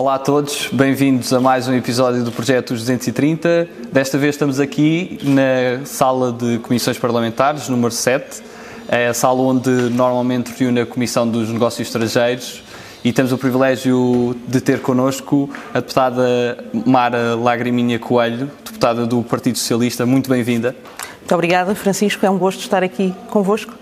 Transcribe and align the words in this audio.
Olá 0.00 0.14
a 0.14 0.18
todos, 0.18 0.70
bem-vindos 0.72 1.30
a 1.30 1.40
mais 1.42 1.68
um 1.68 1.74
episódio 1.74 2.24
do 2.24 2.32
Projeto 2.32 2.72
230. 2.72 3.68
Desta 3.92 4.16
vez 4.16 4.34
estamos 4.34 4.58
aqui 4.58 5.18
na 5.22 5.84
sala 5.84 6.32
de 6.32 6.58
comissões 6.60 6.98
parlamentares, 6.98 7.68
número 7.68 7.92
7, 7.92 8.42
é 8.88 9.08
a 9.08 9.12
sala 9.12 9.42
onde 9.42 9.68
normalmente 9.68 10.54
reúne 10.58 10.80
a 10.80 10.86
Comissão 10.86 11.28
dos 11.28 11.50
Negócios 11.50 11.86
Estrangeiros 11.86 12.62
e 13.04 13.12
temos 13.12 13.30
o 13.30 13.36
privilégio 13.36 14.34
de 14.48 14.62
ter 14.62 14.80
connosco 14.80 15.50
a 15.74 15.80
deputada 15.80 16.56
Mara 16.86 17.36
Lagriminha 17.36 17.98
Coelho, 17.98 18.50
deputada 18.64 19.06
do 19.06 19.22
Partido 19.22 19.58
Socialista. 19.58 20.06
Muito 20.06 20.30
bem-vinda. 20.30 20.74
Muito 21.18 21.34
obrigada, 21.34 21.74
Francisco. 21.74 22.24
É 22.24 22.30
um 22.30 22.38
gosto 22.38 22.60
estar 22.60 22.82
aqui 22.82 23.14
convosco 23.28 23.74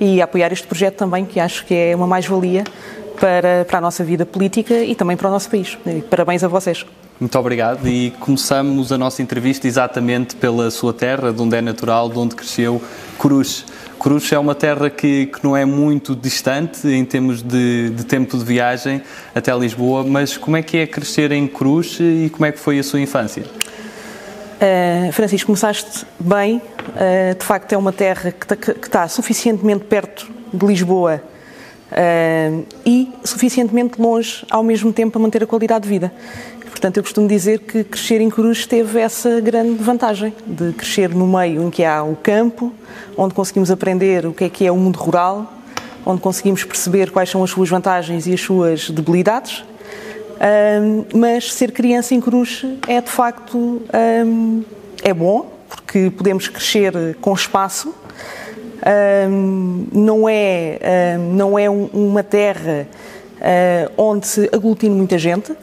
e 0.00 0.20
apoiar 0.20 0.52
este 0.52 0.66
projeto 0.66 0.96
também, 0.96 1.24
que 1.24 1.38
acho 1.38 1.64
que 1.64 1.72
é 1.72 1.94
uma 1.94 2.08
mais-valia 2.08 2.64
para, 3.22 3.64
para 3.64 3.78
a 3.78 3.80
nossa 3.80 4.02
vida 4.02 4.26
política 4.26 4.74
e 4.82 4.96
também 4.96 5.16
para 5.16 5.28
o 5.28 5.30
nosso 5.30 5.48
país. 5.48 5.78
Parabéns 6.10 6.42
a 6.42 6.48
vocês. 6.48 6.84
Muito 7.20 7.38
obrigado 7.38 7.86
e 7.86 8.10
começamos 8.18 8.90
a 8.90 8.98
nossa 8.98 9.22
entrevista 9.22 9.68
exatamente 9.68 10.34
pela 10.34 10.68
sua 10.72 10.92
terra, 10.92 11.32
de 11.32 11.40
onde 11.40 11.54
é 11.54 11.60
natural, 11.60 12.08
de 12.08 12.18
onde 12.18 12.34
cresceu, 12.34 12.82
Cruz. 13.20 13.64
Cruz 13.96 14.32
é 14.32 14.38
uma 14.40 14.56
terra 14.56 14.90
que, 14.90 15.26
que 15.26 15.44
não 15.44 15.56
é 15.56 15.64
muito 15.64 16.16
distante 16.16 16.88
em 16.88 17.04
termos 17.04 17.42
de, 17.42 17.90
de, 17.90 18.04
tempo 18.04 18.36
de 18.36 18.44
viagem 18.44 19.00
até 19.32 19.56
Lisboa, 19.56 20.02
mas 20.02 20.36
como 20.36 20.56
é 20.56 20.62
que 20.62 20.78
é 20.78 20.86
crescer 20.88 21.30
em 21.30 21.46
Cruz 21.46 21.98
e 22.00 22.28
como 22.28 22.44
é 22.44 22.50
que 22.50 22.58
foi 22.58 22.80
a 22.80 22.82
sua 22.82 23.00
infância? 23.00 23.44
Uh, 23.44 25.12
Francisco, 25.12 25.46
começaste 25.46 26.04
bem. 26.18 26.56
Uh, 26.56 27.38
de 27.38 27.44
facto, 27.44 27.72
é 27.72 27.78
uma 27.78 27.92
terra 27.92 28.32
que, 28.32 28.56
que 28.56 28.86
está 28.88 29.06
suficientemente 29.06 29.84
perto 29.84 30.28
de 30.52 30.66
Lisboa 30.66 31.22
uh, 31.92 32.64
e 32.84 33.10
suficientemente 33.22 34.00
longe 34.00 34.44
ao 34.50 34.62
mesmo 34.62 34.92
tempo 34.92 35.12
para 35.12 35.22
manter 35.22 35.42
a 35.42 35.46
qualidade 35.46 35.84
de 35.84 35.88
vida. 35.88 36.12
Portanto, 36.70 36.96
eu 36.96 37.02
costumo 37.04 37.28
dizer 37.28 37.60
que 37.60 37.84
crescer 37.84 38.20
em 38.20 38.28
Cruz 38.28 38.66
teve 38.66 38.98
essa 38.98 39.40
grande 39.40 39.82
vantagem 39.82 40.34
de 40.44 40.72
crescer 40.72 41.10
no 41.10 41.28
meio 41.28 41.62
em 41.62 41.70
que 41.70 41.84
há 41.84 42.02
o 42.02 42.16
campo, 42.16 42.72
onde 43.16 43.34
conseguimos 43.34 43.70
aprender 43.70 44.26
o 44.26 44.32
que 44.32 44.44
é 44.44 44.48
que 44.48 44.66
é 44.66 44.72
o 44.72 44.76
mundo 44.76 44.96
rural, 44.96 45.52
onde 46.04 46.20
conseguimos 46.20 46.64
perceber 46.64 47.10
quais 47.10 47.30
são 47.30 47.44
as 47.44 47.50
suas 47.50 47.68
vantagens 47.68 48.26
e 48.26 48.34
as 48.34 48.40
suas 48.40 48.90
debilidades. 48.90 49.64
Um, 50.42 51.04
mas 51.14 51.52
ser 51.52 51.70
criança 51.70 52.14
em 52.14 52.20
Cruz 52.20 52.64
é 52.88 53.00
de 53.00 53.10
facto 53.10 53.80
um, 54.26 54.64
é 55.04 55.14
bom 55.14 55.52
porque 55.68 56.10
podemos 56.10 56.48
crescer 56.48 57.16
com 57.20 57.32
espaço 57.32 57.94
um, 59.28 59.86
não 59.92 60.28
é, 60.28 60.78
um, 61.18 61.34
não 61.34 61.58
é 61.58 61.70
uma 61.70 62.22
terra 62.22 62.86
uh, 63.38 63.92
onde 63.96 64.26
se 64.26 64.50
aglutina 64.52 64.94
muita 64.94 65.18
gente 65.18 65.54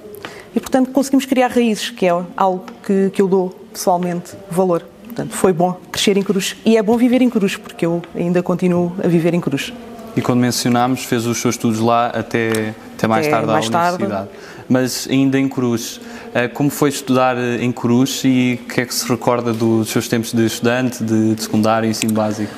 e, 0.55 0.59
portanto, 0.59 0.91
conseguimos 0.91 1.25
criar 1.25 1.49
raízes, 1.49 1.89
que 1.89 2.05
é 2.05 2.23
algo 2.35 2.65
que, 2.85 3.09
que 3.11 3.21
eu 3.21 3.27
dou 3.27 3.49
pessoalmente 3.71 4.33
valor. 4.49 4.83
Portanto, 5.05 5.33
foi 5.33 5.53
bom 5.53 5.77
crescer 5.91 6.17
em 6.17 6.23
Cruz 6.23 6.55
e 6.65 6.77
é 6.77 6.81
bom 6.81 6.97
viver 6.97 7.21
em 7.21 7.29
Cruz, 7.29 7.55
porque 7.55 7.85
eu 7.85 8.01
ainda 8.15 8.41
continuo 8.41 8.93
a 9.03 9.07
viver 9.07 9.33
em 9.33 9.41
Cruz. 9.41 9.73
E 10.15 10.21
quando 10.21 10.39
mencionámos, 10.39 11.03
fez 11.03 11.25
os 11.25 11.37
seus 11.37 11.55
estudos 11.55 11.79
lá 11.79 12.07
até, 12.07 12.73
até 12.97 13.07
mais 13.07 13.27
até 13.27 13.35
tarde 13.35 13.47
mais 13.47 13.67
à 13.67 13.71
tarde. 13.71 14.03
universidade. 14.03 14.29
Mas 14.67 15.07
ainda 15.09 15.39
em 15.39 15.47
Cruz, 15.47 15.99
eh, 16.33 16.47
como 16.47 16.69
foi 16.69 16.89
estudar 16.89 17.37
em 17.37 17.71
Cruz 17.71 18.21
e 18.23 18.59
o 18.61 18.67
que 18.67 18.81
é 18.81 18.85
que 18.85 18.93
se 18.93 19.07
recorda 19.07 19.53
dos 19.53 19.89
seus 19.89 20.07
tempos 20.07 20.31
de 20.31 20.45
estudante, 20.45 21.03
de, 21.03 21.35
de 21.35 21.43
secundário 21.43 21.87
e 21.87 21.91
ensino 21.91 22.13
básico? 22.13 22.51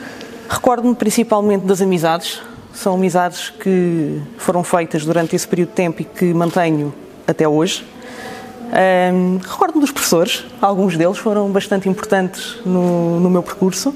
Recordo-me 0.52 0.94
principalmente 0.94 1.66
das 1.66 1.82
amizades. 1.82 2.42
São 2.74 2.96
amizades 2.96 3.50
que 3.50 4.22
foram 4.38 4.66
feitas 4.66 5.06
durante 5.06 5.34
esse 5.34 5.48
período 5.48 5.70
de 5.70 5.76
tempo 5.76 6.02
e 6.02 6.04
que 6.04 6.26
mantenho 6.34 6.94
até 7.26 7.48
hoje. 7.48 7.86
Um, 9.14 9.38
Recordo-me 9.38 9.80
dos 9.80 9.92
professores, 9.92 10.46
alguns 10.62 10.98
deles 10.98 11.18
foram 11.18 11.50
bastante 11.50 11.88
importantes 11.88 12.58
no, 12.66 13.22
no 13.22 13.30
meu 13.30 13.42
percurso. 13.42 13.96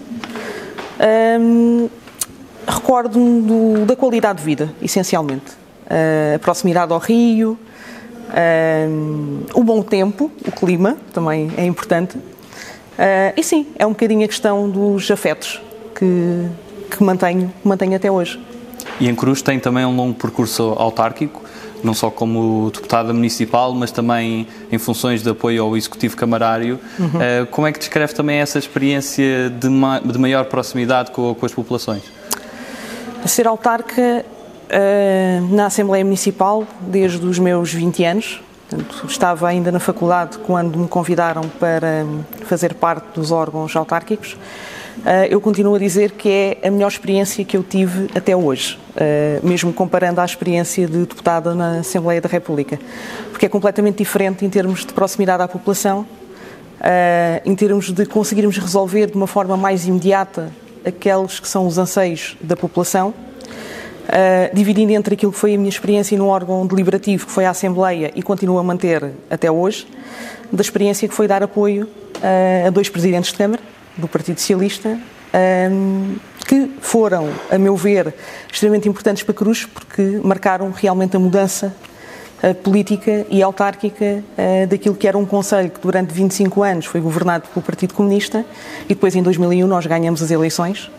Um, 1.42 1.90
Recordo-me 2.66 3.86
da 3.86 3.96
qualidade 3.98 4.40
de 4.40 4.46
vida, 4.46 4.74
essencialmente. 4.82 5.52
Uh, 5.86 6.36
a 6.36 6.40
proximidade 6.40 6.94
ao 6.94 7.00
rio, 7.00 7.60
um, 8.90 9.42
o 9.54 9.62
bom 9.62 9.82
tempo, 9.82 10.32
o 10.48 10.52
clima 10.54 10.96
também 11.14 11.52
é 11.58 11.66
importante. 11.66 12.18
Uh, 12.18 13.34
e 13.36 13.44
sim, 13.44 13.68
é 13.78 13.86
um 13.86 13.90
bocadinho 13.90 14.24
a 14.24 14.28
questão 14.28 14.70
dos 14.70 15.12
afetos 15.12 15.62
que, 15.96 16.48
que 16.92 17.04
mantenho, 17.04 17.52
mantenho 17.64 17.96
até 17.96 18.12
hoje. 18.12 18.40
E 19.00 19.10
em 19.10 19.16
Cruz 19.16 19.42
tem 19.42 19.60
também 19.60 19.86
um 19.86 19.96
longo 19.96 20.14
percurso 20.14 20.76
autárquico, 20.78 21.42
não 21.84 21.94
só 21.94 22.10
como 22.10 22.72
deputada 22.74 23.14
municipal, 23.14 23.74
mas 23.74 23.92
também 23.92 24.48
em 24.72 24.78
funções 24.78 25.22
de 25.22 25.30
apoio 25.30 25.64
ao 25.64 25.78
executivo 25.78 26.16
camarário. 26.16 26.80
Uhum. 26.98 27.08
Uh, 27.08 27.46
como 27.52 27.68
é 27.68 27.72
que 27.72 27.80
descreve 27.80 28.14
também 28.14 28.38
essa 28.38 28.58
experiência 28.58 29.50
de, 29.50 29.70
ma 29.70 30.00
de 30.00 30.18
maior 30.18 30.46
proximidade 30.46 31.12
com, 31.12 31.36
com, 31.36 31.46
as 31.46 31.54
populações? 31.54 32.04
Ser 33.26 33.48
autarca 33.48 34.26
uh, 34.66 35.56
na 35.56 35.68
Assembleia 35.68 36.04
Municipal 36.04 36.66
desde 36.82 37.26
os 37.26 37.40
meus 37.40 37.74
20 37.74 38.04
anos. 38.04 38.42
Portanto, 38.68 39.06
estava 39.08 39.48
ainda 39.48 39.72
na 39.72 39.80
faculdade 39.80 40.40
quando 40.40 40.80
me 40.80 40.88
convidaram 40.88 41.44
para 41.60 42.04
fazer 42.46 42.74
parte 42.74 43.06
dos 43.14 43.32
órgãos 43.32 43.76
autárquicos. 43.76 44.36
Eh, 45.04 45.28
eu 45.32 45.42
continuo 45.42 45.76
a 45.76 45.80
dizer 45.80 46.12
que 46.12 46.30
é 46.62 46.68
a 46.68 46.72
melhor 46.72 46.88
experiência 46.88 47.44
que 47.44 47.58
eu 47.58 47.64
tive 47.64 48.08
até 48.16 48.36
hoje, 48.36 48.80
eh, 48.96 49.40
mesmo 49.44 49.74
comparando 49.74 50.22
à 50.22 50.26
experiência 50.26 50.88
de 50.88 51.00
deputada 51.00 51.54
na 51.54 51.80
Assembleia 51.80 52.22
da 52.22 52.30
República, 52.30 52.80
porque 53.32 53.46
é 53.46 53.50
completamente 53.50 53.98
diferente 53.98 54.46
em 54.46 54.50
termos 54.50 54.86
de 54.86 54.94
proximidade 54.94 55.44
à 55.44 55.48
população, 55.48 56.08
eh, 56.80 57.42
em 57.46 57.56
termos 57.56 57.92
de 57.92 58.06
conseguirmos 58.06 58.58
resolver 58.58 59.08
de 59.08 59.18
uma 59.18 59.28
forma 59.28 59.58
mais 59.58 59.86
imediata 59.86 60.52
aqueles 60.86 61.40
que 61.40 61.48
são 61.48 61.68
os 61.68 61.78
anseios 61.78 62.38
da 62.40 62.56
população, 62.56 63.14
dividindo 64.54 64.94
entre 64.94 65.16
aquilo 65.16 65.32
que 65.32 65.38
foi 65.40 65.56
a 65.56 65.58
minha 65.58 65.68
experiência 65.68 66.16
no 66.16 66.28
órgão 66.28 66.68
deliberativo, 66.68 67.26
que 67.26 67.32
foi 67.32 67.44
a 67.44 67.50
Assembleia, 67.50 68.12
e 68.16 68.22
continuo 68.22 68.60
a 68.60 68.64
manter 68.64 69.04
até 69.32 69.50
hoje, 69.50 69.88
da 70.54 70.62
experiência 70.62 71.08
que 71.08 71.14
foi 71.16 71.28
dar 71.28 71.42
apoio 71.42 71.90
a 72.64 72.70
dois 72.70 72.88
presidentes 72.88 73.32
de 73.32 73.38
Câmara, 73.40 73.64
do 73.98 74.08
Partido 74.08 74.40
Socialista, 74.40 75.00
um, 75.72 76.16
que 76.48 76.72
foram, 76.80 77.30
a 77.52 77.58
meu 77.58 77.76
ver, 77.76 78.14
extremamente 78.52 78.88
importantes 78.88 79.24
para 79.24 79.34
Cruz, 79.34 79.66
porque 79.66 80.20
marcaram 80.24 80.72
realmente 80.72 81.16
a 81.16 81.20
mudança 81.20 81.76
uh, 82.44 82.54
política 82.56 83.26
e 83.30 83.42
autárquica 83.42 84.24
uh, 84.38 84.68
daquilo 84.68 84.96
que 84.96 85.08
era 85.08 85.18
um 85.18 85.26
Conselho 85.26 85.70
que 85.70 85.80
durante 85.80 86.14
25 86.14 86.64
anos 86.64 86.86
foi 86.86 87.02
governado 87.02 87.48
pelo 87.50 87.64
Partido 87.64 87.94
Comunista 87.94 88.46
e 88.86 88.90
depois 88.90 89.16
em 89.16 89.24
2001 89.24 89.68
nós 89.68 89.86
ganhamos 89.86 90.22
as 90.22 90.32
eleições 90.32 90.90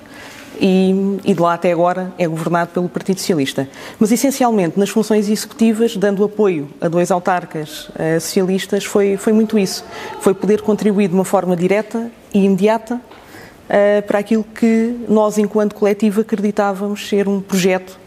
e, 0.60 1.18
e, 1.24 1.34
de 1.34 1.40
lá 1.40 1.54
até 1.54 1.70
agora 1.70 2.12
é 2.18 2.26
governado 2.26 2.70
pelo 2.70 2.88
Partido 2.88 3.18
Socialista. 3.18 3.68
Mas 3.98 4.10
essencialmente 4.10 4.78
nas 4.78 4.88
funções 4.88 5.28
executivas, 5.28 5.96
dando 5.96 6.24
apoio 6.24 6.68
a 6.80 6.88
dois 6.88 7.10
autarcas 7.10 7.88
uh, 7.90 8.20
socialistas, 8.20 8.84
foi, 8.84 9.16
foi 9.16 9.32
muito 9.32 9.58
isso. 9.58 9.84
Foi 10.20 10.34
poder 10.34 10.62
contribuir 10.62 11.08
de 11.08 11.14
uma 11.14 11.24
forma 11.24 11.56
direta 11.56 12.10
e 12.36 12.44
imediata 12.44 12.96
uh, 12.96 14.02
para 14.06 14.18
aquilo 14.18 14.44
que 14.44 14.94
nós, 15.08 15.38
enquanto 15.38 15.74
coletivo, 15.74 16.20
acreditávamos 16.20 17.08
ser 17.08 17.26
um 17.26 17.40
projeto 17.40 17.98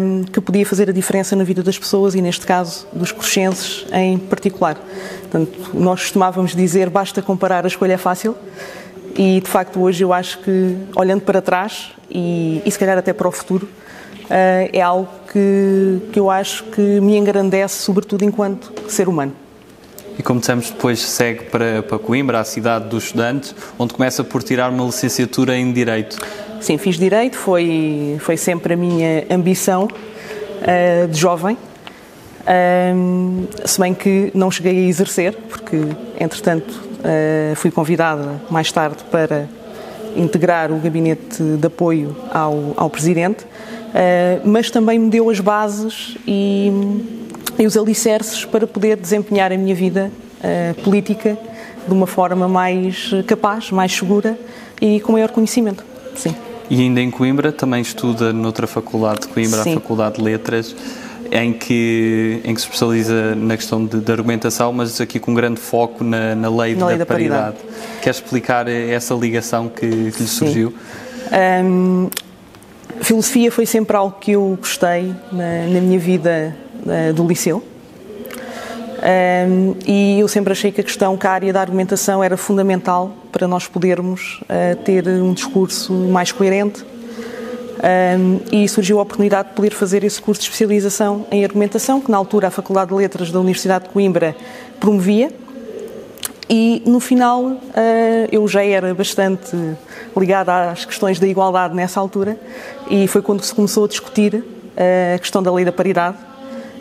um, 0.00 0.24
que 0.24 0.38
podia 0.38 0.66
fazer 0.66 0.90
a 0.90 0.92
diferença 0.92 1.34
na 1.34 1.44
vida 1.44 1.62
das 1.62 1.78
pessoas 1.78 2.14
e, 2.14 2.20
neste 2.20 2.46
caso, 2.46 2.86
dos 2.92 3.10
crescenses 3.10 3.86
em 3.90 4.18
particular. 4.18 4.76
Portanto, 5.20 5.70
nós 5.72 6.00
costumávamos 6.00 6.54
dizer 6.54 6.90
basta 6.90 7.22
comparar, 7.22 7.64
a 7.64 7.68
escolha 7.68 7.94
é 7.94 7.98
fácil. 7.98 8.36
E 9.14 9.40
de 9.40 9.48
facto, 9.48 9.80
hoje 9.80 10.04
eu 10.04 10.12
acho 10.12 10.38
que, 10.40 10.76
olhando 10.94 11.22
para 11.22 11.40
trás 11.40 11.92
e, 12.10 12.62
e 12.64 12.70
se 12.70 12.78
calhar 12.78 12.98
até 12.98 13.14
para 13.14 13.28
o 13.28 13.32
futuro, 13.32 13.66
uh, 13.66 14.70
é 14.72 14.80
algo 14.80 15.08
que, 15.32 16.00
que 16.12 16.20
eu 16.20 16.30
acho 16.30 16.64
que 16.64 16.80
me 17.00 17.16
engrandece, 17.16 17.82
sobretudo 17.82 18.24
enquanto 18.24 18.90
ser 18.90 19.08
humano. 19.08 19.41
E 20.18 20.22
como 20.22 20.40
dissemos, 20.40 20.70
depois 20.70 21.00
segue 21.00 21.44
para, 21.44 21.82
para 21.82 21.98
Coimbra, 21.98 22.40
a 22.40 22.44
cidade 22.44 22.88
dos 22.88 23.04
estudantes, 23.04 23.54
onde 23.78 23.94
começa 23.94 24.22
por 24.22 24.42
tirar 24.42 24.70
uma 24.70 24.84
licenciatura 24.84 25.56
em 25.56 25.72
Direito. 25.72 26.18
Sim, 26.60 26.78
fiz 26.78 26.96
Direito, 26.98 27.36
foi, 27.36 28.16
foi 28.20 28.36
sempre 28.36 28.74
a 28.74 28.76
minha 28.76 29.24
ambição 29.30 29.84
uh, 29.88 31.08
de 31.08 31.18
jovem. 31.18 31.56
Um, 32.94 33.46
se 33.64 33.80
bem 33.80 33.94
que 33.94 34.30
não 34.34 34.50
cheguei 34.50 34.86
a 34.86 34.88
exercer, 34.88 35.34
porque 35.48 35.78
entretanto 36.18 36.92
Uh, 37.02 37.56
fui 37.56 37.68
convidada 37.72 38.40
mais 38.48 38.70
tarde 38.70 38.98
para 39.10 39.48
integrar 40.14 40.70
o 40.70 40.76
gabinete 40.76 41.42
de 41.42 41.66
apoio 41.66 42.16
ao, 42.32 42.74
ao 42.76 42.88
Presidente, 42.88 43.42
uh, 43.42 44.40
mas 44.44 44.70
também 44.70 45.00
me 45.00 45.10
deu 45.10 45.28
as 45.28 45.40
bases 45.40 46.16
e, 46.24 46.70
e, 47.58 47.66
os 47.66 47.76
alicerces 47.76 48.44
para 48.44 48.66
poder 48.66 48.96
desempenhar 48.96 49.52
a 49.52 49.56
minha 49.56 49.74
vida 49.74 50.10
uh, 50.38 50.82
política 50.82 51.38
de 51.86 51.92
uma 51.92 52.06
forma 52.06 52.48
mais 52.48 53.10
capaz, 53.26 53.70
mais 53.70 53.92
segura 53.92 54.38
e 54.80 55.00
com 55.00 55.12
maior 55.12 55.30
conhecimento. 55.30 55.84
Sim. 56.14 56.34
E 56.70 56.80
ainda 56.80 57.00
em 57.00 57.10
Coimbra 57.10 57.52
também 57.52 57.82
estuda 57.82 58.32
noutra 58.32 58.66
faculdade 58.66 59.22
de 59.22 59.28
Coimbra, 59.28 59.62
Sim. 59.62 59.72
a 59.72 59.74
Faculdade 59.74 60.16
de 60.16 60.22
Letras 60.22 60.74
em 61.30 61.52
que, 61.52 62.40
em 62.44 62.54
que 62.54 62.60
se 62.60 62.66
especializa 62.66 63.34
na 63.34 63.56
questão 63.56 63.84
de, 63.86 64.00
de 64.00 64.12
argumentação, 64.12 64.70
mas 64.70 65.00
aqui 65.00 65.18
com 65.18 65.30
um 65.30 65.34
grande 65.34 65.58
foco 65.58 66.04
na, 66.04 66.34
na 66.34 66.50
lei, 66.50 66.74
na 66.74 66.80
da, 66.80 66.86
lei 66.86 66.98
da 66.98 67.06
paridade. 67.06 67.56
paridade. 67.56 68.00
Quer 68.02 68.10
explicar 68.10 68.68
essa 68.68 69.14
ligação 69.14 69.68
que, 69.68 69.88
que 69.88 70.22
lhe 70.22 70.28
surgiu? 70.28 70.74
Um, 71.64 72.10
filosofia 73.00 73.50
foi 73.50 73.64
sempre 73.64 73.96
algo 73.96 74.16
que 74.20 74.32
eu 74.32 74.58
gostei 74.60 75.14
na, 75.32 75.66
na 75.72 75.80
minha 75.80 75.98
vida 75.98 76.54
do 77.14 77.26
liceu. 77.26 77.62
Um, 79.02 79.74
e 79.84 80.20
eu 80.20 80.28
sempre 80.28 80.52
achei 80.52 80.70
que 80.70 80.80
a 80.80 80.84
questão, 80.84 81.16
que 81.16 81.26
a 81.26 81.32
área 81.32 81.52
da 81.52 81.60
argumentação 81.60 82.22
era 82.22 82.36
fundamental 82.36 83.10
para 83.32 83.48
nós 83.48 83.66
podermos 83.66 84.40
uh, 84.42 84.76
ter 84.84 85.08
um 85.08 85.32
discurso 85.32 85.92
mais 85.92 86.30
coerente. 86.30 86.84
Um, 87.82 88.38
e 88.52 88.68
surgiu 88.68 89.00
a 89.00 89.02
oportunidade 89.02 89.48
de 89.48 89.54
poder 89.54 89.72
fazer 89.72 90.04
esse 90.04 90.22
curso 90.22 90.40
de 90.42 90.46
especialização 90.46 91.26
em 91.32 91.42
argumentação, 91.42 92.00
que 92.00 92.12
na 92.12 92.16
altura 92.16 92.46
a 92.46 92.50
Faculdade 92.50 92.90
de 92.90 92.94
Letras 92.94 93.32
da 93.32 93.40
Universidade 93.40 93.86
de 93.86 93.90
Coimbra 93.90 94.36
promovia. 94.78 95.32
E 96.48 96.80
no 96.86 97.00
final 97.00 97.42
uh, 97.42 97.58
eu 98.30 98.46
já 98.46 98.64
era 98.64 98.94
bastante 98.94 99.56
ligada 100.16 100.70
às 100.70 100.84
questões 100.84 101.18
da 101.18 101.26
igualdade 101.26 101.74
nessa 101.74 101.98
altura, 101.98 102.38
e 102.88 103.08
foi 103.08 103.20
quando 103.20 103.42
se 103.42 103.52
começou 103.52 103.86
a 103.86 103.88
discutir 103.88 104.34
uh, 104.34 105.16
a 105.16 105.18
questão 105.18 105.42
da 105.42 105.52
lei 105.52 105.64
da 105.64 105.72
paridade. 105.72 106.18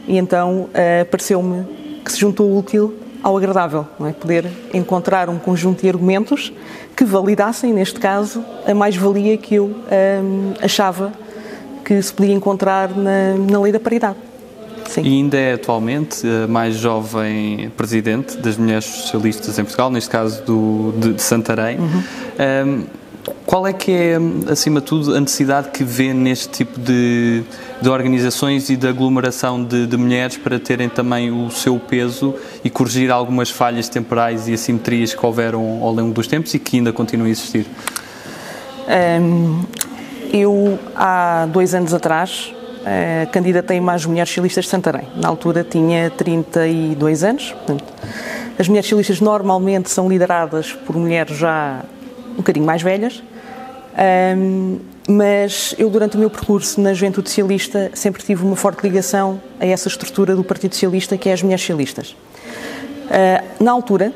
E 0.07 0.17
então 0.17 0.69
uh, 0.69 1.05
pareceu-me 1.09 1.65
que 2.03 2.11
se 2.11 2.19
juntou 2.19 2.49
o 2.49 2.57
útil 2.57 2.95
ao 3.23 3.37
agradável, 3.37 3.85
não 3.99 4.07
é? 4.07 4.13
Poder 4.13 4.47
encontrar 4.73 5.29
um 5.29 5.37
conjunto 5.37 5.81
de 5.81 5.89
argumentos 5.89 6.51
que 6.95 7.05
validassem, 7.05 7.71
neste 7.71 7.99
caso, 7.99 8.43
a 8.65 8.73
mais-valia 8.73 9.37
que 9.37 9.55
eu 9.55 9.65
hum, 9.65 10.53
achava 10.61 11.11
que 11.85 12.01
se 12.01 12.13
podia 12.13 12.33
encontrar 12.33 12.89
na, 12.95 13.35
na 13.35 13.61
lei 13.61 13.71
da 13.71 13.79
paridade. 13.79 14.17
Sim. 14.87 15.03
E 15.03 15.07
ainda 15.07 15.37
é 15.37 15.53
atualmente 15.53 16.25
a 16.27 16.47
mais 16.47 16.75
jovem 16.75 17.71
presidente 17.77 18.37
das 18.37 18.57
mulheres 18.57 18.85
socialistas 18.85 19.57
em 19.57 19.63
Portugal, 19.63 19.89
neste 19.89 20.09
caso 20.09 20.43
do, 20.43 20.93
de, 20.97 21.13
de 21.13 21.21
Santarém. 21.21 21.77
Uhum. 21.79 22.03
Um, 22.67 23.00
qual 23.45 23.67
é 23.67 23.73
que 23.73 23.91
é, 23.91 24.17
acima 24.49 24.79
de 24.79 24.87
tudo, 24.87 25.15
a 25.15 25.19
necessidade 25.19 25.69
que 25.69 25.83
vê 25.83 26.13
neste 26.13 26.49
tipo 26.49 26.79
de, 26.79 27.43
de 27.81 27.89
organizações 27.89 28.69
e 28.69 28.75
de 28.75 28.87
aglomeração 28.87 29.63
de, 29.63 29.85
de, 29.85 29.97
mulheres 29.97 30.37
para 30.37 30.59
terem 30.59 30.89
também 30.89 31.31
o 31.31 31.49
seu 31.51 31.77
peso 31.77 32.35
e 32.63 32.69
corrigir 32.69 33.11
algumas 33.11 33.49
falhas 33.49 33.89
temporais 33.89 34.47
e 34.47 34.53
assimetrias 34.53 35.13
que 35.13 35.25
houveram 35.25 35.83
ao 35.83 35.93
longo 35.93 36.13
dos 36.13 36.27
tempos 36.27 36.53
e 36.53 36.59
que 36.59 36.77
ainda 36.77 36.93
continuam 36.93 37.27
a 37.27 37.29
existir? 37.29 37.67
Um, 39.21 39.63
eu, 40.31 40.79
há 40.95 41.45
dois 41.51 41.75
anos 41.75 41.93
atrás, 41.93 42.53
uh, 42.81 43.29
candidatei-me 43.31 43.89
às 43.89 44.05
Mulheres 44.05 44.29
Socialistas 44.29 44.65
de 44.65 44.71
Santarém. 44.71 45.07
Na 45.15 45.27
altura 45.27 45.63
tinha 45.63 46.09
32 46.09 47.23
anos. 47.23 47.51
Portanto, 47.51 47.83
as 48.57 48.67
Mulheres 48.67 48.87
Socialistas 48.87 49.19
normalmente 49.19 49.89
são 49.89 50.07
lideradas 50.07 50.71
por 50.71 50.95
mulheres 50.95 51.37
já 51.37 51.83
um 52.31 52.37
bocadinho 52.37 52.65
mais 52.65 52.81
velhas, 52.81 53.21
um, 54.37 54.79
mas 55.07 55.75
eu, 55.77 55.89
durante 55.89 56.15
o 56.15 56.19
meu 56.19 56.29
percurso 56.29 56.79
na 56.79 56.93
Juventude 56.93 57.29
Socialista, 57.29 57.91
sempre 57.93 58.23
tive 58.23 58.43
uma 58.43 58.55
forte 58.55 58.81
ligação 58.83 59.41
a 59.59 59.65
essa 59.65 59.87
estrutura 59.87 60.35
do 60.35 60.43
Partido 60.43 60.73
Socialista, 60.73 61.17
que 61.17 61.29
é 61.29 61.33
as 61.33 61.41
mulheres 61.41 61.61
socialistas. 61.61 62.11
Uh, 62.11 63.63
na 63.63 63.71
altura, 63.71 64.13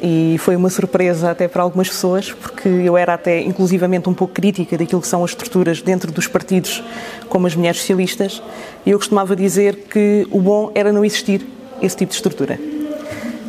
e 0.00 0.36
foi 0.38 0.54
uma 0.54 0.70
surpresa 0.70 1.30
até 1.30 1.48
para 1.48 1.62
algumas 1.62 1.88
pessoas, 1.88 2.32
porque 2.32 2.68
eu 2.68 2.96
era 2.96 3.14
até 3.14 3.40
inclusivamente 3.40 4.08
um 4.08 4.14
pouco 4.14 4.32
crítica 4.32 4.78
daquilo 4.78 5.00
que 5.00 5.08
são 5.08 5.24
as 5.24 5.32
estruturas 5.32 5.82
dentro 5.82 6.12
dos 6.12 6.26
partidos, 6.28 6.82
como 7.28 7.46
as 7.46 7.54
mulheres 7.54 7.80
socialistas, 7.80 8.40
e 8.86 8.90
eu 8.90 8.98
costumava 8.98 9.34
dizer 9.34 9.86
que 9.90 10.26
o 10.30 10.40
bom 10.40 10.70
era 10.74 10.92
não 10.92 11.04
existir 11.04 11.44
esse 11.82 11.96
tipo 11.96 12.10
de 12.10 12.16
estrutura. 12.16 12.58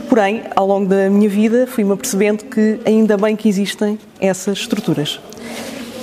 Porém, 0.10 0.42
ao 0.56 0.66
longo 0.66 0.88
da 0.88 1.08
minha 1.08 1.30
vida, 1.30 1.68
fui-me 1.68 1.94
apercebendo 1.94 2.46
que 2.46 2.80
ainda 2.84 3.16
bem 3.16 3.36
que 3.36 3.48
existem 3.48 4.00
essas 4.20 4.58
estruturas. 4.58 5.20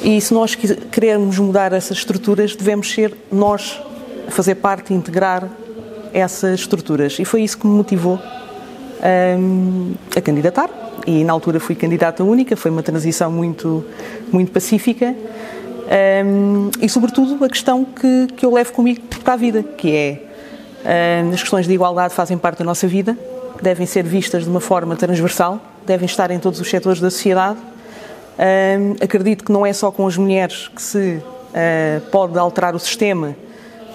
E 0.01 0.21
se 0.21 0.33
nós 0.33 0.55
queremos 0.55 1.37
mudar 1.41 1.73
essas 1.73 1.99
estruturas, 1.99 2.55
devemos 2.55 2.89
ser 2.89 3.13
nós 3.33 3.83
a 4.29 4.31
fazer 4.31 4.55
parte 4.55 4.93
e 4.93 4.97
integrar 4.97 5.51
essas 6.13 6.61
estruturas. 6.61 7.19
E 7.19 7.25
foi 7.25 7.43
isso 7.43 7.59
que 7.59 7.67
me 7.67 7.73
motivou 7.73 8.21
um, 9.41 9.95
a 10.17 10.21
candidatar. 10.21 10.71
E 11.05 11.25
na 11.25 11.33
altura 11.33 11.59
fui 11.59 11.75
candidata 11.75 12.23
única, 12.23 12.57
foi 12.57 12.71
uma 12.71 12.85
transição 12.85 13.31
muito, 13.33 13.85
muito 14.31 14.53
pacífica. 14.53 15.17
Um, 16.25 16.71
e, 16.81 16.89
sobretudo, 16.89 17.45
a 17.45 17.49
questão 17.49 17.85
que, 17.85 18.29
que 18.37 18.47
eu 18.47 18.55
levo 18.55 18.73
comigo 18.73 19.01
para 19.25 19.35
a 19.35 19.37
vida, 19.37 19.65
que 19.65 19.91
é 19.91 20.23
um, 21.25 21.31
as 21.31 21.41
questões 21.41 21.67
de 21.67 21.75
igualdade 21.75 22.15
fazem 22.15 22.39
parte 22.39 22.59
da 22.61 22.65
nossa 22.65 22.87
vida, 22.87 23.19
devem 23.63 23.87
ser 23.87 24.05
vistas 24.05 24.45
de 24.45 24.51
uma 24.51 24.61
forma 24.61 24.97
transversal, 24.97 25.61
devem 25.87 26.07
estar 26.07 26.31
em 26.31 26.39
todos 26.39 26.61
os 26.61 26.69
setores 26.69 27.01
da 27.01 27.11
sociedade. 27.11 27.59
Um, 28.39 28.97
acredito 29.03 29.45
que 29.45 29.53
não 29.53 29.65
é 29.65 29.73
só 29.73 29.91
com 29.91 30.07
as 30.07 30.17
mulheres 30.17 30.69
que 30.69 30.83
se 30.83 30.99
uh, 31.19 32.11
pode 32.11 32.39
alterar 32.39 32.75
o 32.75 32.79
sistema 32.79 33.35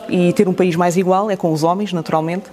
e 0.10 0.34
ter 0.34 0.48
um 0.48 0.54
país 0.54 0.76
mais 0.76 0.98
igual, 0.98 1.30
é 1.30 1.36
com 1.36 1.52
os 1.52 1.64
homens, 1.64 1.94
naturalmente. 1.94 2.50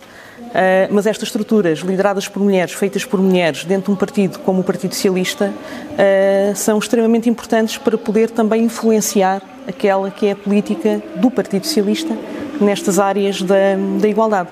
Uh, 0.49 0.89
mas 0.91 1.07
estas 1.07 1.29
estruturas, 1.29 1.81
lideradas 1.81 2.29
por 2.29 2.43
mulheres, 2.43 2.73
feitas 2.73 3.05
por 3.05 3.21
mulheres, 3.21 3.65
dentro 3.65 3.87
de 3.87 3.91
um 3.93 3.97
partido 3.97 4.39
como 4.41 4.61
o 4.61 4.65
Partido 4.65 4.95
Socialista, 4.95 5.53
uh, 5.53 6.57
são 6.57 6.79
extremamente 6.79 7.29
importantes 7.29 7.77
para 7.79 7.99
poder 7.99 8.31
também 8.31 8.65
influenciar 8.65 9.43
aquela 9.67 10.11
que 10.11 10.27
é 10.27 10.33
a 10.33 10.37
política 10.37 11.03
do 11.17 11.31
Partido 11.31 11.67
Socialista 11.67 12.17
nestas 12.61 12.99
áreas 12.99 13.43
da, 13.43 13.77
da 14.01 14.09
igualdade 14.09 14.49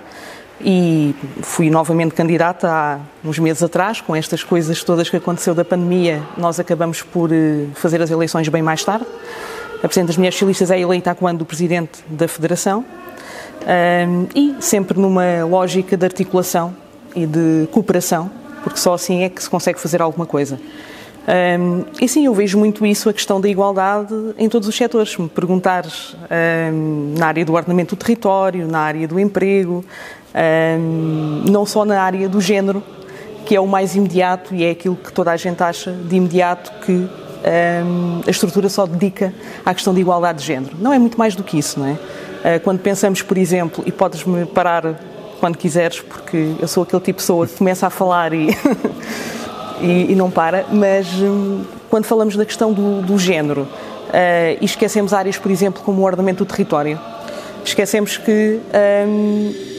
e 0.61 1.15
fui 1.43 1.71
novamente 1.71 2.15
candidata 2.15 2.69
há 2.71 2.99
uns 3.25 3.39
meses 3.39 3.63
atrás, 3.63 4.01
com 4.01 4.17
estas 4.17 4.43
coisas 4.43 4.83
todas 4.83 5.11
que 5.11 5.17
aconteceu 5.17 5.55
da 5.55 5.65
pandemia, 5.65 6.23
nós 6.37 6.59
acabamos 6.59 7.03
por 7.03 7.31
eh, 7.33 7.67
fazer 7.75 8.01
as 8.01 8.11
eleições 8.11 8.49
bem 8.49 8.63
mais 8.63 8.83
tarde. 8.83 9.07
A 9.79 9.87
Presidente 9.87 10.09
das 10.09 10.17
Mulheres 10.17 10.35
Socialistas 10.35 10.71
é 10.71 10.81
eleita 10.81 11.15
quando 11.15 11.43
o 11.43 11.45
Presidente 11.45 12.03
da 12.09 12.27
Federação 12.27 12.85
um, 13.67 14.27
e 14.35 14.57
sempre 14.61 14.99
numa 14.99 15.45
lógica 15.45 15.97
de 15.97 16.05
articulação 16.05 16.75
e 17.15 17.27
de 17.27 17.69
cooperação, 17.71 18.31
porque 18.63 18.79
só 18.79 18.95
assim 18.95 19.25
é 19.25 19.29
que 19.29 19.43
se 19.43 19.51
consegue 19.51 19.79
fazer 19.79 20.01
alguma 20.01 20.25
coisa. 20.25 20.59
Um, 21.27 21.85
e 22.01 22.09
sim, 22.09 22.27
eu 22.27 22.33
vejo 22.33 22.57
muito 22.57 22.87
isso, 22.87 23.09
a 23.09 23.13
questão 23.13 23.41
da 23.41 23.49
igualdade 23.49 24.15
em 24.39 24.49
todos 24.49 24.69
os 24.69 24.77
setores. 24.77 25.11
Se 25.11 25.21
me 25.21 25.29
perguntares 25.29 26.17
um, 26.73 27.15
na 27.19 27.27
área 27.27 27.45
do 27.45 27.53
ordenamento 27.53 27.97
do 27.97 27.99
território, 27.99 28.69
na 28.69 28.79
área 28.79 29.09
do 29.09 29.19
emprego, 29.19 29.85
não 31.45 31.65
só 31.65 31.85
na 31.85 32.01
área 32.01 32.29
do 32.29 32.41
género, 32.41 32.83
que 33.45 33.55
é 33.55 33.61
o 33.61 33.67
mais 33.67 33.95
imediato 33.95 34.55
e 34.55 34.65
é 34.65 34.71
aquilo 34.71 34.97
que 34.97 35.13
toda 35.13 35.31
a 35.31 35.37
gente 35.37 35.63
acha 35.63 35.93
de 35.93 36.17
imediato 36.17 36.73
que 36.85 37.09
a 38.27 38.31
estrutura 38.31 38.69
só 38.69 38.87
dedica 38.87 39.33
à 39.65 39.73
questão 39.73 39.95
de 39.95 40.01
igualdade 40.01 40.41
de 40.41 40.45
género. 40.45 40.77
Não 40.79 40.93
é 40.93 40.99
muito 40.99 41.19
mais 41.19 41.35
do 41.35 41.45
que 41.45 41.59
isso, 41.59 41.79
não 41.79 41.87
é? 41.87 41.93
Uh, 41.93 42.61
quando 42.63 42.79
pensamos, 42.81 43.23
por 43.23 43.37
exemplo, 43.37 43.83
e 43.87 43.91
podes-me 43.91 44.47
parar 44.47 45.01
quando 45.41 45.57
quiseres, 45.57 46.01
porque 46.01 46.55
eu 46.61 46.69
sou 46.69 46.83
aquele 46.83 47.03
tipo 47.03 47.19
de 47.19 47.23
pessoa 47.25 47.47
que 47.47 47.55
começa 47.55 47.87
a 47.87 47.91
falar 47.91 48.33
e, 48.33 48.49
e, 49.81 50.13
e, 50.13 50.15
não 50.15 50.31
para, 50.31 50.65
mas 50.71 51.13
um, 51.15 51.65
quando 51.91 52.05
falamos 52.05 52.37
da 52.37 52.45
questão 52.45 52.73
do, 52.73 53.03
do 53.03 53.19
género 53.19 53.63
uh, 53.63 54.59
e 54.61 54.65
esquecemos 54.65 55.13
áreas, 55.13 55.39
por 55.39 55.51
exemplo, 55.51 55.83
como 55.83 56.03
o 56.03 56.05
ordenamento 56.05 56.45
do 56.45 56.49
território, 56.49 57.01
esquecemos 57.65 58.17
que 58.17 58.61
um, 59.09 59.76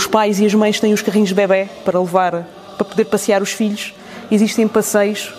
os 0.00 0.06
pais 0.06 0.40
e 0.40 0.46
as 0.46 0.54
mães 0.54 0.80
têm 0.80 0.94
os 0.94 1.02
carrinhos 1.02 1.28
de 1.28 1.34
bebê 1.34 1.68
para 1.84 2.00
levar, 2.00 2.48
para 2.78 2.84
poder 2.86 3.04
passear 3.04 3.42
os 3.42 3.52
filhos. 3.52 3.92
Existem 4.30 4.66
passeios 4.66 5.30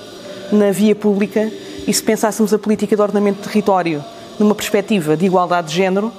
na 0.51 0.69
via 0.69 0.93
pública 0.93 1.51
e 1.87 1.91
se 1.91 2.03
pensássemos 2.03 2.53
a 2.53 2.59
política 2.59 2.95
de 2.95 3.01
ordenamento 3.01 3.39
de 3.39 3.47
território 3.47 4.03
numa 4.37 4.53
perspectiva 4.53 5.17
de 5.17 5.25
igualdade 5.25 5.69
de 5.69 5.75
género, 5.75 6.13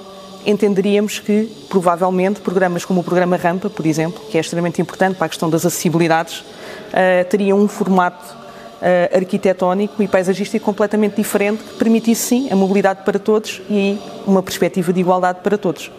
entenderíamos 0.45 1.19
que, 1.19 1.49
provavelmente, 1.69 2.41
programas 2.41 2.83
como 2.83 2.99
o 2.99 3.03
programa 3.03 3.37
Rampa, 3.37 3.69
por 3.69 3.85
exemplo, 3.85 4.21
que 4.29 4.37
é 4.37 4.41
extremamente 4.41 4.81
importante 4.81 5.15
para 5.15 5.27
a 5.27 5.29
questão 5.29 5.49
das 5.49 5.65
acessibilidades, 5.65 6.39
uh, 6.39 7.23
teriam 7.29 7.57
um 7.57 7.69
formato 7.69 8.25
uh, 8.25 9.15
arquitetónico 9.15 10.03
e 10.03 10.07
paisagístico 10.07 10.65
completamente 10.65 11.15
diferente 11.15 11.63
que 11.63 11.77
permitisse, 11.77 12.21
sim, 12.21 12.49
a 12.51 12.57
mobilidade 12.57 13.05
para 13.05 13.17
todos 13.17 13.61
e 13.69 13.97
uma 14.27 14.43
perspectiva 14.43 14.91
de 14.91 14.99
igualdade 14.99 15.39
para 15.41 15.57
todos. 15.57 15.89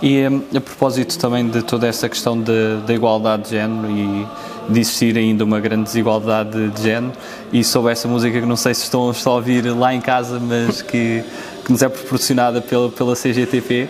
E 0.00 0.24
a 0.54 0.60
propósito 0.60 1.18
também 1.18 1.48
de 1.48 1.62
toda 1.62 1.86
essa 1.86 2.08
questão 2.08 2.40
da 2.40 2.94
igualdade 2.94 3.44
de 3.44 3.50
género 3.50 3.90
e 3.90 4.26
de 4.68 4.80
existir 4.80 5.16
ainda 5.16 5.44
uma 5.44 5.58
grande 5.60 5.84
desigualdade 5.84 6.68
de 6.70 6.82
género, 6.82 7.12
e 7.52 7.64
sobre 7.64 7.92
essa 7.92 8.06
música 8.06 8.38
que 8.38 8.46
não 8.46 8.56
sei 8.56 8.74
se 8.74 8.82
estão, 8.82 9.10
estão 9.10 9.32
a 9.32 9.36
ouvir 9.36 9.64
lá 9.74 9.94
em 9.94 10.00
casa, 10.00 10.38
mas 10.38 10.82
que, 10.82 11.24
que 11.64 11.72
nos 11.72 11.82
é 11.82 11.88
proporcionada 11.88 12.60
pela, 12.60 12.90
pela 12.90 13.16
CGTP, 13.16 13.88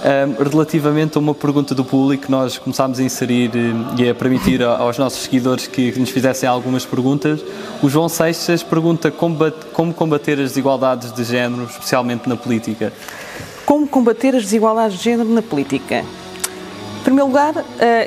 um, 0.00 0.48
relativamente 0.50 1.16
a 1.16 1.20
uma 1.20 1.34
pergunta 1.34 1.74
do 1.74 1.84
público, 1.84 2.30
nós 2.30 2.56
começámos 2.58 2.98
a 3.00 3.02
inserir 3.02 3.50
e 3.98 4.08
a 4.08 4.14
permitir 4.14 4.62
aos 4.62 4.96
nossos 4.98 5.24
seguidores 5.24 5.66
que, 5.66 5.92
que 5.92 5.98
nos 5.98 6.10
fizessem 6.10 6.48
algumas 6.48 6.86
perguntas. 6.86 7.40
O 7.82 7.88
João 7.88 8.08
Seixas 8.08 8.62
pergunta 8.62 9.10
como, 9.10 9.50
como 9.72 9.92
combater 9.92 10.32
as 10.34 10.50
desigualdades 10.50 11.12
de 11.12 11.24
género, 11.24 11.64
especialmente 11.64 12.28
na 12.28 12.36
política. 12.36 12.92
Como 13.70 13.86
combater 13.86 14.34
as 14.34 14.42
desigualdades 14.42 14.98
de 14.98 15.04
género 15.04 15.28
na 15.28 15.40
política? 15.40 16.04
primeiro 17.04 17.28
lugar, 17.28 17.54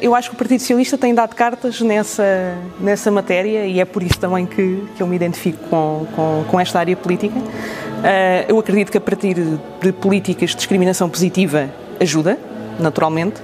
eu 0.01 0.13
acho 0.13 0.29
que 0.29 0.35
o 0.35 0.37
Partido 0.37 0.59
Socialista 0.59 0.97
tem 0.97 1.15
dado 1.15 1.33
cartas 1.33 1.79
nessa, 1.79 2.53
nessa 2.81 3.09
matéria 3.09 3.65
e 3.65 3.79
é 3.79 3.85
por 3.85 4.03
isso 4.03 4.19
também 4.19 4.45
que, 4.45 4.83
que 4.93 5.01
eu 5.01 5.07
me 5.07 5.15
identifico 5.15 5.57
com, 5.69 6.05
com, 6.13 6.43
com 6.49 6.59
esta 6.59 6.79
área 6.79 6.97
política. 6.97 7.39
Eu 8.45 8.59
acredito 8.59 8.91
que 8.91 8.97
a 8.97 9.01
partir 9.01 9.35
de 9.81 9.93
políticas 9.93 10.49
de 10.49 10.57
discriminação 10.57 11.09
positiva 11.09 11.69
ajuda, 11.97 12.37
naturalmente. 12.77 13.41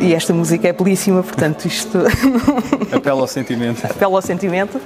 e 0.00 0.14
esta 0.14 0.34
música 0.34 0.66
é 0.66 0.72
belíssima, 0.72 1.22
portanto, 1.22 1.66
isto. 1.66 1.96
Apela 2.92 3.20
ao 3.20 3.28
sentimento. 3.28 3.86
Apela 3.86 4.16
ao 4.16 4.22
sentimento. 4.22 4.80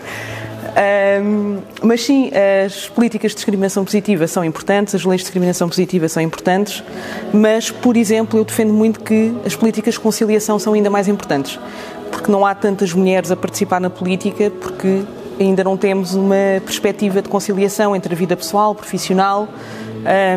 Um, 0.68 1.58
mas 1.82 2.04
sim, 2.04 2.30
as 2.64 2.88
políticas 2.88 3.32
de 3.32 3.37
discriminação 3.37 3.84
positiva 3.84 4.26
são 4.26 4.44
importantes, 4.44 4.94
as 4.94 5.04
leis 5.04 5.20
de 5.20 5.25
discriminação 5.25 5.68
positiva 5.68 6.08
são 6.08 6.22
importantes, 6.22 6.84
mas, 7.32 7.70
por 7.70 7.96
exemplo, 7.96 8.38
eu 8.38 8.44
defendo 8.44 8.72
muito 8.72 9.00
que 9.00 9.34
as 9.44 9.56
políticas 9.56 9.94
de 9.94 10.00
conciliação 10.00 10.58
são 10.58 10.75
ainda 10.75 10.90
mais 10.90 11.08
importantes, 11.08 11.58
porque 12.10 12.30
não 12.30 12.44
há 12.44 12.54
tantas 12.54 12.92
mulheres 12.92 13.30
a 13.30 13.37
participar 13.37 13.80
na 13.80 13.90
política, 13.90 14.50
porque 14.50 15.02
ainda 15.40 15.64
não 15.64 15.76
temos 15.76 16.14
uma 16.14 16.60
perspectiva 16.64 17.22
de 17.22 17.28
conciliação 17.28 17.94
entre 17.94 18.12
a 18.12 18.16
vida 18.16 18.37
pessoal, 18.37 18.75
profissional 18.75 19.48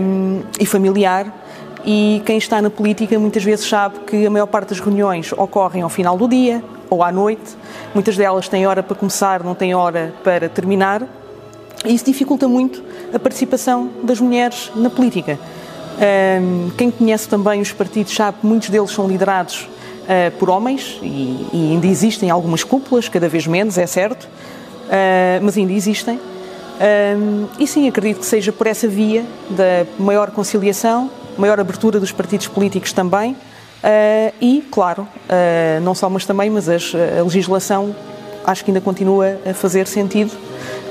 um, 0.02 0.42
e 0.60 0.66
familiar. 0.66 1.40
E 1.84 2.22
quem 2.26 2.38
está 2.38 2.62
na 2.62 2.70
política 2.70 3.18
muitas 3.18 3.44
vezes 3.44 3.68
sabe 3.68 4.00
que 4.06 4.26
a 4.26 4.30
maior 4.30 4.46
parte 4.46 4.70
das 4.70 4.80
reuniões 4.80 5.32
ocorrem 5.34 5.82
ao 5.82 5.90
final 5.90 6.16
do 6.16 6.28
dia 6.28 6.64
ou 6.92 7.04
à 7.04 7.12
noite 7.12 7.56
Muitas 7.94 8.16
delas 8.16 8.48
têm 8.48 8.66
hora 8.66 8.82
para 8.82 8.96
começar, 8.96 9.44
não 9.44 9.54
têm 9.54 9.76
hora 9.76 10.14
para 10.24 10.48
terminar, 10.48 11.06
e 11.84 11.94
isso 11.94 12.06
dificulta 12.06 12.48
muito 12.48 12.82
a 13.14 13.20
participação 13.20 13.90
das 14.02 14.20
mulheres 14.22 14.72
na 14.76 14.90
política. 14.90 15.38
Quem 16.78 16.90
conhece 16.90 17.28
também 17.28 17.60
os 17.60 17.74
partidos 17.74 18.16
sabe 18.16 18.38
que 18.40 18.48
muitos 18.48 18.70
deles 18.70 18.92
são 18.92 19.08
liderados 19.08 19.68
ah, 20.08 20.32
por 20.40 20.50
homens 20.50 21.00
e, 21.04 21.46
ainda 21.54 21.86
existem 21.86 22.30
algumas 22.30 22.64
cúpulas, 22.64 23.10
cada 23.10 23.28
vez 23.28 23.46
menos, 23.46 23.78
é 23.78 23.86
certo, 23.86 24.28
ah, 24.90 25.40
mas 25.42 25.58
ainda 25.58 25.74
existem. 25.74 26.18
E 27.60 27.68
sim, 27.68 27.90
acredito 27.90 28.22
que 28.22 28.26
seja 28.26 28.54
por 28.54 28.68
essa 28.68 28.88
via 28.88 29.26
da 29.50 29.86
maior 30.00 30.32
conciliação, 30.32 31.12
maior 31.38 31.60
abertura 31.60 32.00
dos 32.00 32.12
partidos 32.12 32.48
políticos 32.48 32.94
também, 32.94 33.36
Uh, 33.84 34.34
e, 34.40 34.62
claro, 34.72 35.04
uh, 35.04 35.82
não 35.82 35.96
só 35.96 36.10
mas 36.10 36.26
também, 36.26 36.50
mas 36.50 36.70
as, 36.70 36.94
a 36.94 37.24
legislação 37.24 37.96
acho 38.46 38.64
que 38.64 38.72
ainda 38.72 38.82
continua 38.82 39.40
a 39.46 39.54
fazer 39.54 39.88
sentido, 39.88 40.32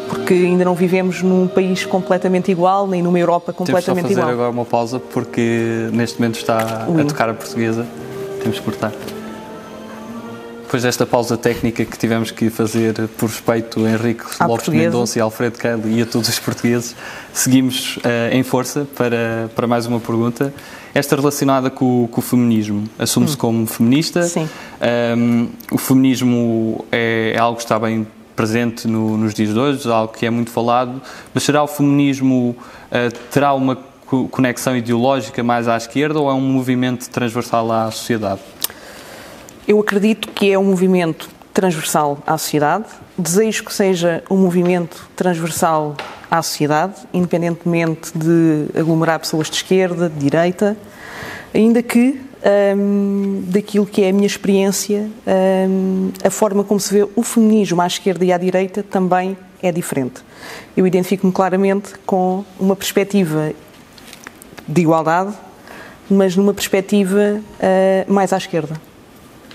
porque 0.08 0.34
ainda 0.34 0.64
não 0.64 0.74
vivemos 0.74 1.22
num 1.22 1.46
país 1.46 1.84
completamente 1.84 2.50
igual, 2.50 2.86
nem 2.86 3.02
numa 3.02 3.18
Europa 3.18 3.52
completamente 3.52 4.02
Temos 4.02 4.10
igual. 4.10 4.26
fazer 4.26 4.34
agora 4.34 4.50
uma 4.50 4.64
pausa, 4.64 4.98
porque 4.98 5.88
neste 5.92 6.20
momento 6.20 6.36
está 6.36 6.58
a 6.58 7.04
tocar 7.06 7.28
a 7.28 7.34
portuguesa. 7.34 7.86
Temos 8.42 8.58
que 8.58 8.64
cortar. 8.64 8.92
Depois 10.70 10.84
desta 10.84 11.04
pausa 11.04 11.36
técnica 11.36 11.84
que 11.84 11.98
tivemos 11.98 12.30
que 12.30 12.48
fazer 12.48 12.94
por 13.18 13.28
respeito 13.28 13.84
a 13.84 13.90
Henrique 13.90 14.22
à 14.38 14.46
Lopes 14.46 14.68
Mendonça 14.68 15.18
e 15.18 15.20
Alfredo 15.20 15.58
Keil 15.58 15.80
e 15.86 16.00
a 16.00 16.06
todos 16.06 16.28
os 16.28 16.38
portugueses, 16.38 16.94
seguimos 17.32 17.96
uh, 17.96 18.00
em 18.30 18.44
força 18.44 18.86
para, 18.94 19.50
para 19.56 19.66
mais 19.66 19.86
uma 19.86 19.98
pergunta. 19.98 20.54
Esta 20.94 21.16
relacionada 21.16 21.70
com, 21.70 22.06
com 22.08 22.20
o 22.20 22.22
feminismo. 22.22 22.88
Assume-se 22.96 23.34
hum. 23.34 23.38
como 23.38 23.66
feminista. 23.66 24.22
Sim. 24.22 24.48
Um, 25.18 25.48
o 25.72 25.76
feminismo 25.76 26.84
é, 26.92 27.32
é, 27.34 27.38
algo 27.40 27.56
que 27.56 27.64
está 27.64 27.76
bem 27.76 28.06
presente 28.36 28.86
no, 28.86 29.16
nos 29.16 29.34
dias 29.34 29.52
de 29.52 29.58
hoje, 29.58 29.90
algo 29.90 30.12
que 30.12 30.24
é 30.24 30.30
muito 30.30 30.52
falado, 30.52 31.02
mas 31.34 31.42
será 31.42 31.64
o 31.64 31.66
feminismo 31.66 32.54
uh, 32.92 33.18
terá 33.32 33.54
uma 33.54 33.76
conexão 34.30 34.76
ideológica 34.76 35.42
mais 35.42 35.66
à 35.66 35.76
esquerda 35.76 36.20
ou 36.20 36.30
é 36.30 36.32
um 36.32 36.40
movimento 36.40 37.10
transversal 37.10 37.72
à 37.72 37.90
sociedade? 37.90 38.40
Eu 39.70 39.78
acredito 39.78 40.26
que 40.30 40.50
é 40.50 40.58
um 40.58 40.64
movimento 40.64 41.30
transversal 41.54 42.18
à 42.26 42.36
sociedade. 42.36 42.86
Desejo 43.16 43.64
que 43.64 43.72
seja 43.72 44.20
um 44.28 44.36
movimento 44.36 45.08
transversal 45.14 45.96
à 46.28 46.42
sociedade, 46.42 46.94
independentemente 47.14 48.10
de 48.12 48.66
aglomerar 48.76 49.20
pessoas 49.20 49.48
de 49.48 49.54
esquerda, 49.54 50.08
de 50.08 50.18
direita, 50.18 50.76
ainda 51.54 51.84
que 51.84 52.20
um, 52.76 53.44
daquilo 53.46 53.86
que 53.86 54.02
é 54.02 54.08
a 54.08 54.12
minha 54.12 54.26
experiência, 54.26 55.08
um, 55.68 56.10
a 56.24 56.30
forma 56.30 56.64
como 56.64 56.80
se 56.80 56.92
vê 56.92 57.08
o 57.14 57.22
feminismo 57.22 57.80
à 57.80 57.86
esquerda 57.86 58.24
e 58.24 58.32
à 58.32 58.38
direita 58.38 58.82
também 58.82 59.38
é 59.62 59.70
diferente. 59.70 60.20
Eu 60.76 60.84
identifico-me 60.84 61.32
claramente 61.32 61.92
com 62.04 62.44
uma 62.58 62.74
perspectiva 62.74 63.52
de 64.66 64.80
igualdade, 64.80 65.32
mas 66.10 66.34
numa 66.34 66.52
perspectiva 66.52 67.40
uh, 67.40 68.12
mais 68.12 68.32
à 68.32 68.36
esquerda. 68.36 68.89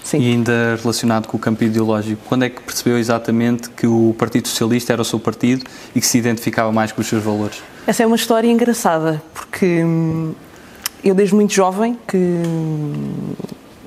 Sim. 0.05 0.19
E 0.19 0.31
ainda 0.31 0.77
relacionado 0.79 1.27
com 1.27 1.35
o 1.35 1.39
campo 1.39 1.63
ideológico, 1.63 2.21
quando 2.29 2.43
é 2.43 2.49
que 2.49 2.61
percebeu 2.61 2.99
exatamente 2.99 3.71
que 3.71 3.87
o 3.87 4.15
Partido 4.15 4.47
Socialista 4.47 4.93
era 4.93 5.01
o 5.01 5.05
seu 5.05 5.19
partido 5.19 5.65
e 5.95 5.99
que 5.99 6.05
se 6.05 6.19
identificava 6.19 6.71
mais 6.71 6.91
com 6.91 7.01
os 7.01 7.07
seus 7.07 7.23
valores? 7.23 7.63
Essa 7.87 8.03
é 8.03 8.05
uma 8.05 8.15
história 8.15 8.47
engraçada, 8.47 9.19
porque 9.33 9.83
hum, 9.83 10.35
eu 11.03 11.15
desde 11.15 11.33
muito 11.33 11.51
jovem, 11.53 11.97
que 12.07 12.17
hum, 12.17 13.33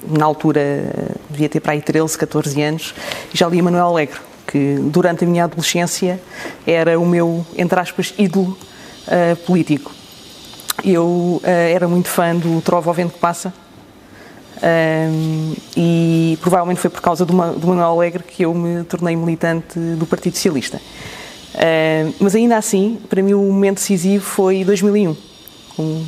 na 0.09 0.25
altura 0.25 0.93
devia 1.31 1.49
ter 1.49 1.61
para 1.61 1.75
aí 1.75 1.81
13, 1.81 2.19
14 2.19 2.63
anos, 2.63 2.95
já 3.33 3.47
li 3.47 3.63
Manuel 3.63 3.87
Alegre, 3.87 4.19
que 4.45 4.77
durante 4.81 5.23
a 5.23 5.27
minha 5.27 5.45
adolescência 5.45 6.21
era 6.67 6.99
o 6.99 7.07
meu, 7.07 7.47
entre 7.57 7.79
aspas, 7.79 8.13
ídolo 8.19 8.59
uh, 9.07 9.37
político. 9.47 9.93
Eu 10.85 11.07
uh, 11.07 11.41
era 11.45 11.87
muito 11.87 12.09
fã 12.09 12.35
do 12.35 12.61
Trovo 12.61 12.91
ao 12.91 12.95
Vento 12.95 13.13
que 13.13 13.21
Passa, 13.21 13.53
um, 14.63 15.55
e 15.77 16.39
provavelmente 16.41 16.81
foi 16.81 16.91
por 16.91 17.01
causa 17.01 17.25
do, 17.25 17.33
do 17.33 17.67
Manuel 17.67 17.91
Alegre 17.91 18.23
que 18.23 18.45
eu 18.45 18.53
me 18.53 18.85
tornei 18.85 19.15
militante 19.15 19.79
do 19.79 20.07
Partido 20.07 20.35
Socialista. 20.35 20.81
Um, 21.55 22.15
mas 22.21 22.35
ainda 22.35 22.57
assim, 22.57 22.99
para 23.09 23.23
mim 23.23 23.35
o 23.35 23.43
momento 23.43 23.77
decisivo 23.77 24.25
foi 24.25 24.65
2001. 24.65 25.17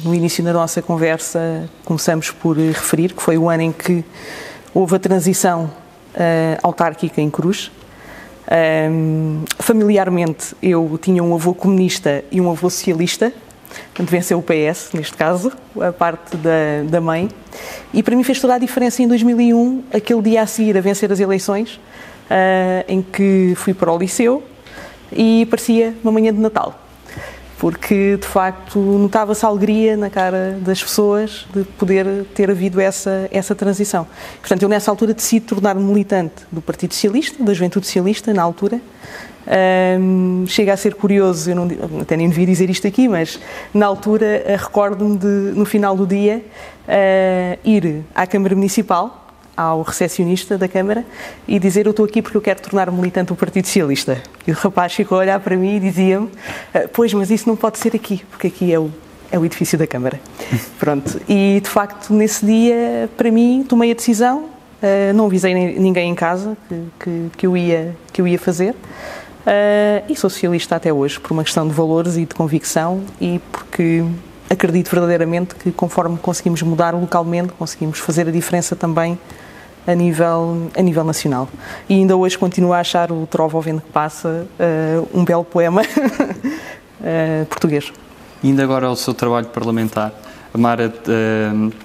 No 0.04 0.14
início 0.14 0.42
da 0.42 0.52
nossa 0.52 0.82
conversa 0.82 1.68
começamos 1.84 2.30
por 2.30 2.56
referir 2.56 3.12
que 3.12 3.22
foi 3.22 3.38
o 3.38 3.48
ano 3.48 3.62
em 3.62 3.72
que 3.72 4.04
houve 4.74 4.96
a 4.96 4.98
transição 4.98 5.70
uh, 6.14 6.58
autárquica 6.62 7.20
em 7.20 7.30
Cruz. 7.30 7.70
Um, 8.50 9.44
familiarmente, 9.60 10.56
eu 10.60 10.98
tinha 11.00 11.22
um 11.22 11.34
avô 11.34 11.54
comunista 11.54 12.24
e 12.32 12.40
um 12.40 12.50
avô 12.50 12.68
socialista, 12.68 13.32
Portanto, 13.86 14.10
venceu 14.10 14.38
o 14.38 14.42
PS, 14.42 14.90
neste 14.92 15.16
caso, 15.16 15.52
a 15.80 15.92
parte 15.92 16.36
da, 16.36 16.82
da 16.88 17.00
mãe. 17.00 17.28
E 17.92 18.02
para 18.02 18.16
mim 18.16 18.22
fez 18.22 18.40
toda 18.40 18.54
a 18.54 18.58
diferença 18.58 19.02
em 19.02 19.08
2001, 19.08 19.84
aquele 19.92 20.22
dia 20.22 20.42
a 20.42 20.46
seguir 20.46 20.76
a 20.76 20.80
vencer 20.80 21.10
as 21.12 21.20
eleições, 21.20 21.74
uh, 22.30 22.84
em 22.88 23.02
que 23.02 23.54
fui 23.56 23.74
para 23.74 23.92
o 23.92 23.98
liceu 23.98 24.42
e 25.12 25.46
parecia 25.50 25.94
uma 26.02 26.12
manhã 26.12 26.32
de 26.32 26.40
Natal. 26.40 26.78
Porque, 27.58 28.16
de 28.16 28.26
facto, 28.26 28.78
notava-se 28.78 29.44
alegria 29.44 29.94
na 29.94 30.08
cara 30.08 30.58
das 30.62 30.82
pessoas 30.82 31.46
de 31.54 31.62
poder 31.62 32.24
ter 32.34 32.50
havido 32.50 32.80
essa, 32.80 33.28
essa 33.30 33.54
transição. 33.54 34.06
Portanto, 34.40 34.62
eu 34.62 34.68
nessa 34.68 34.90
altura 34.90 35.12
decidi 35.12 35.42
tornar-me 35.42 35.82
militante 35.82 36.46
do 36.50 36.62
Partido 36.62 36.94
Socialista, 36.94 37.44
da 37.44 37.52
Juventude 37.52 37.84
Socialista, 37.84 38.32
na 38.32 38.42
altura, 38.42 38.80
um, 39.98 40.44
chega 40.46 40.72
a 40.72 40.76
ser 40.76 40.94
curioso, 40.94 41.50
eu 41.50 41.56
não, 41.56 41.68
até 42.00 42.16
nem 42.16 42.28
devia 42.28 42.46
dizer 42.46 42.68
isto 42.70 42.86
aqui, 42.86 43.08
mas 43.08 43.40
na 43.72 43.86
altura 43.86 44.44
recordo-me 44.58 45.16
de, 45.16 45.26
no 45.26 45.64
final 45.64 45.96
do 45.96 46.06
dia, 46.06 46.42
uh, 46.86 47.58
ir 47.64 48.02
à 48.14 48.26
Câmara 48.26 48.54
Municipal, 48.54 49.28
ao 49.56 49.82
recepcionista 49.82 50.56
da 50.56 50.68
Câmara, 50.68 51.04
e 51.46 51.58
dizer: 51.58 51.86
Eu 51.86 51.90
estou 51.90 52.04
aqui 52.04 52.22
porque 52.22 52.36
eu 52.36 52.40
quero 52.40 52.60
tornar-me 52.60 52.96
militante 52.96 53.28
do 53.28 53.36
Partido 53.36 53.66
Socialista. 53.66 54.22
E 54.46 54.50
o 54.50 54.54
rapaz 54.54 54.94
ficou 54.94 55.18
a 55.18 55.20
olhar 55.20 55.40
para 55.40 55.56
mim 55.56 55.76
e 55.76 55.80
dizia-me: 55.80 56.26
uh, 56.26 56.88
Pois, 56.92 57.12
mas 57.12 57.30
isso 57.30 57.48
não 57.48 57.56
pode 57.56 57.78
ser 57.78 57.94
aqui, 57.94 58.24
porque 58.30 58.46
aqui 58.46 58.72
é 58.72 58.78
o, 58.78 58.90
é 59.30 59.38
o 59.38 59.44
edifício 59.44 59.78
da 59.78 59.86
Câmara. 59.86 60.20
Pronto. 60.78 61.20
E 61.28 61.60
de 61.62 61.68
facto, 61.68 62.12
nesse 62.12 62.44
dia, 62.44 63.08
para 63.16 63.30
mim, 63.30 63.64
tomei 63.68 63.90
a 63.90 63.94
decisão. 63.94 64.50
Uh, 64.82 65.12
não 65.14 65.26
avisei 65.26 65.52
ninguém 65.52 66.10
em 66.10 66.14
casa 66.14 66.56
que, 66.66 66.82
que, 66.98 67.30
que, 67.36 67.46
eu 67.46 67.54
ia, 67.54 67.94
que 68.12 68.22
eu 68.22 68.26
ia 68.26 68.38
fazer. 68.38 68.74
Uh, 69.40 70.04
e 70.08 70.14
sou 70.14 70.28
socialista 70.28 70.76
até 70.76 70.92
hoje, 70.92 71.18
por 71.18 71.32
uma 71.32 71.42
questão 71.42 71.66
de 71.66 71.72
valores 71.72 72.16
e 72.16 72.26
de 72.26 72.34
convicção 72.34 73.02
e 73.20 73.40
porque 73.50 74.04
acredito 74.50 74.90
verdadeiramente 74.90 75.54
que 75.54 75.72
conforme 75.72 76.18
conseguimos 76.18 76.60
mudar 76.62 76.94
localmente, 76.94 77.52
conseguimos 77.54 77.98
fazer 77.98 78.28
a 78.28 78.30
diferença 78.30 78.76
também 78.76 79.18
a 79.86 79.94
nível, 79.94 80.70
a 80.76 80.82
nível 80.82 81.04
nacional. 81.04 81.48
E 81.88 81.94
ainda 81.94 82.16
hoje 82.16 82.36
continuo 82.36 82.72
a 82.72 82.80
achar 82.80 83.10
o 83.10 83.26
Trovo 83.26 83.56
ao 83.56 83.62
Vento 83.62 83.82
que 83.82 83.90
Passa 83.90 84.46
uh, 84.58 85.08
um 85.18 85.24
belo 85.24 85.44
poema 85.44 85.82
uh, 85.82 87.46
português. 87.48 87.92
E 88.42 88.48
ainda 88.48 88.62
agora 88.62 88.90
o 88.90 88.96
seu 88.96 89.14
trabalho 89.14 89.46
parlamentar. 89.46 90.12
A 90.52 90.58
Mara 90.58 90.92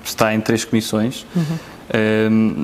está 0.03 0.33
em 0.33 0.41
três 0.41 0.65
comissões. 0.65 1.25
Uhum. 1.35 1.74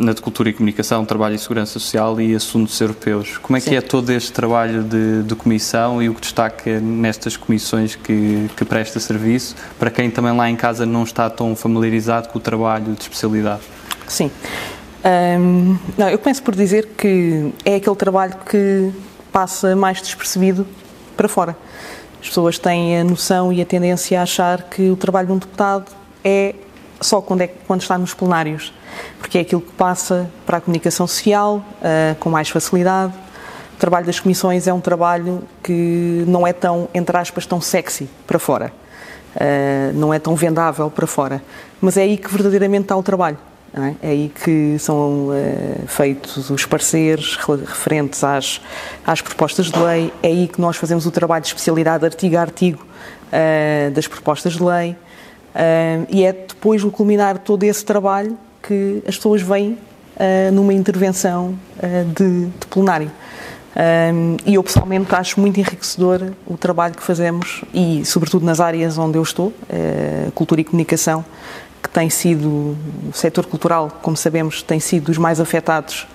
Na 0.01 0.13
de 0.13 0.21
Cultura 0.21 0.49
e 0.49 0.53
Comunicação, 0.53 1.05
Trabalho 1.05 1.35
e 1.35 1.39
Segurança 1.39 1.73
Social 1.73 2.19
e 2.19 2.33
Assuntos 2.35 2.79
Europeus. 2.81 3.37
Como 3.37 3.55
é 3.55 3.59
Sim. 3.59 3.69
que 3.69 3.75
é 3.75 3.81
todo 3.81 4.09
este 4.09 4.31
trabalho 4.31 4.83
de, 4.83 5.23
de, 5.23 5.35
comissão 5.35 6.01
e 6.01 6.09
o 6.09 6.15
que 6.15 6.21
destaca 6.21 6.79
nestas 6.79 7.37
comissões 7.37 7.95
que, 7.95 8.49
que 8.57 8.65
presta 8.65 8.99
serviço 8.99 9.55
para 9.77 9.91
quem 9.91 10.09
também 10.09 10.35
lá 10.35 10.49
em 10.49 10.55
casa 10.55 10.85
não 10.85 11.03
está 11.03 11.29
tão 11.29 11.55
familiarizado 11.55 12.29
com 12.29 12.39
o 12.39 12.41
trabalho 12.41 12.93
de 12.93 13.01
especialidade? 13.01 13.61
Sim. 14.07 14.31
Um, 15.03 15.77
não, 15.97 16.09
eu 16.09 16.19
começo 16.19 16.43
por 16.43 16.55
dizer 16.55 16.89
que 16.97 17.51
é 17.65 17.75
aquele 17.75 17.95
trabalho 17.95 18.35
que 18.45 18.91
passa 19.31 19.75
mais 19.75 20.01
despercebido 20.01 20.67
para 21.15 21.27
fora. 21.27 21.55
As 22.21 22.27
pessoas 22.27 22.59
têm 22.59 22.99
a 22.99 23.03
noção 23.03 23.51
e 23.51 23.61
a 23.61 23.65
tendência 23.65 24.19
a 24.19 24.23
achar 24.23 24.63
que 24.63 24.91
o 24.91 24.95
trabalho 24.95 25.27
de 25.27 25.33
um 25.33 25.37
deputado 25.37 25.85
é 26.23 26.53
só 27.01 27.21
quando, 27.21 27.41
é, 27.41 27.47
quando 27.47 27.81
está 27.81 27.97
nos 27.97 28.13
plenários, 28.13 28.73
porque 29.19 29.37
é 29.37 29.41
aquilo 29.41 29.61
que 29.61 29.71
passa 29.73 30.29
para 30.45 30.57
a 30.57 30.61
comunicação 30.61 31.07
social 31.07 31.57
uh, 31.57 32.15
com 32.19 32.29
mais 32.29 32.49
facilidade. 32.49 33.13
O 33.75 33.77
trabalho 33.79 34.05
das 34.05 34.19
comissões 34.19 34.67
é 34.67 34.73
um 34.73 34.79
trabalho 34.79 35.43
que 35.63 36.23
não 36.27 36.45
é 36.45 36.53
tão, 36.53 36.87
entre 36.93 37.17
aspas, 37.17 37.45
tão 37.45 37.59
sexy 37.59 38.07
para 38.27 38.37
fora, 38.37 38.71
uh, 39.35 39.93
não 39.93 40.13
é 40.13 40.19
tão 40.19 40.35
vendável 40.35 40.89
para 40.89 41.07
fora, 41.07 41.41
mas 41.81 41.97
é 41.97 42.03
aí 42.03 42.17
que 42.17 42.31
verdadeiramente 42.31 42.83
está 42.83 42.95
o 42.95 43.03
trabalho. 43.03 43.37
É? 43.73 43.95
é? 44.05 44.11
aí 44.11 44.31
que 44.43 44.77
são 44.79 45.29
uh, 45.29 45.87
feitos 45.87 46.49
os 46.49 46.65
pareceres 46.65 47.37
referentes 47.37 48.21
às, 48.21 48.59
às 49.05 49.21
propostas 49.21 49.67
de 49.67 49.79
lei, 49.79 50.13
é 50.21 50.27
aí 50.27 50.47
que 50.49 50.59
nós 50.59 50.75
fazemos 50.75 51.05
o 51.05 51.11
trabalho 51.11 51.41
de 51.41 51.47
especialidade 51.47 52.03
artigo 52.03 52.35
a 52.35 52.41
artigo 52.41 52.85
uh, 53.31 53.91
das 53.91 54.07
propostas 54.07 54.53
de 54.53 54.63
lei, 54.63 54.95
uh, 55.55 56.07
e 56.09 56.23
é 56.23 56.31
depois 56.31 56.83
o 56.83 56.91
culminar 56.91 57.37
todo 57.39 57.63
esse 57.63 57.83
trabalho 57.83 58.37
que 58.61 59.01
as 59.07 59.15
pessoas 59.15 59.41
veem 59.41 59.77
numa 60.53 60.71
intervenção 60.71 61.57
de, 62.15 62.45
de 62.45 62.67
plenário. 62.67 63.09
E 64.45 64.53
eu 64.53 64.61
pessoalmente 64.61 65.15
acho 65.15 65.39
muito 65.39 65.59
enriquecedor 65.59 66.33
o 66.45 66.55
trabalho 66.55 66.93
que 66.93 67.01
fazemos 67.01 67.63
e, 67.73 68.05
sobretudo, 68.05 68.45
nas 68.45 68.59
áreas 68.59 68.99
onde 68.99 69.17
eu 69.17 69.23
estou, 69.23 69.47
uh, 69.47 70.31
cultura 70.33 70.61
e 70.61 70.63
comunicação, 70.63 71.25
que 71.81 71.89
tem 71.89 72.09
sido, 72.09 72.77
o 73.09 73.13
setor 73.13 73.45
cultural, 73.45 73.99
como 74.01 74.15
sabemos, 74.15 74.61
tem 74.61 74.79
sido 74.79 75.05
dos 75.05 75.17
mais 75.17 75.39
afetados 75.39 76.07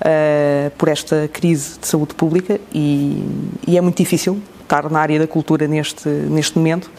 uh, 0.00 0.70
por 0.76 0.88
esta 0.88 1.28
crise 1.32 1.78
de 1.78 1.86
saúde 1.86 2.14
pública 2.14 2.60
e, 2.72 3.24
e, 3.66 3.78
é 3.78 3.80
muito 3.80 3.96
difícil 3.96 4.40
estar 4.62 4.90
na 4.90 5.00
área 5.00 5.18
da 5.18 5.26
cultura 5.26 5.66
neste, 5.66 6.08
neste 6.08 6.58
momento, 6.58 6.90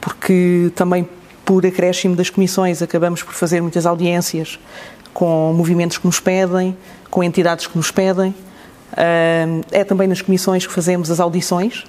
porque 0.00 0.70
também 0.74 1.06
por 1.44 1.64
acréscimo 1.66 2.14
das 2.14 2.30
comissões 2.30 2.82
acabamos 2.82 3.22
por 3.22 3.34
fazer 3.34 3.60
muitas 3.60 3.86
audiências 3.86 4.58
com 5.12 5.52
movimentos 5.52 5.98
que 5.98 6.06
nos 6.06 6.20
pedem, 6.20 6.76
com 7.10 7.22
entidades 7.22 7.66
que 7.66 7.76
nos 7.76 7.90
pedem. 7.90 8.34
É 9.70 9.84
também 9.84 10.08
nas 10.08 10.20
comissões 10.22 10.66
que 10.66 10.72
fazemos 10.72 11.10
as 11.10 11.20
audições 11.20 11.84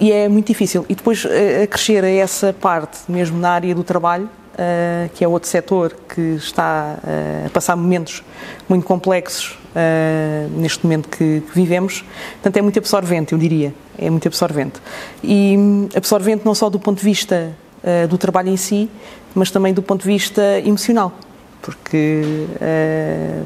e 0.00 0.12
é 0.12 0.28
muito 0.28 0.48
difícil. 0.48 0.84
E 0.88 0.94
depois 0.94 1.24
uh, 1.24 1.28
acrescer 1.62 2.04
a 2.04 2.10
essa 2.10 2.52
parte, 2.52 2.98
mesmo 3.08 3.38
na 3.38 3.50
área 3.50 3.74
do 3.74 3.84
trabalho, 3.84 4.28
uh, 4.56 5.08
que 5.14 5.24
é 5.24 5.28
outro 5.28 5.48
setor 5.48 5.96
que 6.08 6.20
está 6.36 6.98
uh, 6.98 7.46
a 7.46 7.50
passar 7.50 7.76
momentos 7.76 8.22
muito 8.68 8.84
complexos 8.84 9.58
neste 10.52 10.82
momento 10.84 11.06
que, 11.06 11.42
que, 11.42 11.54
vivemos, 11.54 12.02
portanto 12.36 12.56
é 12.56 12.62
muito 12.62 12.78
absorvente, 12.78 13.34
eu 13.34 13.38
diria. 13.38 13.74
É 13.98 14.08
muito 14.08 14.26
absorvente. 14.26 14.80
E 15.22 15.54
um, 15.54 15.86
absorvente 15.94 16.46
não 16.46 16.54
só 16.54 16.70
do 16.70 16.80
ponto 16.80 16.96
de 16.96 17.04
vista 17.04 17.52
do 18.08 18.16
trabalho 18.16 18.48
em 18.48 18.56
si, 18.56 18.88
mas 19.34 19.50
também 19.50 19.74
do 19.74 19.82
ponto 19.82 20.00
de 20.00 20.08
vista 20.08 20.42
emocional 20.64 21.12
porque 21.60 22.46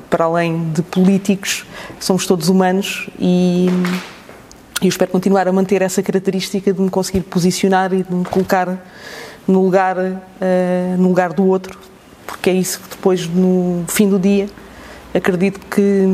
para 0.09 0.27
além 0.27 0.71
de 0.71 0.83
políticos 0.83 1.67
somos 1.99 2.27
todos 2.27 2.49
humanos 2.49 3.09
e 3.19 3.69
e 4.83 4.87
eu 4.87 4.89
espero 4.89 5.11
continuar 5.11 5.47
a 5.47 5.53
manter 5.53 5.83
essa 5.83 6.03
característica 6.03 6.73
de 6.73 6.81
me 6.81 6.89
conseguir 6.89 7.21
posicionar 7.21 7.93
e 7.93 8.03
de 8.03 8.15
me 8.15 8.25
colocar 8.25 8.79
no 9.51 9.63
lugar, 9.63 9.97
uh, 9.99 10.97
no 10.97 11.09
lugar 11.09 11.33
do 11.33 11.47
outro, 11.47 11.79
porque 12.27 12.51
é 12.51 12.55
isso 12.55 12.81
que 12.81 12.91
depois, 12.91 13.27
no 13.27 13.85
fim 13.89 14.09
do 14.09 14.19
dia, 14.19 14.49
acredito 15.13 15.61
que, 15.67 16.07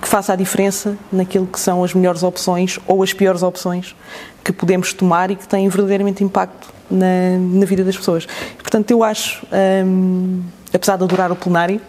que 0.00 0.08
faça 0.08 0.32
a 0.32 0.36
diferença 0.36 0.96
naquilo 1.12 1.46
que 1.46 1.58
são 1.58 1.82
as 1.82 1.92
melhores 1.92 2.22
opções 2.22 2.78
ou 2.86 3.02
as 3.02 3.12
piores 3.12 3.42
opções 3.42 3.94
que 4.42 4.52
podemos 4.52 4.92
tomar 4.92 5.30
e 5.30 5.36
que 5.36 5.48
têm 5.48 5.68
verdadeiramente 5.68 6.22
impacto 6.22 6.68
na, 6.90 7.38
na 7.38 7.66
vida 7.66 7.82
das 7.82 7.96
pessoas. 7.96 8.26
Portanto, 8.58 8.90
eu 8.90 9.02
acho, 9.02 9.44
um, 9.86 10.42
apesar 10.72 10.96
de 10.96 11.04
adorar 11.04 11.32
o 11.32 11.36
plenário, 11.36 11.80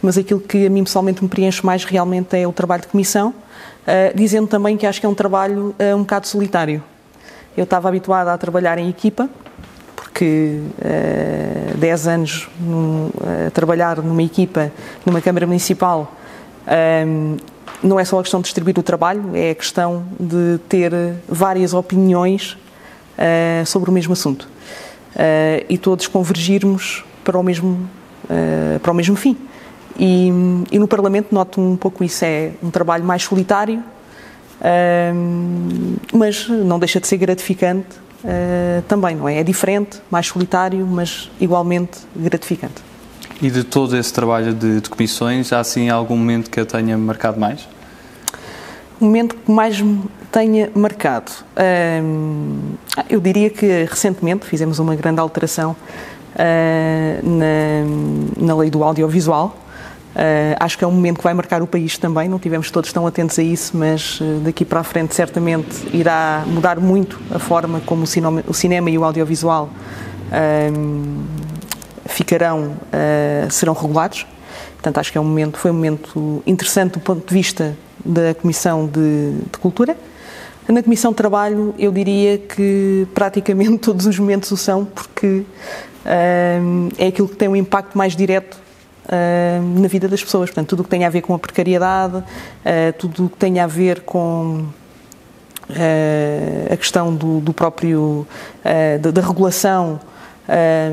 mas 0.00 0.16
aquilo 0.16 0.40
que 0.40 0.66
a 0.66 0.70
mim 0.70 0.84
pessoalmente 0.84 1.22
me 1.22 1.28
preenche 1.28 1.64
mais 1.64 1.84
realmente 1.84 2.36
é 2.36 2.46
o 2.46 2.52
trabalho 2.52 2.82
de 2.82 2.88
comissão, 2.88 3.30
uh, 3.30 4.16
dizendo 4.16 4.46
também 4.46 4.76
que 4.76 4.86
acho 4.86 5.00
que 5.00 5.06
é 5.06 5.08
um 5.08 5.14
trabalho 5.14 5.74
uh, 5.78 5.96
um 5.96 6.00
bocado 6.00 6.26
solitário. 6.28 6.82
Eu 7.56 7.64
estava 7.64 7.88
habituada 7.88 8.32
a 8.32 8.38
trabalhar 8.38 8.78
em 8.78 8.88
equipa, 8.88 9.28
porque 10.14 10.60
uh, 11.74 11.76
10 11.76 12.06
anos 12.06 12.48
num, 12.60 13.10
a 13.46 13.50
trabalhar 13.50 13.96
numa 13.96 14.22
equipa, 14.22 14.70
numa 15.04 15.20
Câmara 15.20 15.44
Municipal, 15.44 16.14
um, 17.04 17.36
não 17.82 17.98
é 17.98 18.04
só 18.04 18.20
a 18.20 18.22
questão 18.22 18.38
de 18.38 18.44
distribuir 18.44 18.78
o 18.78 18.82
trabalho, 18.82 19.32
é 19.34 19.50
a 19.50 19.54
questão 19.56 20.04
de 20.18 20.58
ter 20.68 20.92
várias 21.28 21.74
opiniões 21.74 22.56
uh, 23.18 23.66
sobre 23.66 23.90
o 23.90 23.92
mesmo 23.92 24.12
assunto 24.12 24.42
uh, 24.44 25.66
e 25.68 25.76
todos 25.76 26.06
convergirmos 26.06 27.04
para 27.24 27.36
o 27.36 27.42
mesmo, 27.42 27.90
uh, 28.24 28.78
para 28.78 28.92
o 28.92 28.94
mesmo 28.94 29.16
fim. 29.16 29.36
E, 29.98 30.28
e, 30.70 30.78
no 30.78 30.86
Parlamento 30.86 31.34
noto 31.34 31.60
um 31.60 31.76
pouco 31.76 32.04
isso, 32.04 32.24
é 32.24 32.52
um 32.62 32.70
trabalho 32.70 33.04
mais 33.04 33.24
solitário, 33.24 33.82
uh, 34.60 35.96
mas 36.12 36.48
não 36.48 36.78
deixa 36.78 37.00
de 37.00 37.08
ser 37.08 37.16
gratificante 37.16 38.03
uh, 38.24 38.82
também, 38.88 39.14
não 39.14 39.28
é? 39.28 39.38
É 39.38 39.44
diferente, 39.44 40.00
mais 40.10 40.26
solitário, 40.26 40.86
mas 40.86 41.30
igualmente 41.40 41.98
gratificante. 42.16 42.82
E 43.40 43.50
de 43.50 43.64
todo 43.64 43.96
esse 43.96 44.12
trabalho 44.12 44.54
de, 44.54 44.80
de 44.80 44.88
comissões, 44.88 45.52
há 45.52 45.60
assim 45.60 45.88
algum 45.88 46.16
momento 46.16 46.50
que 46.50 46.58
a 46.58 46.66
tenha 46.66 46.96
marcado 46.96 47.38
mais? 47.38 47.68
O 49.00 49.04
momento 49.04 49.34
que 49.36 49.50
mais 49.50 49.80
me 49.80 50.02
tenha 50.32 50.70
marcado? 50.74 51.30
Uh, 51.56 52.76
eu 53.08 53.20
diria 53.20 53.50
que 53.50 53.84
recentemente 53.84 54.46
fizemos 54.46 54.78
uma 54.78 54.94
grande 54.94 55.20
alteração 55.20 55.76
ah, 56.36 57.20
na, 57.22 58.44
na 58.44 58.56
lei 58.56 58.68
do 58.68 58.82
audiovisual, 58.82 59.56
Uh, 60.14 60.54
acho 60.60 60.78
que 60.78 60.84
é 60.84 60.86
um 60.86 60.92
momento 60.92 61.16
que 61.16 61.24
vai 61.24 61.34
marcar 61.34 61.60
o 61.60 61.66
país 61.66 61.98
também, 61.98 62.28
não 62.28 62.38
tivemos 62.38 62.70
todos 62.70 62.92
tão 62.92 63.04
atentos 63.04 63.36
a 63.36 63.42
isso, 63.42 63.76
mas 63.76 64.20
uh, 64.20 64.38
daqui 64.44 64.64
para 64.64 64.78
a 64.78 64.84
frente 64.84 65.12
certamente 65.12 65.88
irá 65.92 66.44
mudar 66.46 66.78
muito 66.78 67.20
a 67.34 67.40
forma 67.40 67.80
como 67.80 68.04
o 68.04 68.06
cinema, 68.06 68.44
o 68.46 68.54
cinema 68.54 68.88
e 68.88 68.96
o 68.96 69.02
audiovisual 69.02 69.68
uh, 69.68 71.24
ficarão, 72.06 72.76
serão 73.50 73.72
regulados. 73.72 74.24
Portanto, 74.74 74.98
acho 74.98 75.10
que 75.10 75.18
é 75.18 75.20
um 75.20 75.24
momento, 75.24 75.58
foi 75.58 75.72
um 75.72 75.74
momento 75.74 76.42
interessante 76.46 76.92
do 76.92 77.00
ponto 77.00 77.26
de 77.26 77.34
vista 77.34 77.76
da 78.04 78.34
Comissão 78.34 78.86
de, 78.86 79.32
de 79.50 79.58
Cultura. 79.58 79.96
Na 80.68 80.82
Comissão 80.82 81.10
de 81.10 81.16
Trabalho, 81.16 81.74
eu 81.76 81.90
diria 81.90 82.38
que 82.38 83.08
praticamente 83.14 83.78
todos 83.80 84.06
os 84.06 84.16
momentos 84.18 84.50
o 84.52 84.56
são, 84.56 84.84
porque 84.84 85.42
é 86.04 87.06
aquilo 87.08 87.26
que 87.26 87.36
tem 87.36 87.48
um 87.48 87.56
impacto 87.56 87.96
mais 87.96 88.14
direto 88.14 88.63
uh, 89.04 89.80
na 89.80 89.88
vida 89.88 90.08
das 90.08 90.22
pessoas. 90.22 90.50
Portanto, 90.50 90.68
tudo 90.68 90.80
o 90.80 90.84
que 90.84 90.90
tem 90.90 91.04
a 91.04 91.10
ver 91.10 91.22
com 91.22 91.34
a 91.34 91.38
precariedade, 91.38 92.16
uh, 92.16 92.24
tudo 92.98 93.26
o 93.26 93.28
que 93.28 93.36
tem 93.36 93.60
a 93.60 93.66
ver 93.66 94.02
com 94.02 94.66
uh, 95.68 96.72
a 96.72 96.76
questão 96.76 97.14
do, 97.14 97.40
do 97.40 97.52
próprio, 97.52 98.26
da, 99.00 99.10
da, 99.10 99.20
regulação 99.20 100.00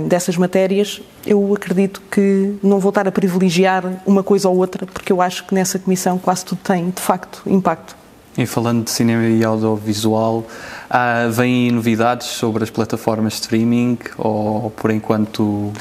dessas 0.08 0.38
matérias, 0.38 1.02
eu 1.26 1.54
acredito 1.54 2.02
que 2.10 2.58
não 2.64 2.80
vou 2.80 2.88
estar 2.88 3.06
a 3.06 3.12
privilegiar 3.12 3.84
uma 4.06 4.24
coisa 4.24 4.48
ou 4.48 4.56
outra, 4.56 4.86
porque 4.86 5.12
eu 5.12 5.22
acho 5.22 5.46
que 5.46 5.54
nessa 5.54 5.78
comissão 5.78 6.18
quase 6.18 6.46
tudo 6.46 6.60
tem, 6.64 6.90
de 6.90 7.02
facto, 7.02 7.42
impacto. 7.46 8.01
E 8.38 8.46
falando 8.46 8.86
de 8.86 8.92
cinema 8.92 9.28
e 9.28 9.44
audiovisual, 9.44 10.46
ah, 10.90 11.28
vêm 11.30 11.70
novidades 11.70 12.28
sobre 12.28 12.64
as 12.64 12.70
plataformas 12.70 13.34
de 13.34 13.40
streaming 13.42 13.98
ou 14.18 14.72
por 14.72 14.90
enquanto 14.90 15.74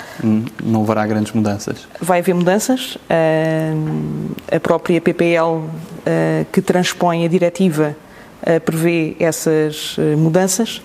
não 0.63 0.83
haverá 0.83 1.07
grandes 1.07 1.33
mudanças? 1.33 1.87
Vai 2.01 2.19
haver 2.19 2.35
mudanças. 2.35 2.99
a 4.51 4.61
própria 4.61 5.01
PPL 5.01 5.63
ah, 6.05 6.45
que 6.51 6.61
transpõe 6.61 7.25
a 7.25 7.29
diretiva 7.29 7.97
ah, 8.45 8.59
prevê 8.59 9.15
essas 9.21 9.97
mudanças. 10.19 10.83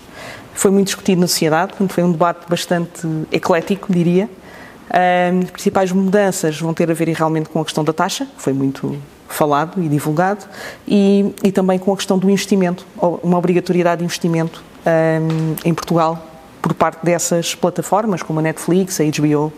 Foi 0.53 0.69
muito 0.69 0.87
discutido 0.87 1.19
na 1.19 1.27
sociedade, 1.27 1.73
foi 1.89 2.03
um 2.03 2.11
debate 2.11 2.45
bastante 2.47 3.07
eclético, 3.31 3.91
diria. 3.91 4.29
As 4.87 5.49
principais 5.49 5.91
mudanças 5.91 6.61
vão 6.61 6.73
ter 6.73 6.89
a 6.89 6.93
ver 6.93 7.09
realmente 7.09 7.49
com 7.49 7.59
a 7.59 7.65
questão 7.65 7.83
da 7.83 7.91
taxa, 7.91 8.25
que 8.25 8.41
foi 8.41 8.53
muito 8.53 8.97
falado 9.35 9.81
e 9.81 9.87
divulgado, 9.87 10.45
e, 10.87 11.33
e 11.43 11.51
também 11.51 11.77
com 11.77 11.93
a 11.93 11.95
questão 11.95 12.17
do 12.17 12.29
investimento, 12.29 12.85
uma 13.21 13.37
obrigatoriedade 13.37 13.99
de 13.99 14.05
investimento 14.05 14.63
um, 14.85 15.55
em 15.63 15.73
Portugal 15.73 16.31
por 16.61 16.73
parte 16.73 17.05
dessas 17.05 17.53
plataformas, 17.53 18.23
como 18.23 18.39
a 18.39 18.41
Netflix, 18.41 18.99
a 18.99 19.03
HBO 19.03 19.53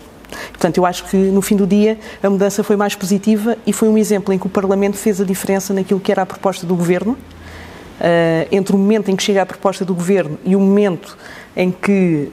Portanto, 0.49 0.77
eu 0.77 0.85
acho 0.85 1.05
que 1.05 1.15
no 1.15 1.41
fim 1.41 1.55
do 1.55 1.65
dia 1.65 1.97
a 2.21 2.29
mudança 2.29 2.63
foi 2.63 2.75
mais 2.75 2.95
positiva 2.95 3.57
e 3.65 3.71
foi 3.71 3.87
um 3.87 3.97
exemplo 3.97 4.33
em 4.33 4.39
que 4.39 4.45
o 4.45 4.49
Parlamento 4.49 4.97
fez 4.97 5.21
a 5.21 5.23
diferença 5.23 5.73
naquilo 5.73 5.99
que 5.99 6.11
era 6.11 6.23
a 6.23 6.25
proposta 6.25 6.65
do 6.65 6.75
Governo. 6.75 7.13
Uh, 7.13 8.47
entre 8.51 8.75
o 8.75 8.77
momento 8.77 9.09
em 9.09 9.15
que 9.15 9.23
chega 9.23 9.41
a 9.41 9.45
proposta 9.45 9.83
do 9.83 9.95
Governo 9.95 10.37
e 10.45 10.55
o 10.55 10.59
momento 10.59 11.17
em 11.55 11.71
que 11.71 12.29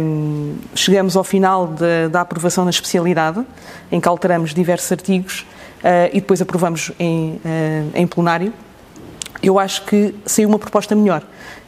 um, 0.00 0.54
chegamos 0.76 1.16
ao 1.16 1.24
final 1.24 1.66
de, 1.66 2.08
da 2.08 2.20
aprovação 2.20 2.62
na 2.62 2.70
especialidade, 2.70 3.44
em 3.90 4.00
que 4.00 4.06
alteramos 4.06 4.54
diversos 4.54 4.92
artigos 4.92 5.44
e 6.12 6.20
depois 6.20 6.40
aprovamos 6.42 6.92
em, 6.98 7.40
uh, 7.44 7.90
em 7.94 8.06
plenário, 8.06 8.52
eu 9.42 9.58
acho 9.58 9.84
que 9.84 10.14
saiu 10.24 10.48
uma 10.48 10.58
proposta 10.58 10.94
melhor. 10.94 11.22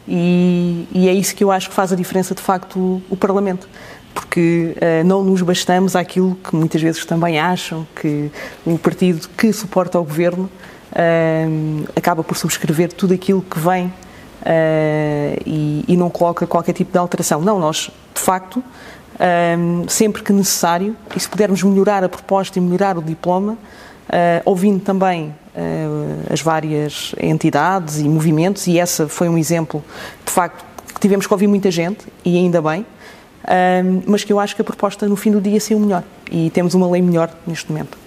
E, 0.08 0.88
e, 0.92 1.08
é 1.08 1.12
isso 1.12 1.34
que 1.34 1.44
eu 1.44 1.50
acho 1.50 1.68
que 1.68 1.74
faz 1.74 1.92
a 1.92 1.96
diferença, 1.96 2.34
de 2.34 2.42
facto, 2.42 2.78
o, 2.78 3.02
o 3.10 3.16
Parlamento. 3.16 3.68
Porque 4.12 4.74
uh, 4.76 5.06
não 5.06 5.22
nos 5.22 5.40
bastamos 5.40 5.94
àquilo 5.94 6.36
que 6.42 6.54
muitas 6.54 6.82
vezes 6.82 7.04
também 7.04 7.38
acham, 7.38 7.86
que 7.94 8.30
o 8.66 8.76
partido 8.76 9.28
que 9.36 9.52
suporta 9.52 10.00
o 10.00 10.04
governo 10.04 10.50
uh, 10.92 11.88
acaba 11.94 12.24
por 12.24 12.36
subscrever 12.36 12.92
tudo 12.92 13.14
aquilo 13.14 13.40
que 13.40 13.58
vem 13.58 13.86
uh, 13.86 13.92
e, 15.46 15.84
e, 15.86 15.96
não 15.96 16.10
coloca 16.10 16.44
qualquer 16.44 16.72
tipo 16.72 16.90
de 16.90 16.98
alteração. 16.98 17.40
Não, 17.40 17.60
nós, 17.60 17.90
de 18.14 18.20
facto, 18.20 18.62
sempre 19.86 20.22
que 20.22 20.32
necessário, 20.32 20.96
e 21.14 21.20
se 21.20 21.28
pudermos 21.28 21.62
melhorar 21.62 22.02
a 22.02 22.08
proposta 22.08 22.58
e 22.58 22.62
melhorar 22.62 22.96
o 22.96 23.02
diploma, 23.02 23.58
ouvindo 24.44 24.80
também 24.80 25.32
uh, 25.54 26.32
as 26.32 26.40
várias 26.40 27.14
entidades 27.20 27.98
e 27.98 28.08
movimentos, 28.08 28.66
e 28.66 28.78
essa 28.78 29.08
foi 29.08 29.28
um 29.28 29.38
exemplo, 29.38 29.84
de 30.24 30.32
facto, 30.32 30.64
que 30.94 31.00
tivemos 31.00 31.26
que 31.26 31.32
ouvir 31.32 31.46
muita 31.46 31.70
gente, 31.70 32.06
e 32.24 32.36
ainda 32.36 32.60
bem, 32.60 32.80
uh, 32.82 34.02
mas 34.06 34.24
que 34.24 34.32
eu 34.32 34.40
acho 34.40 34.54
que 34.54 34.62
a 34.62 34.64
proposta 34.64 35.06
no 35.08 35.16
fim 35.16 35.30
do 35.30 35.40
dia 35.40 35.60
saiu 35.60 35.78
melhor, 35.78 36.04
e 36.30 36.50
temos 36.50 36.74
uma 36.74 36.90
lei 36.90 37.02
melhor 37.02 37.30
neste 37.46 37.70
momento. 37.70 37.98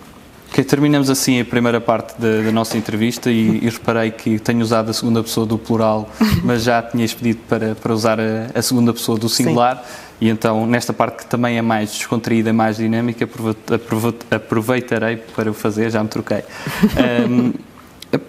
Ok, 0.53 0.63
terminamos 0.65 1.09
assim 1.09 1.41
a 1.41 1.45
primeira 1.45 1.81
parte 1.81 2.13
da, 2.21 2.43
da 2.43 2.51
nossa 2.51 2.77
entrevista 2.77 3.31
e, 3.31 3.57
e, 3.65 3.69
reparei 3.69 4.11
que 4.11 4.37
tenho 4.37 4.61
usado 4.61 4.91
a 4.91 4.93
segunda 4.93 5.23
pessoa 5.23 5.47
do 5.47 5.57
plural, 5.57 6.07
mas 6.45 6.63
já 6.63 6.79
tinhas 6.79 7.11
pedido 7.11 7.39
para, 7.49 7.73
para 7.73 7.91
usar 7.91 8.19
a, 8.19 8.51
a 8.53 8.61
segunda 8.61 8.93
pessoa 8.93 9.17
do 9.17 9.27
singular. 9.27 9.77
Sim. 9.77 10.12
E 10.23 10.29
então, 10.29 10.65
nesta 10.65 10.93
parte 10.93 11.17
que 11.17 11.25
também 11.25 11.57
é 11.57 11.61
mais 11.61 11.91
descontraída, 11.91 12.53
mais 12.53 12.77
dinâmica, 12.77 13.27
aproveitarei 14.31 15.17
para 15.17 15.51
o 15.51 15.53
fazer, 15.53 15.91
já 15.91 16.01
me 16.01 16.07
troquei. 16.07 16.45
Um, 17.29 17.53
a 18.13 18.19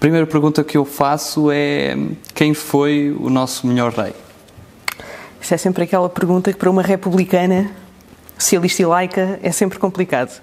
primeira 0.00 0.26
pergunta 0.26 0.64
que 0.64 0.78
eu 0.78 0.86
faço 0.86 1.50
é: 1.50 1.94
quem 2.34 2.54
foi 2.54 3.14
o 3.20 3.28
nosso 3.28 3.66
melhor 3.66 3.92
rei? 3.92 4.14
Isso 5.38 5.52
é 5.52 5.58
sempre 5.58 5.84
aquela 5.84 6.08
pergunta 6.08 6.50
que, 6.50 6.58
para 6.58 6.70
uma 6.70 6.80
republicana, 6.80 7.70
socialista 8.38 8.80
e 8.80 8.86
laica, 8.86 9.38
é 9.42 9.52
sempre 9.52 9.78
complicado. 9.78 10.40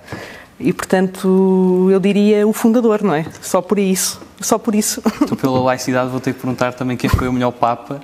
E, 0.59 0.71
portanto, 0.71 1.87
eu 1.91 1.99
diria 1.99 2.47
o 2.47 2.53
fundador, 2.53 3.01
não 3.01 3.15
é? 3.15 3.25
Só 3.41 3.63
por 3.63 3.79
isso. 3.79 4.21
Só 4.39 4.59
por 4.59 4.75
isso. 4.75 5.01
Então, 5.23 5.35
pela 5.35 5.59
laicidade, 5.59 6.11
vou 6.11 6.19
ter 6.19 6.35
que 6.35 6.39
perguntar 6.39 6.73
também 6.73 6.95
quem 6.95 7.09
foi 7.09 7.27
o 7.27 7.33
melhor 7.33 7.51
Papa. 7.51 7.99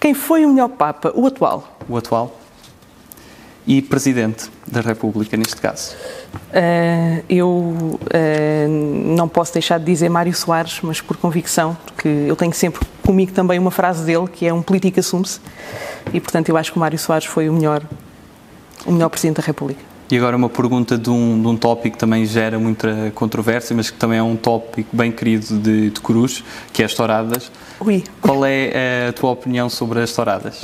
Quem 0.00 0.12
foi 0.12 0.44
o 0.44 0.48
melhor 0.48 0.70
Papa? 0.70 1.12
O 1.14 1.24
atual. 1.24 1.69
O 1.90 1.96
atual. 1.96 2.38
E 3.66 3.82
Presidente 3.82 4.48
da 4.66 4.80
República, 4.80 5.36
neste 5.36 5.56
caso? 5.56 5.94
Uh, 6.34 7.24
eu 7.28 7.48
uh, 7.48 7.98
não 8.68 9.28
posso 9.28 9.52
deixar 9.52 9.78
de 9.78 9.84
dizer 9.84 10.08
Mário 10.08 10.32
Soares, 10.32 10.80
mas 10.82 11.00
por 11.00 11.16
convicção, 11.16 11.76
porque 11.84 12.08
eu 12.08 12.36
tenho 12.36 12.52
sempre 12.52 12.80
comigo 13.04 13.32
também 13.32 13.58
uma 13.58 13.70
frase 13.70 14.04
dele, 14.04 14.28
que 14.28 14.46
é 14.46 14.54
um 14.54 14.62
político 14.62 15.00
assume-se, 15.00 15.40
e, 16.12 16.20
portanto, 16.20 16.48
eu 16.48 16.56
acho 16.56 16.72
que 16.72 16.78
o 16.78 16.80
Mário 16.80 16.98
Soares 16.98 17.26
foi 17.26 17.48
o 17.48 17.52
melhor, 17.52 17.82
o 18.86 18.92
melhor 18.92 19.08
Presidente 19.08 19.36
da 19.36 19.42
República. 19.42 19.80
E 20.10 20.16
agora 20.16 20.36
uma 20.36 20.48
pergunta 20.48 20.98
de 20.98 21.10
um, 21.10 21.40
de 21.40 21.46
um 21.46 21.56
tópico 21.56 21.94
que 21.96 21.98
também 22.00 22.24
gera 22.26 22.58
muita 22.58 23.12
controvérsia, 23.14 23.76
mas 23.76 23.90
que 23.90 23.96
também 23.96 24.18
é 24.18 24.22
um 24.22 24.36
tópico 24.36 24.96
bem 24.96 25.12
querido 25.12 25.58
de, 25.58 25.90
de 25.90 26.00
Cruz, 26.00 26.42
que 26.72 26.82
é 26.82 26.86
as 26.86 26.94
touradas. 26.94 27.50
Ui. 27.80 28.02
Qual 28.20 28.44
é 28.44 29.08
a 29.08 29.12
tua 29.12 29.30
opinião 29.30 29.68
sobre 29.68 30.00
as 30.00 30.12
touradas? 30.12 30.62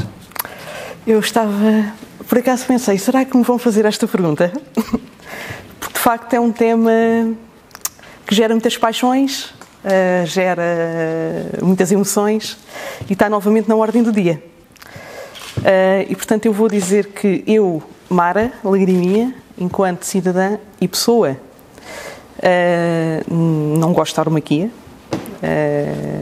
Eu 1.07 1.21
estava, 1.21 1.93
por 2.29 2.39
acaso 2.39 2.67
pensei, 2.67 2.99
será 2.99 3.25
que 3.25 3.37
me 3.37 3.45
vão 3.45 3.61
fazer 3.61 3.85
esta 3.85 4.09
pergunta? 4.09 4.53
Porque 5.79 5.95
de 5.95 6.01
facto 6.01 6.35
é 6.35 6.41
um 6.41 6.51
tema 6.51 6.91
que 8.27 8.35
gera 8.35 8.53
muitas 8.53 8.77
paixões, 8.77 9.45
uh, 9.85 10.27
gera 10.27 10.65
muitas 11.63 11.93
emoções 11.93 12.59
e 13.09 13.13
está 13.13 13.31
novamente 13.31 13.69
na 13.69 13.77
ordem 13.77 14.03
do 14.03 14.11
dia. 14.11 14.43
Uh, 15.59 16.11
e 16.11 16.17
portanto 16.17 16.47
eu 16.47 16.53
vou 16.53 16.69
dizer 16.69 17.07
que 17.13 17.45
eu 17.47 17.81
Mara 18.11 18.51
Lagriminha, 18.65 19.33
enquanto 19.57 20.03
cidadã 20.03 20.59
e 20.81 20.89
pessoa, 20.89 21.37
não 23.31 23.93
gosto 23.93 24.11
de 24.11 24.17
tauromaquia, 24.17 24.71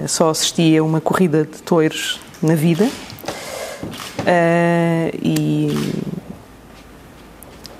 só 0.06 0.28
assisti 0.28 0.76
a 0.76 0.82
uma 0.82 1.00
corrida 1.00 1.44
de 1.44 1.62
touros 1.62 2.20
na 2.42 2.54
vida 2.54 2.86
uh, 4.24 5.18
e, 5.22 6.02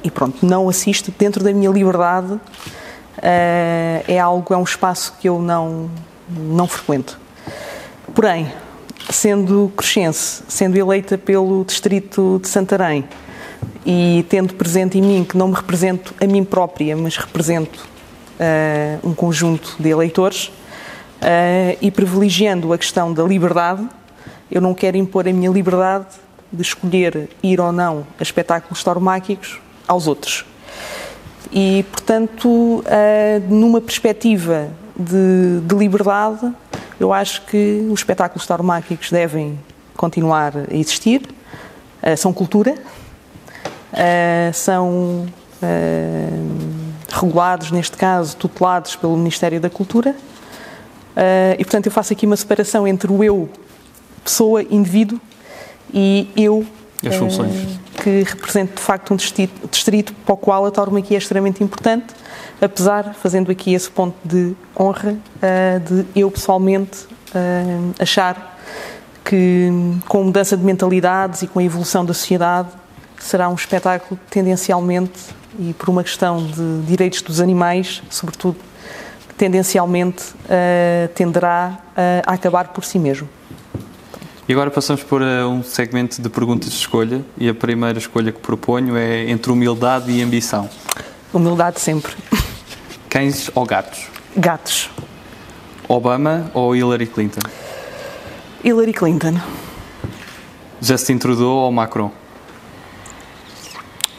e, 0.03 0.11
pronto, 0.11 0.45
não 0.45 0.69
assisto 0.69 1.13
dentro 1.19 1.43
da 1.43 1.53
minha 1.53 1.71
liberdade, 1.71 2.39
é 4.07 4.19
algo, 4.19 4.53
é 4.53 4.57
um 4.57 4.65
espaço 4.65 5.15
que 5.19 5.27
eu 5.27 5.41
não, 5.41 5.89
não 6.29 6.69
frequento. 6.69 7.19
Porém, 8.15 8.53
sendo 9.09 9.73
crescense, 9.75 10.43
sendo 10.47 10.77
eleita 10.77 11.17
pelo 11.17 11.65
distrito 11.65 12.39
de 12.43 12.49
Santarém, 12.49 13.05
e 13.87 14.25
tendo 14.29 14.55
presente 14.55 14.99
em 14.99 15.03
mim 15.03 15.25
que 15.25 15.37
não 15.37 15.49
me 15.49 15.55
represento 15.55 16.15
a 16.21 16.27
mim 16.27 16.45
própria, 16.45 16.97
mas 16.97 17.17
represento 17.17 17.87
uh, 18.41 19.09
um 19.09 19.15
conjunto 19.15 19.77
de 19.79 19.91
eleitores 19.91 20.47
uh, 20.47 21.77
e 21.81 21.91
privilegiando 21.91 22.73
a 22.73 22.79
questão 22.79 23.13
da 23.13 23.23
liberdade, 23.23 23.87
eu 24.51 24.61
não 24.61 24.75
quero 24.75 24.97
impor 24.97 25.29
a 25.29 25.33
minha 25.33 25.51
liberdade 25.51 26.07
de 26.55 26.63
escolher 26.63 27.29
ir 27.43 27.61
ou 27.61 27.73
não 27.73 28.07
a 28.19 28.23
espetáculos 28.23 28.83
tauromáquicos 28.83 29.61
aos 29.87 30.07
outros. 30.07 30.45
E, 31.53 31.85
portanto, 31.91 32.49
uh, 32.49 32.85
numa 33.49 33.81
perspectiva 33.81 34.69
de, 34.97 35.61
de, 35.65 35.75
liberdade, 35.75 36.53
eu 36.99 37.13
acho 37.13 37.43
que 37.43 37.87
os 37.91 38.01
espetáculos 38.01 38.47
tauromáquicos 38.47 39.11
devem 39.11 39.59
continuar 39.97 40.53
a 40.71 40.75
existir, 40.75 41.23
são 42.19 42.33
cultura, 42.33 42.75
uh, 43.93 44.53
são 44.53 45.27
regulados, 47.09 47.71
neste 47.71 47.97
caso, 47.97 48.37
tutelados 48.37 48.97
pelo 48.97 49.17
Ministério 49.17 49.59
da 49.59 49.71
Cultura. 49.71 50.15
E, 51.59 51.65
portanto, 51.65 51.87
eu 51.87 51.93
faço 51.93 52.13
aqui 52.13 52.27
uma 52.27 52.37
separação 52.37 52.87
entre 52.87 53.11
o 53.11 53.25
eu, 53.25 53.49
pessoa, 54.23 54.63
indivíduo, 54.63 55.19
e 55.95 56.29
eu, 56.37 56.67
funções. 57.19 57.79
que 58.03 58.25
represento, 58.25 58.75
de 58.75 58.83
facto, 58.83 59.15
um 59.15 59.17
distrito, 59.17 59.69
distrito 59.69 60.13
para 60.27 60.35
o 60.35 60.37
qual 60.37 60.67
a 60.67 60.71
tauromaquia 60.71 61.17
é 61.17 61.19
extremamente 61.19 61.63
importante, 61.63 62.07
apesar, 62.61 63.15
fazendo 63.15 63.51
aqui 63.51 63.73
esse 63.73 63.91
ponto 63.91 64.17
de 64.25 64.55
honra, 64.79 65.17
de 65.87 66.05
eu, 66.17 66.31
pessoalmente, 66.31 67.07
achar 67.99 68.59
que 69.25 69.71
com 70.09 70.23
a 70.23 70.25
mudança 70.25 70.57
de 70.57 70.65
mentalidades 70.65 71.43
e 71.43 71.47
com 71.47 71.61
a 71.61 71.65
evolução 71.65 72.05
da 72.05 72.13
sociedade, 72.13 72.69
será 73.19 73.49
um 73.49 73.55
espetáculo 73.55 74.19
tendencialmente, 74.29 75.35
e 75.59 75.73
por 75.73 75.89
uma 75.89 76.03
questão 76.03 76.45
de 76.45 76.83
direitos 76.87 77.23
dos 77.23 77.41
animais, 77.41 78.03
sobretudo, 78.11 78.57
tendencialmente 79.39 80.25
tenderá 81.15 81.79
a 82.27 82.35
acabar 82.35 82.69
por 82.69 82.85
si 82.85 82.99
mesmo. 82.99 83.29
E 84.47 84.53
agora 84.53 84.71
passamos 84.71 85.03
por 85.03 85.23
uh, 85.23 85.49
um 85.49 85.63
segmento 85.63 86.21
de 86.21 86.29
perguntas 86.29 86.69
de 86.69 86.77
escolha, 86.77 87.25
e 87.39 87.49
a 87.49 87.55
primeira 87.55 87.99
escolha 87.99 88.31
que 88.31 88.41
proponho 88.41 88.95
é 88.95 89.31
entre 89.31 89.51
humildade 89.51 90.13
e 90.13 90.21
ambição. 90.21 90.69
Humildade 91.33 91.81
sempre. 91.81 92.15
Cães 93.09 93.51
ou 93.55 93.65
gatos? 93.65 94.07
Gatos. 94.37 94.91
Obama 95.89 96.51
ou 96.53 96.77
Hillary 96.77 97.07
Clinton? 97.07 97.41
Hillary 98.63 98.93
Clinton. 98.93 99.41
Justin 100.79 101.17
Trudeau 101.17 101.49
ou 101.49 101.73
Macron? 101.73 102.13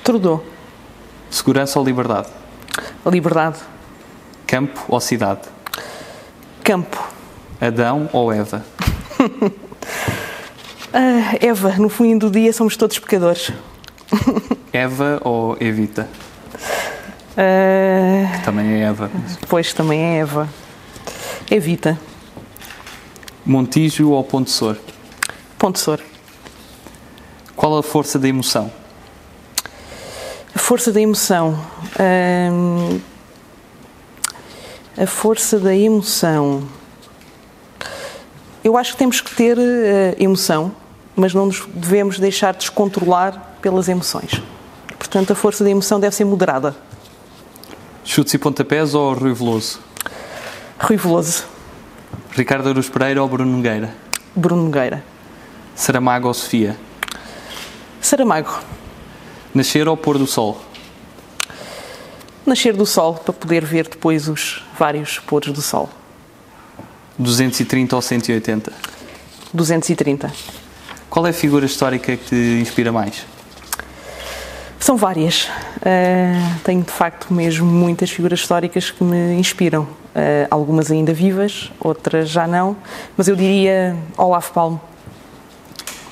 Trudeau. 0.04 0.44
Segurança 1.30 1.78
ou 1.78 1.86
liberdade? 1.86 2.30
Liberdade. 3.06 3.60
Campo 4.48 4.86
ou 4.88 5.00
cidade? 5.00 5.42
Campo. 6.64 7.14
Adão 7.62 8.10
ou 8.12 8.34
Eva? 8.34 8.66
uh, 10.96 11.46
Eva, 11.46 11.76
no 11.78 11.90
fim 11.90 12.18
do 12.18 12.32
dia 12.32 12.52
somos 12.54 12.78
todos 12.78 12.98
pecadores. 12.98 13.52
Eva 14.72 15.22
ou 15.24 15.58
Evita? 15.60 16.10
Uh, 17.32 18.44
também 18.44 18.74
é 18.74 18.86
Eva. 18.86 19.12
Pois, 19.50 19.74
também 19.74 20.02
é 20.02 20.18
Eva. 20.20 20.50
Evita. 21.52 22.00
Montijo 23.46 24.10
ou 24.10 24.24
Ponte 24.24 24.50
Sor? 24.50 24.78
Ponte 25.60 25.80
Sor. 25.80 26.00
Qual 27.56 27.78
a 27.78 27.84
força 27.84 28.18
da 28.18 28.28
emoção? 28.28 28.72
força 30.66 30.92
da 30.92 31.00
emoção. 31.00 31.64
Hum, 32.52 33.00
a 34.98 35.06
força 35.06 35.60
da 35.60 35.76
emoção. 35.76 36.68
Eu 38.64 38.76
acho 38.76 38.94
que 38.94 38.98
temos 38.98 39.22
que 39.22 39.36
ter 39.36 39.56
uh, 39.60 39.62
emoção, 40.18 40.76
mas 41.16 41.34
não 41.34 41.46
nos 41.46 41.66
devemos 41.74 42.20
deixar 42.20 42.54
descontrolar 42.54 43.58
pelas 43.62 43.88
emoções. 43.88 44.42
Portanto, 44.98 45.32
a 45.32 45.36
força 45.36 45.64
da 45.64 45.70
emoção 45.70 46.00
deve 46.00 46.16
ser 46.16 46.26
moderada. 46.26 46.76
Chutes 48.04 48.34
e 48.34 48.38
pontapés 48.38 48.94
ou 48.94 49.14
Rui 49.14 49.34
Veloso? 49.34 49.80
Rui 50.80 50.98
Veloso. 50.98 51.46
Ricardo 52.32 52.70
Aruz 52.70 52.90
Pereira 52.90 53.22
ou 53.22 53.30
Bruno 53.30 53.56
Nogueira? 53.56 53.94
Bruno 54.36 54.64
Nogueira. 54.64 55.04
Saramago 55.74 56.28
ou 56.28 56.34
Sofia? 56.34 56.78
Saramago. 58.02 58.60
Nascer 59.54 59.88
ou 59.88 59.96
pôr 59.96 60.18
do 60.18 60.28
sol? 60.28 60.62
Nascer 62.46 62.76
do 62.76 62.86
sol, 62.86 63.16
para 63.16 63.34
poder 63.34 63.66
ver 63.66 63.88
depois 63.88 64.28
os 64.28 64.64
vários 64.78 65.18
pôres 65.18 65.52
do 65.52 65.62
sol. 65.62 65.90
230 67.18 67.96
ou 67.96 68.02
180? 68.02 68.74
230. 69.54 70.32
Qual 71.16 71.26
é 71.26 71.30
a 71.30 71.34
figura 71.34 71.66
histórica 71.66 72.18
que 72.18 72.26
te 72.26 72.36
inspira 72.60 72.92
mais? 72.92 73.26
São 74.78 74.98
várias. 74.98 75.46
Uh, 75.78 76.60
tenho 76.62 76.84
de 76.84 76.92
facto 76.92 77.34
mesmo 77.34 77.66
muitas 77.66 78.12
figuras 78.12 78.42
históricas 78.42 78.92
que 78.92 79.02
me 79.02 79.34
inspiram. 79.36 79.84
Uh, 79.84 80.46
algumas 80.52 80.92
ainda 80.92 81.14
vivas, 81.14 81.72
outras 81.80 82.28
já 82.30 82.46
não. 82.46 82.76
Mas 83.16 83.30
eu 83.30 83.36
diria 83.38 83.96
Olaf 84.18 84.52
Palme. 84.52 84.78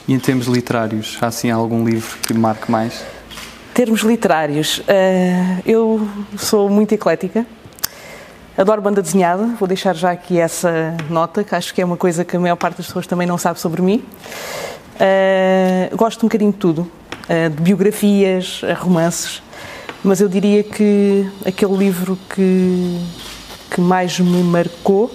E 0.08 0.14
em 0.14 0.20
termos 0.20 0.48
literários, 0.48 1.18
há 1.20 1.28
assim 1.28 1.52
algum 1.52 1.84
livro 1.84 2.18
que 2.26 2.34
marque 2.34 2.72
mais? 2.72 3.04
Termos 3.74 4.04
literários, 4.04 4.78
uh, 4.78 4.84
eu 5.66 6.08
sou 6.38 6.70
muito 6.70 6.94
eclética. 6.94 7.46
Adoro 8.58 8.82
banda 8.82 9.02
desenhada, 9.02 9.48
vou 9.60 9.68
deixar 9.68 9.96
já 9.96 10.12
aqui 10.12 10.40
essa 10.40 10.96
nota, 11.10 11.44
que 11.44 11.54
acho 11.54 11.74
que 11.74 11.82
é 11.82 11.86
uma 11.86 11.98
coisa 11.98 12.24
que 12.24 12.38
a 12.38 12.40
maior 12.40 12.56
parte 12.56 12.78
das 12.78 12.86
pessoas 12.86 13.06
também 13.06 13.28
não 13.28 13.38
sabe 13.38 13.60
sobre 13.60 13.82
mim. 13.82 14.02
Gosto 15.96 16.24
um 16.24 16.28
bocadinho 16.28 16.52
de 16.52 16.58
tudo. 16.58 16.90
Eh, 17.30 17.48
de 17.48 17.62
biografias, 17.62 18.62
romances, 18.80 19.42
mas 20.04 20.20
eu 20.20 20.28
diria 20.28 20.62
que 20.62 21.26
aquele 21.46 21.78
livro 21.78 22.20
que, 22.36 23.00
que 23.72 23.80
mais 23.80 24.20
me 24.20 24.44
marcou 24.44 25.10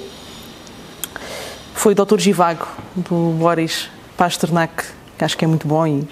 foi 1.74 1.92
o 1.92 1.94
Doutor 1.94 2.18
Givago, 2.18 2.66
do 2.96 3.36
Boris 3.38 3.90
Pasternak, 4.16 4.84
que 5.18 5.24
acho 5.24 5.36
que 5.36 5.44
é 5.44 5.48
muito 5.48 5.68
bom 5.68 5.86
e 5.86 6.08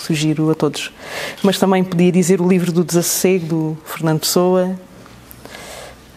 sugiro 0.00 0.50
a 0.50 0.56
todos. 0.56 0.92
Mas 1.40 1.56
também 1.56 1.84
podia 1.84 2.10
dizer 2.10 2.40
o 2.40 2.48
livro 2.48 2.72
do 2.72 2.82
Desassossego, 2.82 3.46
do 3.46 3.78
Fernando 3.84 4.20
Pessoa. 4.20 4.76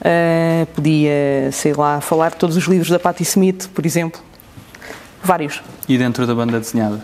Uh, 0.01 0.65
podia, 0.73 1.51
sei 1.51 1.73
lá, 1.73 2.01
falar 2.01 2.31
de 2.31 2.37
todos 2.37 2.57
os 2.57 2.63
livros 2.63 2.89
da 2.89 2.97
Patti 2.97 3.21
Smith, 3.21 3.69
por 3.71 3.85
exemplo. 3.85 4.19
Vários. 5.23 5.61
E 5.87 5.97
dentro 5.97 6.25
da 6.25 6.33
banda 6.33 6.59
desenhada? 6.59 6.99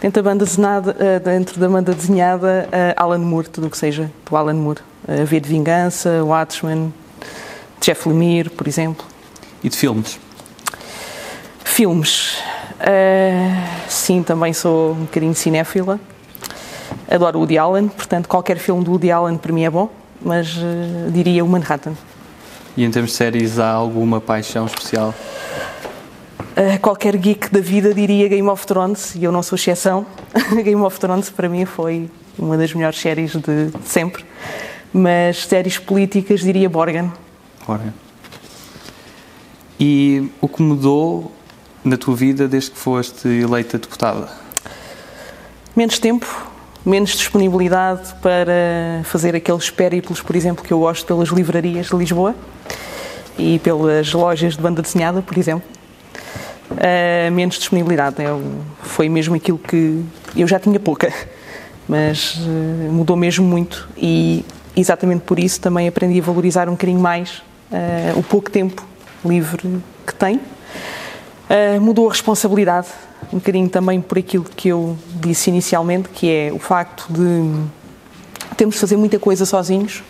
Dentro 0.00 0.22
da 0.22 0.30
banda 0.30 0.44
desenhada, 0.44 0.96
eh, 0.98 1.18
dentro 1.18 1.60
da 1.60 1.68
banda 1.68 1.92
desenhada 1.92 2.68
eh, 2.72 2.94
Alan 2.96 3.18
Moore, 3.18 3.48
tudo 3.48 3.66
o 3.66 3.70
que 3.70 3.76
seja 3.76 4.10
do 4.28 4.36
Alan 4.36 4.54
Moore. 4.54 4.80
A 5.08 5.24
V 5.24 5.40
de 5.40 5.48
Vingança, 5.48 6.22
Watchmen, 6.24 6.92
Jeff 7.80 8.08
Lemire, 8.08 8.50
por 8.50 8.68
exemplo. 8.68 9.04
E 9.62 9.68
de 9.68 9.76
filmes? 9.76 10.18
Filmes. 11.64 12.38
Uh, 12.80 13.88
sim, 13.88 14.22
também 14.22 14.52
sou 14.52 14.92
um 14.92 15.04
bocadinho 15.04 15.34
cinéfila. 15.34 15.98
Adoro 17.10 17.40
Woody 17.40 17.58
Allen, 17.58 17.88
portanto, 17.88 18.28
qualquer 18.28 18.58
filme 18.58 18.84
do 18.84 18.92
Woody 18.92 19.10
Allen 19.10 19.36
para 19.36 19.52
mim 19.52 19.64
é 19.64 19.70
bom, 19.70 19.90
mas 20.22 20.56
uh, 20.56 21.10
diria 21.10 21.44
o 21.44 21.48
Manhattan. 21.48 21.94
E 22.76 22.84
em 22.84 22.90
termos 22.90 23.10
de 23.10 23.16
séries, 23.16 23.58
há 23.58 23.70
alguma 23.70 24.20
paixão 24.20 24.66
especial? 24.66 25.14
Uh, 26.60 26.78
qualquer 26.78 27.16
geek 27.16 27.50
da 27.50 27.60
vida 27.60 27.94
diria 27.94 28.28
Game 28.28 28.46
of 28.46 28.66
Thrones, 28.66 29.14
e 29.14 29.24
eu 29.24 29.32
não 29.32 29.42
sou 29.42 29.56
exceção. 29.56 30.04
Game 30.62 30.82
of 30.82 31.00
Thrones 31.00 31.30
para 31.30 31.48
mim 31.48 31.64
foi 31.64 32.10
uma 32.38 32.54
das 32.58 32.74
melhores 32.74 33.00
séries 33.00 33.32
de 33.32 33.70
sempre. 33.82 34.26
Mas 34.92 35.46
séries 35.46 35.78
políticas 35.78 36.40
diria 36.40 36.68
Borgen. 36.68 37.10
Borgen. 37.66 37.94
E 39.80 40.30
o 40.38 40.46
que 40.46 40.60
mudou 40.60 41.32
na 41.82 41.96
tua 41.96 42.14
vida 42.14 42.46
desde 42.46 42.72
que 42.72 42.78
foste 42.78 43.26
eleita 43.26 43.78
deputada? 43.78 44.28
Menos 45.74 45.98
tempo, 45.98 46.26
menos 46.84 47.12
disponibilidade 47.12 48.14
para 48.20 49.02
fazer 49.04 49.34
aqueles 49.34 49.70
périplos, 49.70 50.20
por 50.20 50.36
exemplo, 50.36 50.62
que 50.62 50.74
eu 50.74 50.80
gosto 50.80 51.06
pelas 51.06 51.30
livrarias 51.30 51.86
de 51.86 51.96
Lisboa 51.96 52.34
e 53.38 53.58
pelas 53.60 54.12
lojas 54.12 54.56
de 54.56 54.60
banda 54.60 54.82
desenhada, 54.82 55.22
por 55.22 55.38
exemplo 55.38 55.79
uh, 56.70 57.32
menos 57.32 57.56
disponibilidade. 57.56 58.22
Eu, 58.22 58.42
foi 58.82 59.08
mesmo 59.08 59.34
aquilo 59.34 59.58
que 59.58 60.02
eu 60.36 60.46
já 60.46 60.58
tinha 60.58 60.78
pouca, 60.78 61.12
mas 61.88 62.36
uh, 62.36 62.92
mudou 62.92 63.16
mesmo 63.16 63.46
muito 63.46 63.88
e 63.96 64.44
exatamente 64.76 65.22
por 65.22 65.38
isso 65.38 65.60
também 65.60 65.88
aprendi 65.88 66.20
a 66.20 66.22
valorizar 66.22 66.68
um 66.68 66.72
bocadinho 66.72 67.00
mais 67.00 67.42
uh, 67.70 68.18
o 68.18 68.22
pouco 68.22 68.50
tempo 68.50 68.86
livre 69.24 69.80
que 70.06 70.14
tenho. 70.14 70.40
mudou 71.80 72.08
a 72.08 72.10
responsabilidade, 72.10 72.88
um 73.30 73.36
bocadinho 73.36 73.68
também 73.68 74.00
por 74.00 74.18
aquilo 74.18 74.44
que 74.56 74.68
eu 74.68 74.96
disse 75.16 75.50
inicialmente, 75.50 76.08
que 76.08 76.30
é 76.30 76.52
o 76.52 76.58
facto 76.58 77.06
de 77.10 78.56
termos 78.56 78.76
de 78.76 78.80
fazer 78.80 78.96
muita 78.96 79.18
coisa 79.18 79.44
sozinhos 79.44 80.02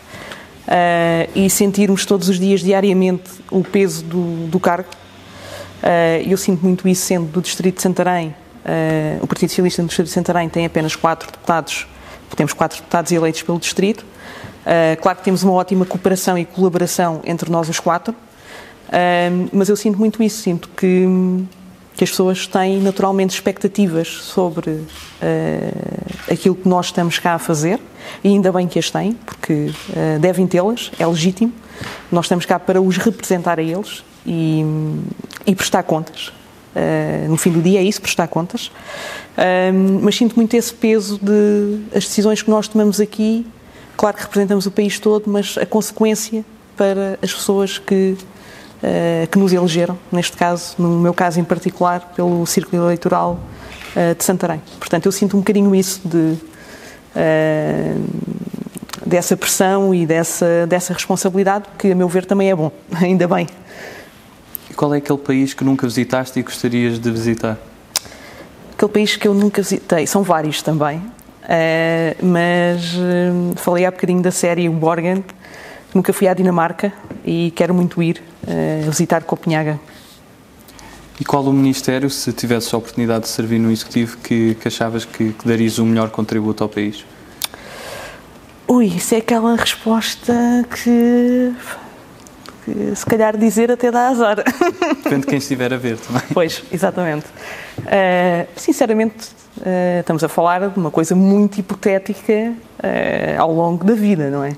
e 1.34 1.50
sentirmos 1.50 2.06
todos 2.06 2.28
os 2.28 2.38
dias, 2.38 2.60
diariamente, 2.60 3.28
o 3.50 3.64
peso 3.64 4.04
do, 4.04 4.46
do 4.46 4.60
cargo 4.60 4.88
eu 6.26 6.36
sinto 6.36 6.62
muito 6.62 6.86
isso 6.88 7.06
sendo 7.06 7.26
do 7.26 7.40
Distrito 7.40 7.76
de 7.76 7.82
Santarém. 7.82 8.34
Eh, 8.64 9.18
o 9.22 9.26
Partido 9.26 9.48
Socialista 9.48 9.82
do 9.82 9.88
Distrito 9.88 10.08
de 10.08 10.12
Santarém 10.12 10.48
tem 10.48 10.66
apenas 10.66 10.94
quatro 10.94 11.30
deputados, 11.30 11.86
temos 12.36 12.52
quatro 12.52 12.78
deputados 12.78 13.10
eleitos 13.10 13.42
pelo 13.42 13.58
Distrito. 13.58 14.04
Eh, 14.66 14.96
claro 15.00 15.18
que 15.18 15.24
temos 15.24 15.42
uma 15.42 15.52
ótima 15.52 15.84
cooperação 15.86 16.36
e 16.36 16.44
colaboração 16.44 17.20
entre 17.24 17.50
nós 17.50 17.68
os 17.68 17.80
quatro, 17.80 18.14
mas 19.52 19.68
eu 19.68 19.76
sinto 19.76 19.98
muito 19.98 20.20
isso, 20.20 20.42
sinto 20.42 20.68
que, 20.76 21.06
que 21.94 22.02
as 22.02 22.10
pessoas 22.10 22.44
têm 22.46 22.80
naturalmente 22.80 23.30
expectativas 23.30 24.08
sobre 24.08 24.84
aquilo 26.28 26.56
que 26.56 26.68
nós 26.68 26.86
estamos 26.86 27.16
cá 27.20 27.34
a 27.34 27.38
fazer, 27.38 27.78
e 28.24 28.28
ainda 28.28 28.50
bem 28.50 28.66
que 28.66 28.80
as 28.80 28.90
têm, 28.90 29.12
porque 29.12 29.70
devem 30.20 30.44
tê-las, 30.44 30.90
é 30.98 31.06
legítimo. 31.06 31.52
Nós 32.10 32.24
estamos 32.24 32.44
cá 32.44 32.58
para 32.58 32.82
os 32.82 32.96
representar 32.96 33.60
a 33.60 33.62
eles 33.62 34.02
e, 34.26 34.64
e 35.50 35.54
prestar 35.54 35.82
contas. 35.82 36.28
Uh, 36.28 37.28
no 37.28 37.36
fim 37.36 37.50
do 37.50 37.60
dia 37.60 37.80
é 37.80 37.82
isso, 37.82 38.00
prestar 38.00 38.28
contas. 38.28 38.68
Uh, 39.36 40.00
mas 40.00 40.16
sinto 40.16 40.36
muito 40.36 40.54
esse 40.54 40.72
peso 40.72 41.18
de 41.20 41.80
as 41.92 42.04
decisões 42.04 42.40
que 42.40 42.48
nós 42.48 42.68
tomamos 42.68 43.00
aqui. 43.00 43.44
Claro 43.96 44.16
que 44.16 44.22
representamos 44.22 44.66
o 44.66 44.70
país 44.70 44.98
todo, 45.00 45.28
mas 45.28 45.58
a 45.58 45.66
consequência 45.66 46.44
para 46.76 47.18
as 47.20 47.34
pessoas 47.34 47.78
que, 47.78 48.16
uh, 48.16 49.26
que 49.28 49.38
nos 49.38 49.52
elegeram, 49.52 49.98
neste 50.12 50.36
caso, 50.36 50.76
no 50.78 51.00
meu 51.00 51.12
caso 51.12 51.40
em 51.40 51.44
particular, 51.44 52.12
pelo 52.14 52.46
Círculo 52.46 52.84
Eleitoral 52.84 53.40
de 54.16 54.22
Santarém. 54.22 54.62
Portanto, 54.78 55.06
eu 55.06 55.10
sinto 55.10 55.36
um 55.36 55.40
bocadinho 55.40 55.74
isso 55.74 56.00
de 56.04 56.36
dessa 59.04 59.36
pressão 59.36 59.92
e 59.92 60.06
dessa, 60.06 60.64
dessa 60.68 60.94
responsabilidade, 60.94 61.64
que 61.76 61.90
a 61.90 61.94
meu 61.96 62.08
ver 62.08 62.24
também 62.24 62.50
é 62.50 62.54
bom, 62.54 62.70
ainda 62.94 63.26
bem. 63.26 63.48
E 64.70 64.74
qual 64.74 64.94
é 64.94 64.98
aquele 64.98 65.18
país 65.18 65.52
que 65.52 65.64
nunca 65.64 65.86
visitaste 65.86 66.38
e 66.38 66.42
gostarias 66.42 66.98
de 66.98 67.10
visitar? 67.10 67.58
Aquele 68.72 68.92
país 68.92 69.16
que 69.16 69.26
eu 69.26 69.34
nunca 69.34 69.60
visitei, 69.60 70.06
são 70.06 70.22
vários 70.22 70.62
também, 70.62 70.98
uh, 70.98 72.24
mas 72.24 72.94
uh, 72.94 73.52
falei 73.56 73.84
há 73.84 73.90
bocadinho 73.90 74.22
da 74.22 74.30
série 74.30 74.68
Borgen, 74.68 75.24
nunca 75.92 76.12
fui 76.12 76.28
à 76.28 76.34
Dinamarca 76.34 76.92
e 77.24 77.52
quero 77.56 77.74
muito 77.74 78.00
ir 78.02 78.22
uh, 78.44 78.90
visitar 78.90 79.24
Copenhaga. 79.24 79.78
E 81.20 81.24
qual 81.24 81.44
o 81.44 81.52
Ministério, 81.52 82.08
se 82.08 82.32
tivesse 82.32 82.74
a 82.74 82.78
oportunidade 82.78 83.24
de 83.24 83.28
servir 83.28 83.58
no 83.58 83.70
Executivo, 83.70 84.16
que, 84.18 84.54
que 84.54 84.68
achavas 84.68 85.04
que, 85.04 85.32
que 85.32 85.46
darias 85.46 85.78
o 85.78 85.82
um 85.82 85.86
melhor 85.86 86.08
contributo 86.08 86.62
ao 86.62 86.68
país? 86.68 87.04
Ui, 88.66 88.86
isso 88.86 89.14
é 89.14 89.18
aquela 89.18 89.56
resposta 89.56 90.32
que 90.82 91.52
que 92.70 92.96
se 92.96 93.06
calhar 93.06 93.36
dizer 93.36 93.70
até 93.70 93.90
dá 93.90 94.08
azar. 94.08 94.36
Depende 95.02 95.22
de 95.22 95.26
quem 95.26 95.38
estiver 95.38 95.72
a 95.72 95.76
ver 95.76 95.98
também. 95.98 96.22
Pois, 96.32 96.62
exatamente. 96.72 97.26
Uh, 97.78 98.46
sinceramente, 98.56 99.28
uh, 99.58 100.00
estamos 100.00 100.22
a 100.22 100.28
falar 100.28 100.68
de 100.68 100.78
uma 100.78 100.90
coisa 100.90 101.14
muito 101.14 101.58
hipotética 101.58 102.32
uh, 102.32 103.40
ao 103.40 103.52
longo 103.52 103.84
da 103.84 103.94
vida, 103.94 104.30
não 104.30 104.44
é? 104.44 104.52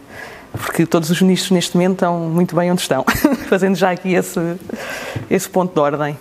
Porque 0.52 0.84
todos 0.84 1.08
os 1.10 1.22
ministros 1.22 1.50
neste 1.50 1.76
momento 1.76 1.94
estão 1.94 2.18
muito 2.20 2.54
bem 2.54 2.70
onde 2.70 2.82
estão, 2.82 3.04
fazendo 3.48 3.74
já 3.74 3.90
aqui 3.90 4.12
esse, 4.12 4.38
esse 5.30 5.48
ponto 5.48 5.72
de 5.72 5.80
ordem. 5.80 6.18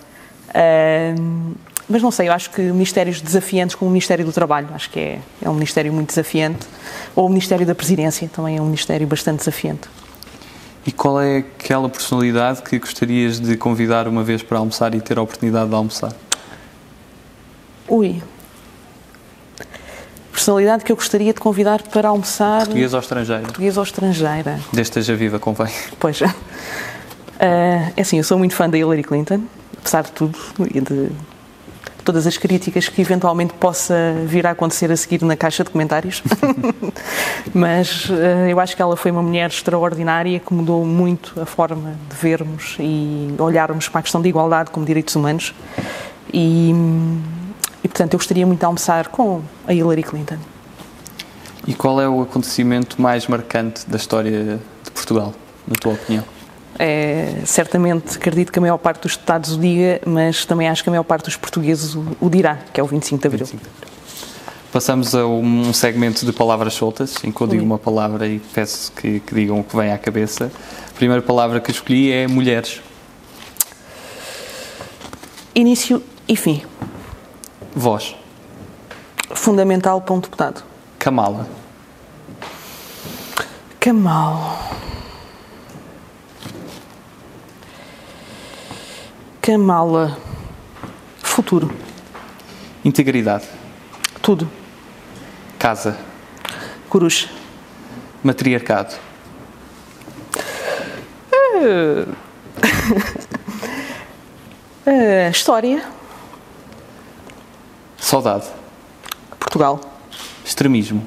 mas 1.90 2.02
não 2.02 2.12
sei, 2.12 2.30
eu 2.30 2.34
acho 2.34 2.50
que 2.50 2.62
ministérios 2.62 3.20
desafiantes 3.20 3.76
como 3.76 3.90
o 3.90 3.92
Ministério 3.92 4.24
do 4.24 4.32
Trabalho, 4.32 4.70
acho 4.74 4.90
que 4.90 5.00
é, 5.00 5.20
é 5.42 5.50
um 5.50 5.54
ministério 5.54 5.92
muito 5.92 6.08
desafiante, 6.08 6.66
ou 7.14 7.26
o 7.26 7.30
Ministério 7.30 7.66
da 7.66 7.76
Presidência, 7.76 8.30
também 8.34 8.56
é 8.56 8.62
um 8.62 8.66
ministério 8.66 9.06
bastante 9.06 9.40
desafiante. 9.40 9.90
E 10.86 10.92
qual 10.92 11.22
é 11.22 11.38
aquela 11.38 11.88
personalidade 11.88 12.62
que 12.64 12.80
gostarias 12.80 13.40
de 13.40 13.56
convidar 13.56 14.08
uma 14.08 14.24
vez 14.24 14.42
para 14.42 14.58
almoçar 14.58 14.96
e 14.96 15.02
ter 15.02 15.18
a 15.18 15.22
oportunidade 15.22 15.70
de 15.70 15.76
almoçar? 15.76 16.14
Ui. 17.88 18.22
Personalidade 20.32 20.84
que 20.84 20.92
eu 20.92 20.96
gostaria 20.96 21.34
de 21.34 21.40
convidar 21.40 21.84
para 21.84 22.10
almoçar. 22.10 22.62
Português 22.62 22.94
ou 22.94 23.00
estrangeira? 23.00 23.44
Português 23.44 23.78
ou 23.78 23.84
estrangeira. 23.84 24.60
Desde 24.74 24.82
esteja 24.82 25.16
viva, 25.16 25.38
convém. 25.40 25.72
Pois 26.00 26.22
é. 26.22 26.34
Uh, 27.42 27.92
é 27.98 28.02
assim, 28.02 28.20
eu 28.20 28.24
sou 28.24 28.38
muito 28.38 28.54
fã 28.54 28.70
da 28.70 28.78
Hillary 28.78 29.02
Clinton, 29.02 29.42
apesar 29.76 30.04
de 30.04 30.12
tudo 30.12 30.38
e 30.60 30.80
de 30.80 31.10
todas 32.04 32.26
as 32.28 32.38
críticas 32.38 32.90
que 32.90 33.02
eventualmente 33.02 33.54
possa 33.54 33.96
vir 34.26 34.46
a 34.48 34.52
acontecer 34.52 34.92
a 34.92 34.98
seguir 34.98 35.24
na 35.24 35.36
caixa 35.36 35.64
de 35.64 35.70
comentários. 35.70 36.24
Mas 37.54 38.10
uh, 38.10 38.14
eu 38.50 38.60
acho 38.60 38.76
que 38.76 38.82
ela 38.82 38.96
foi 38.96 39.12
uma 39.12 39.22
mulher 39.22 39.50
extraordinária 39.50 40.40
que 40.40 40.54
mudou 40.54 40.86
muito 40.86 41.40
a 41.40 41.46
forma 41.46 41.96
de 42.10 42.16
vermos 42.16 42.78
e 42.80 43.34
olharmos 43.38 43.88
para 43.88 44.00
a 44.00 44.04
questão 44.04 44.22
da 44.22 44.28
igualdade 44.28 44.72
como 44.72 44.86
direitos 44.86 45.16
humanos. 45.16 45.54
E, 46.34 46.72
e 47.84 47.88
portanto, 47.88 48.14
eu 48.14 48.20
gostaria 48.20 48.46
muito 48.46 48.60
de 48.60 48.66
almoçar 48.66 49.08
com 49.10 49.42
a 49.68 49.74
Hillary 49.74 50.04
Clinton. 50.04 50.38
E 51.68 51.74
qual 51.74 52.02
é 52.02 52.10
o 52.10 52.22
acontecimento 52.22 53.02
mais 53.02 53.28
marcante 53.28 53.88
da 53.88 53.98
história 53.98 54.60
de 54.84 54.92
Portugal, 54.92 55.34
na 55.68 55.76
tua 55.76 55.94
opinião? 55.94 56.24
É, 56.80 57.42
certamente 57.46 58.18
acredito 58.18 58.52
que 58.52 58.60
a 58.60 58.62
maior 58.62 58.78
parte 58.78 59.02
dos 59.02 59.12
Estados 59.12 59.56
o 59.56 59.60
diga, 59.60 60.02
mas 60.06 60.46
também 60.46 60.68
acho 60.68 60.84
que 60.84 60.90
a 60.90 60.92
maior 60.92 61.04
parte 61.04 61.26
dos 61.26 61.36
portugueses 61.36 61.96
o, 61.96 62.06
o 62.20 62.30
dirá, 62.30 62.58
que 62.74 62.80
é 62.80 62.84
o 62.84 62.88
25 62.88 63.22
de 63.22 63.28
Abril. 63.28 63.46
25 63.46 63.64
de 63.64 63.70
Abril. 63.70 63.92
Passamos 64.72 65.14
a 65.14 65.26
um 65.26 65.74
segmento 65.74 66.26
de 66.26 66.32
palavras 66.32 66.74
soltas, 66.74 67.16
em 67.26 67.32
que 67.32 67.42
eu 67.42 67.48
digo 67.48 67.64
uma 67.64 67.78
palavra 67.78 68.26
e 68.26 68.40
peço 68.40 68.92
que, 68.94 69.20
que 69.20 69.36
digam 69.36 69.60
o 69.60 69.64
que 69.66 69.76
vem 69.76 69.92
à 69.92 69.98
cabeça. 69.98 70.50
A 70.90 70.94
primeira 70.94 71.22
palavra 71.22 71.60
que 71.60 71.72
escolhi 71.72 72.10
é 72.10 72.26
mulheres. 72.26 72.82
Início 75.54 76.02
e 76.26 76.38
fim. 76.38 76.64
Voz. 77.76 78.16
Fundamental 79.34 80.00
para 80.00 80.16
um 80.16 80.20
deputado. 80.20 80.64
Kamala. 80.98 81.50
Kamal. 83.82 84.71
Kamala. 89.52 90.18
Futuro. 91.22 91.70
Integridade. 92.86 93.50
Tudo. 94.22 94.50
Casa. 95.60 95.98
Cruz. 96.90 97.28
Matriarcado. 98.24 98.96
Uh... 101.54 102.16
uh, 104.88 105.28
história. 105.30 105.84
Saudade. 107.98 108.48
Portugal. 109.38 109.82
Extremismo. 110.46 111.06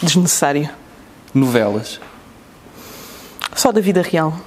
Desnecessário. 0.00 0.70
Novelas. 1.34 2.00
Só 3.56 3.72
da 3.72 3.80
vida 3.80 4.02
real. 4.02 4.38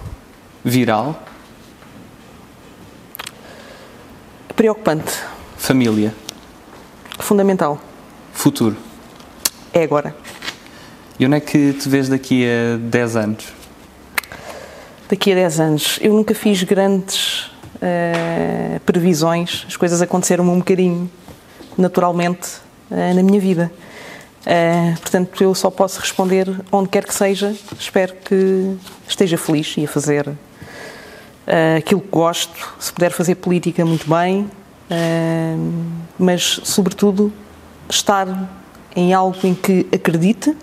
Viral. 0.64 1.27
Preocupante. 4.58 5.14
Família. 5.56 6.12
Fundamental. 7.20 7.80
Futuro. 8.34 8.76
É 9.72 9.84
agora. 9.84 10.16
E 11.20 11.28
onde 11.28 11.36
é 11.36 11.40
que 11.40 11.74
te 11.74 11.88
vês 11.88 12.10
daqui 12.10 12.44
a 12.44 12.78
10 12.78 13.16
anos? 13.18 13.54
Daqui 15.08 15.32
a 15.32 15.36
10 15.36 15.60
anos. 15.60 16.00
Eu 16.02 16.12
nunca 16.12 16.34
fiz 16.34 16.64
grandes 16.64 17.52
uh, 17.76 18.80
previsões. 18.84 19.64
As 19.68 19.78
coisas 19.78 20.02
aconteceram 20.02 20.44
um 20.52 20.58
bocadinho 20.58 21.08
naturalmente 21.78 22.50
uh, 22.90 23.14
na 23.14 23.22
minha 23.22 23.40
vida. 23.40 23.72
Uh, 24.42 25.00
portanto, 25.00 25.40
eu 25.40 25.54
só 25.54 25.70
posso 25.70 26.00
responder 26.00 26.50
onde 26.72 26.90
quer 26.90 27.06
que 27.06 27.14
seja. 27.14 27.56
Espero 27.80 28.16
que 28.26 28.76
esteja 29.08 29.38
feliz 29.38 29.76
e 29.78 29.86
a 29.86 29.88
fazer 29.88 30.28
uh, 31.48 31.78
aquilo 31.78 32.02
que 32.02 32.10
gosto. 32.10 32.76
Se 32.80 32.92
puder 32.92 33.12
fazer 33.12 33.36
política, 33.36 33.86
muito 33.86 34.08
bem. 34.10 34.50
mas, 36.20 36.62
sobretudo, 36.64 37.32
estar 37.90 38.28
em 38.96 39.14
algo 39.14 39.38
em 39.44 39.54
que 39.54 39.86
acredite 39.94 40.56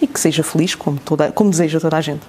e 0.00 0.06
que 0.06 0.18
seja 0.18 0.42
feliz, 0.42 0.74
como, 0.74 0.98
toda, 0.98 1.30
como 1.30 1.50
deseja 1.50 1.78
toda 1.78 1.96
a 1.96 2.00
gente. 2.00 2.22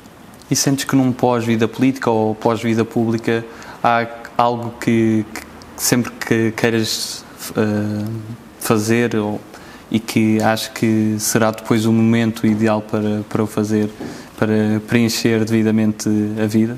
E 0.50 0.56
sentes 0.56 0.86
que 0.86 0.96
num 0.96 1.12
pós-vida 1.12 1.68
política 1.68 2.12
ou 2.12 2.36
pós-vida 2.36 2.86
pública 2.86 3.44
há 3.84 4.08
algo 4.38 4.76
que, 4.80 5.26
que 5.34 5.42
sempre 5.84 6.12
que 6.12 6.52
queiras 6.52 7.26
uh, 7.52 8.12
fazer 8.60 9.16
ou, 9.16 9.42
e 9.90 10.00
que 10.00 10.42
acho 10.42 10.72
que 10.74 11.16
será 11.18 11.50
depois 11.50 11.86
o 11.86 11.92
momento 11.92 12.46
ideal 12.46 12.82
para, 12.82 13.24
para 13.28 13.44
o 13.44 13.48
fazer, 13.48 13.90
para 14.38 14.80
preencher 14.88 15.44
devidamente 15.44 16.08
a 16.42 16.46
vida? 16.46 16.78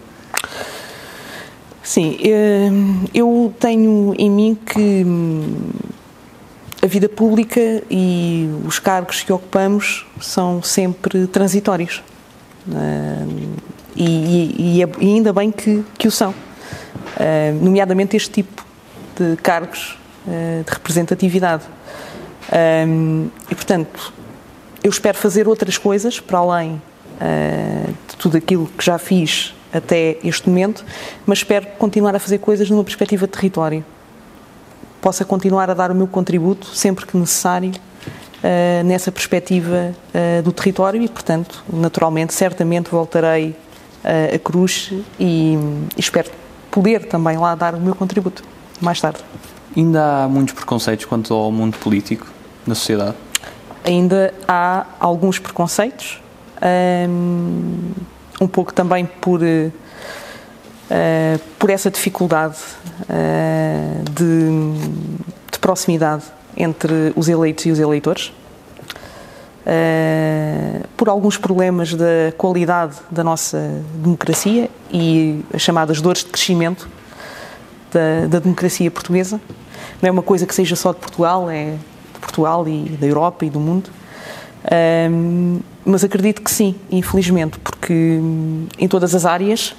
Sim, 1.85 2.17
eh, 2.19 2.71
eu 3.13 3.53
tenho 3.59 4.15
em 4.17 4.27
mim 4.27 4.57
que 4.65 5.03
hum, 5.05 5.55
a 6.81 6.87
vida 6.87 7.07
pública 7.07 7.83
e 7.91 8.49
os 8.65 8.79
cargos 8.79 9.21
que 9.21 9.31
ocupamos 9.31 10.03
são 10.19 10.63
sempre 10.63 11.27
transitórios. 11.27 12.01
Eh, 12.73 13.25
e, 13.95 14.77
e, 14.77 14.83
é, 14.83 14.89
e 14.99 15.13
ainda 15.13 15.31
bem 15.31 15.51
que, 15.51 15.85
que 15.95 16.07
o 16.07 16.11
são. 16.11 16.33
Nomeadamente 17.61 18.17
este 18.17 18.31
tipo 18.31 18.65
de 19.17 19.37
cargos 19.37 19.97
eh, 20.27 20.63
de 20.65 20.73
representatividade. 20.73 21.63
E, 23.49 23.55
portanto, 23.55 24.11
eu 24.83 24.89
espero 24.89 25.17
fazer 25.17 25.47
outras 25.47 25.77
coisas 25.77 26.19
para 26.19 26.39
além 26.39 26.81
de 28.09 28.15
tudo 28.17 28.37
aquilo 28.37 28.67
que 28.77 28.83
já 28.83 28.97
fiz 28.97 29.53
até 29.73 30.17
este 30.23 30.47
momento, 30.49 30.85
mas 31.25 31.39
espero 31.39 31.67
continuar 31.77 32.15
a 32.15 32.19
fazer 32.19 32.37
coisas 32.37 32.69
numa 32.69 32.83
perspectiva 32.83 33.25
de 33.25 33.33
território. 33.33 33.83
Possa 35.01 35.23
continuar 35.25 35.69
a 35.69 35.73
dar 35.73 35.91
o 35.91 35.95
meu 35.95 36.07
contributo 36.07 36.67
sempre 36.67 37.05
que 37.05 37.15
necessário 37.17 37.71
uh, 37.71 38.83
nessa 38.83 39.11
perspectiva 39.11 39.93
uh, 40.13 40.41
do 40.41 40.51
território 40.51 41.01
e, 41.01 41.07
portanto, 41.07 41.63
naturalmente, 41.71 42.33
certamente 42.33 42.89
voltarei 42.89 43.55
a 44.31 44.37
Cruz 44.37 44.91
e, 45.19 45.57
e 45.97 45.99
espero 45.99 46.29
poder 46.69 47.05
também 47.05 47.37
lá 47.37 47.55
dar 47.55 47.73
o 47.73 47.81
meu 47.81 47.95
contributo 47.95 48.43
mais 48.79 49.01
tarde. 49.01 49.17
Ainda 49.75 50.23
há 50.23 50.27
muitos 50.27 50.53
preconceitos 50.53 51.05
quanto 51.05 51.33
ao 51.33 51.51
mundo 51.51 51.77
político 51.77 52.27
na 52.65 52.75
sociedade? 52.75 53.15
Ainda 53.83 54.33
há 54.47 54.85
alguns 54.99 55.37
preconceitos, 55.37 56.21
um, 57.09 57.91
um 58.39 58.47
pouco 58.47 58.73
também 58.73 59.05
por, 59.05 59.41
uh, 59.41 59.71
por 61.57 61.69
essa 61.69 61.89
dificuldade 61.89 62.57
uh, 63.01 64.03
de, 64.11 64.49
de, 65.51 65.59
proximidade 65.59 66.23
entre 66.55 67.13
os 67.15 67.27
eleitos 67.27 67.65
e 67.65 67.71
os 67.71 67.79
eleitores, 67.79 68.33
uh, 69.65 70.87
por 70.95 71.09
alguns 71.09 71.37
problemas 71.37 71.93
da 71.93 72.31
qualidade 72.37 72.95
da 73.09 73.23
nossa 73.23 73.81
democracia 73.95 74.69
e 74.91 75.43
as 75.53 75.61
chamadas 75.61 76.01
dores 76.01 76.23
de 76.23 76.29
crescimento 76.29 76.87
da, 77.91 78.27
da 78.27 78.39
democracia 78.39 78.91
portuguesa 78.91 79.39
não 80.01 80.09
é 80.09 80.11
uma 80.11 80.21
coisa 80.21 80.45
que 80.45 80.53
seja 80.53 80.75
só 80.75 80.91
de 80.91 80.99
Portugal, 80.99 81.49
é 81.49 81.71
de 82.13 82.19
Portugal 82.19 82.67
e 82.67 82.89
da 82.89 83.07
Europa 83.07 83.45
e 83.45 83.49
do 83.49 83.59
mundo. 83.59 83.89
Um, 84.71 85.59
mas 85.85 86.03
acredito 86.03 86.41
que 86.41 86.49
sim, 86.49 86.75
infelizmente, 86.89 87.59
porque 87.59 88.19
em 88.79 88.87
todas 88.87 89.13
as 89.13 89.25
áreas 89.25 89.75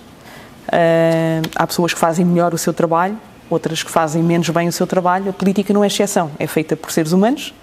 há 1.54 1.66
pessoas 1.66 1.92
que 1.92 1.98
fazem 1.98 2.24
melhor 2.24 2.54
o 2.54 2.58
seu 2.58 2.72
trabalho, 2.72 3.16
outras 3.50 3.82
que 3.82 3.90
fazem 3.90 4.22
menos 4.22 4.48
bem 4.50 4.68
o 4.68 4.72
seu 4.72 4.86
trabalho. 4.86 5.30
A 5.30 5.32
política 5.32 5.72
não 5.72 5.82
é 5.82 5.86
exceção, 5.86 6.30
é 6.38 6.46
feita 6.46 6.76
por 6.76 6.90
seres 6.90 7.12
humanos. 7.12 7.54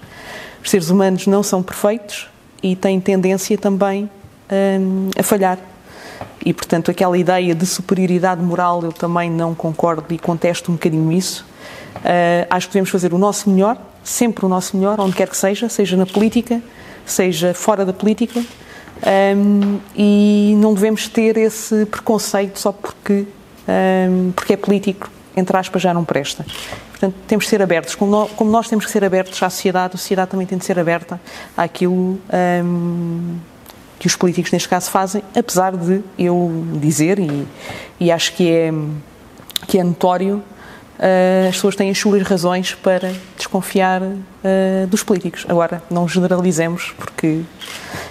Os 0.62 0.70
seres 0.70 0.88
humanos 0.90 1.26
não 1.26 1.42
são 1.42 1.62
perfeitos 1.62 2.28
e 2.62 2.74
têm 2.74 3.00
tendência 3.00 3.56
também 3.58 4.08
um, 4.80 5.10
a 5.18 5.22
falhar. 5.22 5.58
E, 6.44 6.52
portanto, 6.52 6.90
aquela 6.90 7.16
ideia 7.16 7.54
de 7.54 7.66
superioridade 7.66 8.42
moral 8.42 8.82
eu 8.82 8.92
também 8.92 9.30
não 9.30 9.54
concordo 9.54 10.04
e 10.10 10.18
contesto 10.18 10.70
um 10.70 10.74
bocadinho 10.74 11.12
isso. 11.12 11.44
Uh, 11.96 12.46
acho 12.50 12.68
que 12.68 12.72
devemos 12.72 12.90
fazer 12.90 13.12
o 13.12 13.18
nosso 13.18 13.48
melhor, 13.50 13.78
sempre 14.02 14.44
o 14.44 14.48
nosso 14.48 14.76
melhor, 14.76 15.00
onde 15.00 15.14
quer 15.14 15.28
que 15.28 15.36
seja, 15.36 15.68
seja 15.68 15.96
na 15.96 16.06
política, 16.06 16.62
seja 17.04 17.54
fora 17.54 17.84
da 17.84 17.92
política, 17.92 18.42
um, 19.36 19.78
e 19.96 20.54
não 20.58 20.74
devemos 20.74 21.08
ter 21.08 21.36
esse 21.36 21.84
preconceito 21.86 22.58
só 22.58 22.72
porque, 22.72 23.26
um, 23.68 24.32
porque 24.32 24.54
é 24.54 24.56
político 24.56 25.10
entre 25.36 25.56
aspas, 25.56 25.82
já 25.82 25.92
não 25.92 26.04
presta. 26.04 26.44
Portanto, 26.90 27.14
temos 27.26 27.44
que 27.44 27.50
ser 27.50 27.60
abertos. 27.60 27.94
Como 27.94 28.10
nós, 28.10 28.30
como 28.32 28.50
nós 28.50 28.68
temos 28.68 28.84
que 28.84 28.90
ser 28.90 29.04
abertos 29.04 29.42
à 29.42 29.50
sociedade, 29.50 29.94
a 29.94 29.98
sociedade 29.98 30.30
também 30.30 30.46
tem 30.46 30.56
de 30.56 30.64
ser 30.64 30.78
aberta 30.78 31.20
àquilo 31.56 32.20
hum, 32.64 33.36
que 33.98 34.06
os 34.06 34.14
políticos, 34.16 34.52
neste 34.52 34.68
caso, 34.68 34.90
fazem, 34.90 35.22
apesar 35.36 35.76
de 35.76 36.02
eu 36.18 36.64
dizer, 36.74 37.18
e, 37.18 37.46
e 37.98 38.12
acho 38.12 38.32
que 38.34 38.50
é, 38.50 38.72
que 39.66 39.78
é 39.78 39.84
notório, 39.84 40.42
uh, 40.98 41.48
as 41.48 41.56
pessoas 41.56 41.76
têm 41.76 41.90
as 41.90 41.98
suas 41.98 42.22
razões 42.22 42.74
para 42.74 43.12
desconfiar 43.36 44.02
uh, 44.02 44.86
dos 44.88 45.02
políticos. 45.02 45.44
Agora, 45.48 45.82
não 45.90 46.08
generalizemos, 46.08 46.94
porque 46.98 47.42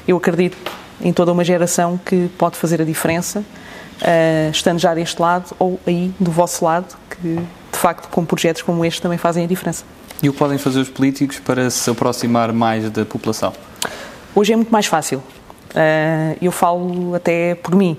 eu 0.08 0.18
acredito 0.18 0.58
em 1.02 1.12
toda 1.12 1.32
uma 1.32 1.44
geração 1.44 2.00
que 2.04 2.30
pode 2.38 2.58
fazer 2.58 2.82
a 2.82 2.86
diferença, 2.86 3.40
uh, 3.40 4.52
estando 4.52 4.80
já 4.80 4.94
deste 4.94 5.22
lado 5.22 5.56
ou 5.60 5.80
aí 5.86 6.14
do 6.20 6.32
vosso 6.32 6.64
lado, 6.64 6.96
que 7.10 7.36
de 7.72 7.80
facto 7.80 8.08
com 8.10 8.24
projetos 8.26 8.62
como 8.62 8.86
este 8.86 9.02
também 9.02 9.18
fazem 9.18 9.44
a 9.44 9.48
diferença. 9.48 9.84
E 10.22 10.30
o 10.30 10.34
que 10.34 10.40
podem 10.40 10.58
fazer 10.58 10.80
os 10.80 10.90
políticos 10.90 11.40
para 11.40 11.70
se 11.70 11.90
aproximar 11.90 12.54
mais 12.54 12.90
da 12.90 13.04
população? 13.04 13.52
Hoje 14.34 14.54
é 14.54 14.56
muito 14.56 14.72
mais 14.72 14.86
fácil. 14.86 15.22
Eu 16.40 16.52
falo 16.52 17.14
até 17.14 17.56
por 17.56 17.76
mim, 17.76 17.98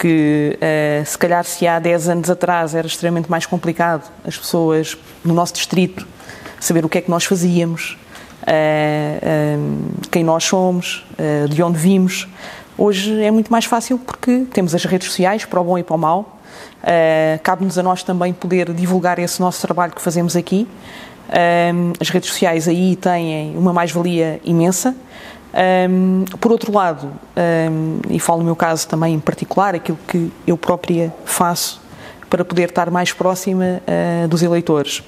porque 0.00 0.56
uh, 0.56 1.04
se 1.04 1.18
calhar 1.18 1.44
se 1.44 1.66
há 1.66 1.78
10 1.78 2.08
anos 2.08 2.30
atrás 2.30 2.74
era 2.74 2.86
extremamente 2.86 3.30
mais 3.30 3.44
complicado 3.44 4.10
as 4.24 4.34
pessoas 4.34 4.96
no 5.22 5.34
nosso 5.34 5.52
distrito 5.52 6.08
saber 6.58 6.86
o 6.86 6.88
que 6.88 6.96
é 6.96 7.00
que 7.02 7.10
nós 7.10 7.26
fazíamos, 7.26 7.98
uh, 8.42 10.08
quem 10.10 10.24
nós 10.24 10.44
somos, 10.44 11.06
de 11.50 11.62
onde 11.62 11.78
vimos. 11.78 12.28
Hoje 12.78 13.22
é 13.22 13.30
muito 13.30 13.52
mais 13.52 13.66
fácil 13.66 13.98
porque 13.98 14.46
temos 14.52 14.74
as 14.74 14.84
redes 14.84 15.08
sociais 15.08 15.44
para 15.44 15.60
o 15.60 15.64
bom 15.64 15.76
e 15.76 15.82
para 15.82 15.96
o 15.96 15.98
mau. 15.98 16.38
Cabe-nos 17.42 17.78
a 17.78 17.82
nós 17.82 18.02
também 18.02 18.32
poder 18.32 18.72
divulgar 18.72 19.18
esse 19.18 19.40
nosso 19.40 19.60
trabalho 19.60 19.92
que 19.92 20.02
fazemos 20.02 20.36
aqui. 20.36 20.68
as 21.98 22.10
redes 22.10 22.28
sociais 22.28 22.68
aí 22.68 22.96
têm 22.96 23.56
uma 23.56 23.72
mais-valia 23.72 24.40
imensa. 24.44 24.94
Um, 25.52 26.24
por 26.38 26.52
outro 26.52 26.72
lado, 26.72 27.12
um, 27.36 28.00
e 28.08 28.20
falo 28.20 28.38
no 28.38 28.44
meu 28.44 28.56
caso 28.56 28.86
também 28.86 29.14
em 29.14 29.20
particular, 29.20 29.74
aquilo 29.74 29.98
que 30.06 30.30
eu 30.46 30.56
própria 30.56 31.12
faço 31.24 31.80
para 32.28 32.44
poder 32.44 32.68
estar 32.68 32.90
mais 32.90 33.12
próxima 33.12 33.82
uh, 33.82 34.28
dos 34.28 34.42
eleitores. 34.42 35.00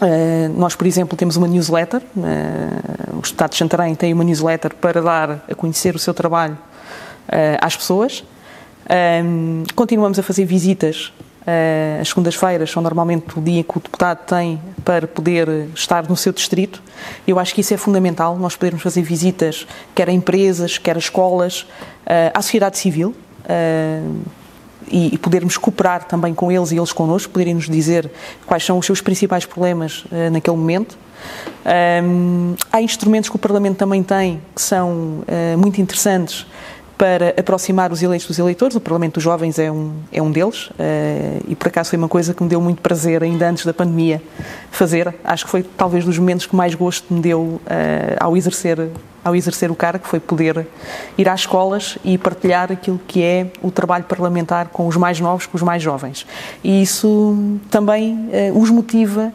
Uh, 0.00 0.48
nós, 0.56 0.76
por 0.76 0.86
exemplo, 0.86 1.16
temos 1.16 1.36
uma 1.36 1.48
newsletter, 1.48 2.00
uh, 2.16 3.16
o 3.16 3.20
Estado 3.20 3.50
de 3.50 3.56
Santarém 3.56 3.94
tem 3.96 4.12
uma 4.12 4.22
newsletter 4.22 4.74
para 4.76 5.02
dar 5.02 5.44
a 5.50 5.54
conhecer 5.54 5.96
o 5.96 5.98
seu 5.98 6.14
trabalho 6.14 6.56
às 7.60 7.76
pessoas. 7.76 8.22
Um, 9.24 9.64
continuamos 9.74 10.16
a 10.16 10.22
fazer 10.22 10.44
visitas 10.44 11.12
as 12.00 12.08
segundas-feiras 12.08 12.70
são 12.70 12.82
normalmente 12.82 13.38
o 13.38 13.40
dia 13.40 13.62
que 13.62 13.78
o 13.78 13.80
deputado 13.80 14.26
tem 14.26 14.60
para 14.84 15.06
poder 15.06 15.48
estar 15.74 16.08
no 16.08 16.16
seu 16.16 16.32
distrito. 16.32 16.82
Eu 17.26 17.38
acho 17.38 17.54
que 17.54 17.60
isso 17.60 17.72
é 17.72 17.76
fundamental, 17.76 18.36
nós 18.36 18.56
podermos 18.56 18.82
fazer 18.82 19.02
visitas, 19.02 19.66
quer 19.94 20.08
a 20.08 20.12
empresas, 20.12 20.76
quer 20.76 20.96
a 20.96 20.98
escolas, 20.98 21.62
uh, 21.62 22.32
à 22.34 22.42
sociedade 22.42 22.78
civil. 22.78 23.14
Uh, 23.44 24.46
e, 24.88 25.18
podermos 25.18 25.56
cooperar 25.56 26.04
também 26.04 26.32
com 26.32 26.52
eles 26.52 26.70
e 26.70 26.76
eles 26.76 26.92
connosco, 26.92 27.32
poderem 27.32 27.54
nos 27.54 27.68
dizer 27.68 28.08
quais 28.46 28.64
são 28.64 28.78
os 28.78 28.86
seus 28.86 29.00
principais 29.00 29.44
problemas 29.44 30.04
naquele 30.30 30.56
momento. 30.56 30.96
Um, 32.04 32.54
há 32.70 32.80
instrumentos 32.80 33.28
que 33.28 33.34
o 33.34 33.38
Parlamento 33.38 33.78
também 33.78 34.00
tem 34.04 34.40
que 34.54 34.62
são 34.62 35.24
muito 35.58 35.80
interessantes 35.80 36.46
para 36.96 37.34
aproximar 37.38 37.92
os 37.92 38.02
eleitos 38.02 38.26
dos 38.26 38.38
eleitores. 38.38 38.74
O 38.74 38.80
Parlamento 38.80 39.14
dos 39.14 39.22
Jovens 39.22 39.58
é 39.58 39.70
um, 39.70 39.92
é 40.10 40.22
um 40.22 40.30
deles 40.30 40.68
uh, 40.70 40.72
e, 41.46 41.54
por 41.54 41.68
acaso, 41.68 41.90
foi 41.90 41.98
uma 41.98 42.08
coisa 42.08 42.32
que 42.32 42.42
me 42.42 42.48
deu 42.48 42.60
muito 42.60 42.80
prazer, 42.80 43.22
ainda 43.22 43.48
antes 43.48 43.66
da 43.66 43.74
pandemia, 43.74 44.22
fazer. 44.70 45.14
Acho 45.22 45.44
que 45.44 45.50
foi 45.50 45.62
talvez 45.62 46.04
dos 46.04 46.18
momentos 46.18 46.46
que 46.46 46.56
mais 46.56 46.74
gosto 46.74 47.12
me 47.12 47.20
deu 47.20 47.40
uh, 47.40 47.60
ao, 48.18 48.36
exercer, 48.36 48.88
ao 49.22 49.36
exercer 49.36 49.70
o 49.70 49.74
cargo, 49.74 50.06
foi 50.06 50.18
poder 50.18 50.66
ir 51.18 51.28
às 51.28 51.40
escolas 51.40 51.98
e 52.02 52.16
partilhar 52.16 52.72
aquilo 52.72 52.98
que 53.06 53.22
é 53.22 53.48
o 53.62 53.70
trabalho 53.70 54.04
parlamentar 54.04 54.68
com 54.68 54.86
os 54.86 54.96
mais 54.96 55.20
novos, 55.20 55.44
com 55.44 55.56
os 55.56 55.62
mais 55.62 55.82
jovens. 55.82 56.26
E 56.64 56.80
isso 56.80 57.58
também 57.70 58.14
uh, 58.52 58.58
os 58.58 58.70
motiva. 58.70 59.32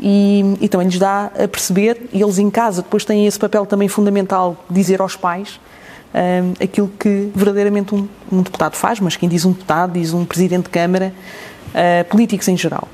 E, 0.00 0.56
e, 0.60 0.68
também 0.68 0.88
lhes 0.88 0.98
dá 0.98 1.26
a 1.26 1.46
perceber, 1.46 2.10
e 2.12 2.20
eles 2.20 2.38
em 2.38 2.50
casa 2.50 2.82
depois 2.82 3.04
têm 3.04 3.28
esse 3.28 3.38
papel 3.38 3.64
também 3.64 3.86
fundamental, 3.86 4.56
dizer 4.68 5.00
aos 5.00 5.14
pais 5.14 5.60
um, 6.14 6.64
aquilo 6.64 6.88
que 6.98 7.30
verdadeiramente 7.34 7.94
um, 7.94 8.08
um, 8.30 8.42
deputado 8.42 8.76
faz, 8.76 9.00
mas 9.00 9.16
quem 9.16 9.28
diz 9.28 9.44
um 9.44 9.52
deputado, 9.52 9.92
diz 9.92 10.12
um 10.12 10.24
presidente 10.24 10.64
de 10.64 10.70
Câmara, 10.70 11.12
uh, 11.70 12.04
políticos 12.08 12.48
em 12.48 12.56
geral. 12.56 12.88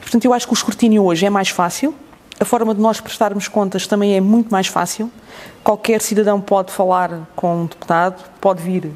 Portanto, 0.00 0.24
eu 0.24 0.32
acho 0.32 0.46
que 0.46 0.52
o 0.52 0.56
escrutínio 0.56 1.04
hoje 1.04 1.26
é 1.26 1.30
mais 1.30 1.48
fácil, 1.48 1.94
a 2.40 2.44
forma 2.44 2.74
de 2.74 2.80
nós 2.80 3.00
prestarmos 3.00 3.48
contas 3.48 3.86
também 3.86 4.16
é 4.16 4.20
muito 4.20 4.50
mais 4.50 4.68
fácil. 4.68 5.10
Qualquer 5.64 6.00
cidadão 6.00 6.40
pode 6.40 6.72
falar 6.72 7.28
com 7.34 7.62
um 7.62 7.66
deputado, 7.66 8.22
pode 8.40 8.62
vir 8.62 8.84
uh, 8.86 8.92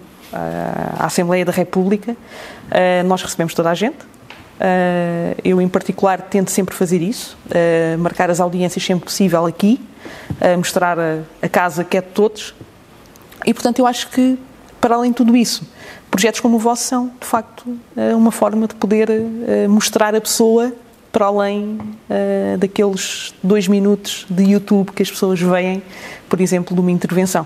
à 0.99 1.07
Assembleia 1.07 1.45
da 1.45 1.51
República, 1.51 2.13
uh, 2.13 3.07
nós 3.07 3.21
recebemos 3.23 3.53
toda 3.53 3.71
a 3.71 3.75
gente. 3.75 3.99
Uh, 3.99 5.35
eu, 5.43 5.61
em 5.61 5.69
particular, 5.69 6.23
tento 6.23 6.53
sempre 6.53 6.73
fazer 6.75 7.03
isso, 7.03 7.37
marcar 7.99 8.31
as 8.31 8.39
audiências 8.39 8.85
sempre 8.85 9.05
possível 9.05 9.45
aqui, 9.45 9.81
mostrar 10.57 10.99
a, 10.99 11.19
a 11.41 11.49
casa 11.49 11.83
que 11.83 11.97
é 11.97 12.01
de 12.01 12.09
todos, 12.09 12.55
e, 13.45 13.53
portanto, 13.53 13.79
eu 13.79 13.87
acho 13.87 14.09
que, 14.09 14.39
para 14.81 14.95
além 14.95 15.11
de 15.11 15.17
tudo 15.17 15.37
isso, 15.37 15.67
projetos 16.11 16.41
como 16.41 16.57
o 16.57 16.59
vosso 16.59 16.85
são, 16.85 17.13
de 17.21 17.27
facto, 17.27 17.65
eh, 17.97 18.15
uma 18.15 18.31
forma 18.31 18.67
de 18.67 18.75
poder 18.75 19.09
eh, 19.11 19.69
mostrar 19.69 20.15
a 20.15 20.21
pessoa 20.21 20.73
para 21.11 21.27
além 21.27 21.79
uh, 22.09 22.57
daqueles 22.57 23.35
dois 23.43 23.69
minutos 23.69 24.25
de 24.31 24.45
YouTube 24.45 24.93
que 24.93 25.03
as 25.03 25.11
pessoas 25.11 25.39
veem, 25.39 25.83
por 26.27 26.41
exemplo, 26.41 26.75
de 26.75 26.81
uma 26.81 26.91
intervenção. 26.91 27.45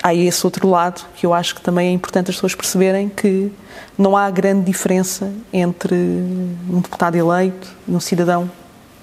Há 0.00 0.14
esse 0.14 0.46
outro 0.46 0.68
lado 0.68 1.04
que 1.16 1.26
eu 1.26 1.34
acho 1.34 1.56
que 1.56 1.60
também 1.60 1.88
é 1.88 1.90
importante 1.90 2.30
as 2.30 2.36
pessoas 2.36 2.54
perceberem 2.54 3.08
que 3.08 3.50
não 3.98 4.16
há 4.16 4.30
grande 4.30 4.64
diferença 4.66 5.32
entre 5.52 5.96
um 5.96 6.80
deputado 6.80 7.16
eleito 7.16 7.68
e 7.88 7.90
um 7.90 7.98
cidadão 7.98 8.48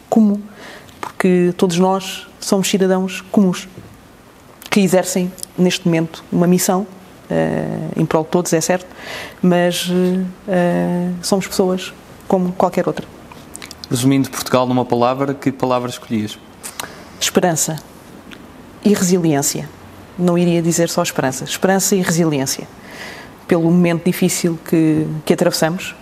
comum, 0.09 0.41
porque 1.01 1.53
todos 1.57 1.77
nós 1.77 2.25
somos 2.39 2.69
cidadãos 2.69 3.19
comuns 3.31 3.67
que 4.75 4.81
exercem 4.81 5.31
neste 5.57 5.85
momento 5.85 6.21
uma 6.29 6.45
missão 6.45 6.81
uh, 6.81 7.91
em 7.95 8.05
prol 8.05 8.25
de 8.25 8.29
todos, 8.29 8.51
é 8.51 8.59
certo, 8.59 8.85
mas 9.41 9.87
uh, 9.87 11.15
somos 11.21 11.47
pessoas 11.47 11.93
como 12.27 12.51
qualquer 12.51 12.85
outra. 12.85 13.07
Resumindo 13.89 14.29
Portugal 14.29 14.67
numa 14.67 14.83
palavra, 14.83 15.33
que 15.33 15.49
palavra 15.49 15.89
escolhias? 15.89 16.37
Esperança 17.17 17.77
e 18.83 18.93
resiliência. 18.93 19.69
Não 20.19 20.37
iria 20.37 20.61
dizer 20.61 20.89
só 20.89 21.01
esperança. 21.01 21.45
Esperança 21.45 21.95
e 21.95 22.01
resiliência. 22.01 22.67
Pelo 23.47 23.63
momento 23.63 24.03
difícil 24.03 24.59
que, 24.69 25.07
que 25.25 25.33
atravessamos, 25.33 25.95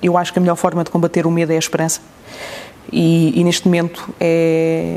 eu 0.00 0.16
acho 0.16 0.32
que 0.32 0.38
a 0.38 0.42
melhor 0.42 0.54
forma 0.54 0.84
de 0.84 0.90
combater 0.90 1.26
o 1.26 1.30
medo 1.30 1.50
é 1.50 1.56
a 1.56 1.58
esperança. 1.58 2.00
E, 2.92 3.32
e 3.40 3.42
neste 3.42 3.66
momento 3.66 4.14
é, 4.20 4.96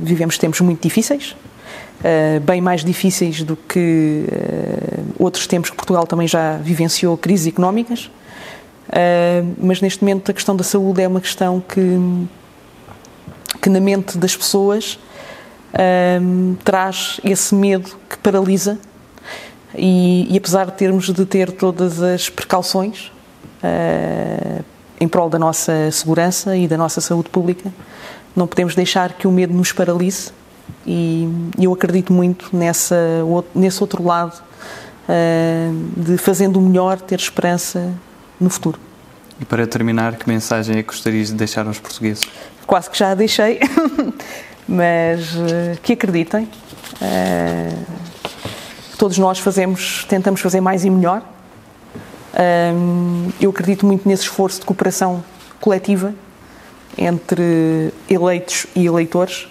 vivemos 0.00 0.38
tempos 0.38 0.60
muito 0.60 0.82
difíceis, 0.82 1.34
Uh, 2.00 2.40
bem 2.40 2.62
mais 2.62 2.82
difíceis 2.82 3.42
do 3.42 3.54
que 3.54 4.24
uh, 4.26 5.22
outros 5.22 5.46
tempos 5.46 5.68
que 5.68 5.76
Portugal 5.76 6.06
também 6.06 6.26
já 6.26 6.56
vivenciou 6.56 7.14
crises 7.14 7.46
económicas. 7.46 8.06
Uh, 8.88 9.54
mas 9.58 9.82
neste 9.82 10.02
momento 10.02 10.30
a 10.30 10.34
questão 10.34 10.56
da 10.56 10.64
saúde 10.64 11.02
é 11.02 11.06
uma 11.06 11.20
questão 11.20 11.60
que, 11.60 12.26
que 13.60 13.68
na 13.68 13.80
mente 13.80 14.16
das 14.16 14.34
pessoas 14.34 14.98
traz 16.64 17.20
esse 17.22 17.54
medo 17.54 17.90
que 18.08 18.16
paralisa. 18.18 18.78
E, 19.76 20.26
e, 20.28 20.36
apesar 20.36 20.66
de 20.66 20.72
termos 20.72 21.12
de 21.12 21.24
ter 21.24 21.52
todas 21.52 22.02
as 22.02 22.28
precauções 22.28 23.12
em 24.98 25.06
prol 25.06 25.30
da 25.30 25.38
nossa 25.38 25.92
segurança 25.92 26.56
e 26.56 26.66
da 26.66 26.76
nossa 26.76 27.00
saúde 27.00 27.28
pública, 27.28 27.72
não 28.34 28.48
podemos 28.48 28.74
deixar 28.74 29.12
que 29.12 29.28
o 29.28 29.30
medo 29.30 29.54
nos 29.54 29.70
paralise 29.70 30.32
e 30.86 31.28
eu 31.58 31.72
acredito 31.72 32.12
muito 32.12 32.54
nessa, 32.54 32.96
nesse 33.54 33.82
outro 33.82 34.02
lado 34.02 34.40
uh, 35.08 36.00
de 36.00 36.16
fazendo 36.16 36.58
o 36.58 36.62
melhor 36.62 37.00
ter 37.00 37.18
esperança 37.18 37.92
no 38.38 38.50
futuro. 38.50 38.78
E 39.40 39.44
para 39.44 39.66
terminar, 39.66 40.16
que 40.16 40.28
mensagem 40.28 40.76
é 40.76 40.82
que 40.82 40.88
gostarias 40.88 41.28
de 41.28 41.34
deixar 41.34 41.66
aos 41.66 41.78
portugueses? 41.78 42.28
Quase 42.66 42.90
que 42.90 42.98
já 42.98 43.10
a 43.10 43.14
deixei, 43.14 43.60
mas 44.68 45.34
uh, 45.34 45.80
que 45.82 45.94
acreditem. 45.94 46.48
Uh, 47.00 47.86
todos 48.98 49.16
nós 49.18 49.38
fazemos, 49.38 50.04
tentamos 50.08 50.40
fazer 50.40 50.60
mais 50.60 50.84
e 50.84 50.90
melhor. 50.90 51.22
eu 53.40 53.50
acredito 53.50 53.86
muito 53.86 54.06
nesse 54.06 54.24
esforço 54.24 54.60
de 54.60 54.66
cooperação 54.66 55.24
coletiva 55.58 56.14
entre 56.98 57.92
eleitos 58.08 58.66
e 58.74 58.86
eleitores 58.86 59.48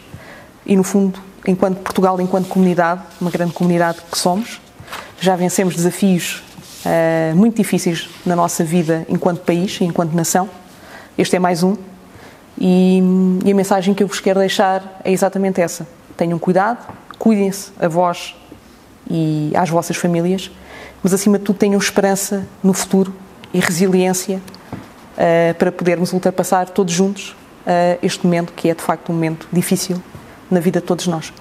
e, 0.69 0.75
no 0.75 0.83
fundo, 0.83 1.19
enquanto 1.47 1.79
Portugal, 1.79 2.21
enquanto 2.21 2.47
comunidade, 2.47 3.01
uma 3.19 3.31
grande 3.31 3.53
comunidade 3.53 3.97
que 4.09 4.15
somos, 4.15 4.61
já 5.19 5.35
vencemos 5.35 5.75
desafios 5.75 6.43
uh, 6.85 7.35
muito 7.35 7.55
difíceis 7.57 8.07
na 8.23 8.35
nossa 8.35 8.63
vida 8.63 9.03
enquanto 9.09 9.39
país 9.39 9.81
e 9.81 9.85
enquanto 9.85 10.13
nação. 10.13 10.47
Este 11.17 11.37
é 11.37 11.39
mais 11.39 11.63
um. 11.63 11.75
E, 12.55 13.01
e, 13.43 13.51
a 13.51 13.55
mensagem 13.55 13.95
que 13.95 14.03
eu 14.03 14.07
vos 14.07 14.19
quero 14.19 14.39
deixar 14.39 15.01
é 15.03 15.11
exatamente 15.11 15.59
essa. 15.59 15.87
Tenham 16.15 16.37
cuidado, 16.37 16.85
cuidem-se 17.17 17.71
a 17.79 17.87
vós 17.87 18.35
e 19.09 19.51
às 19.55 19.71
vossas 19.71 19.97
famílias, 19.97 20.51
mas 21.01 21.15
acima 21.15 21.39
de 21.39 21.45
tudo 21.45 21.57
tenham 21.57 21.79
esperança 21.79 22.45
no 22.63 22.73
futuro 22.73 23.11
e 23.51 23.59
resiliência 23.59 24.39
uh, 25.17 25.53
para 25.55 25.71
podermos 25.71 26.13
ultrapassar 26.13 26.69
todos 26.69 26.93
juntos 26.93 27.35
uh, 27.65 27.97
este 28.03 28.23
momento 28.23 28.53
que 28.53 28.69
é 28.69 28.75
de 28.75 28.83
facto 28.83 29.09
um 29.09 29.15
momento 29.15 29.47
difícil 29.51 29.99
na 30.49 30.59
vida 30.59 30.79
de 30.79 30.85
todos 30.85 31.07
nós. 31.07 31.33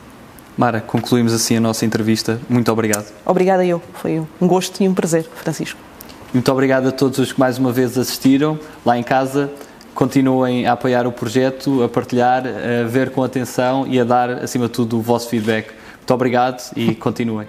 Mara, 0.56 0.80
concluímos 0.80 1.32
assim 1.32 1.56
a 1.56 1.61
nossa 1.61 1.86
entrevista. 1.86 2.40
Muito 2.48 2.70
obrigado. 2.72 3.06
Obrigada 3.24 3.64
eu. 3.64 3.80
Foi 3.94 4.20
um 4.40 4.48
gosto 4.48 4.82
e 4.82 4.88
um 4.88 4.94
prazer, 4.94 5.24
Francisco. 5.36 5.78
Muito 6.34 6.50
obrigado 6.50 6.88
a 6.88 6.92
todos 6.92 7.18
os 7.18 7.32
que 7.32 7.38
mais 7.38 7.59
uma 7.59 7.72
vez 7.72 7.96
assistiram 7.96 8.59
lá 8.84 8.98
em 8.98 9.02
casa. 9.02 9.50
Continuem 9.94 10.66
a 10.66 10.72
apoiar 10.72 11.06
o 11.06 11.12
projeto, 11.12 11.82
a 11.82 11.88
partilhar, 11.88 12.44
a 12.46 12.86
ver 12.86 13.11
com 13.11 13.22
atenção 13.22 13.86
e 13.86 13.98
a 13.98 14.04
dar, 14.04 14.30
acima 14.30 14.66
de 14.66 14.72
tudo, 14.72 14.98
o 14.98 15.00
vosso 15.00 15.28
feedback. 15.28 15.72
Muito 15.96 16.14
obrigado 16.14 16.61
e 16.76 16.94
continuem. 16.94 17.46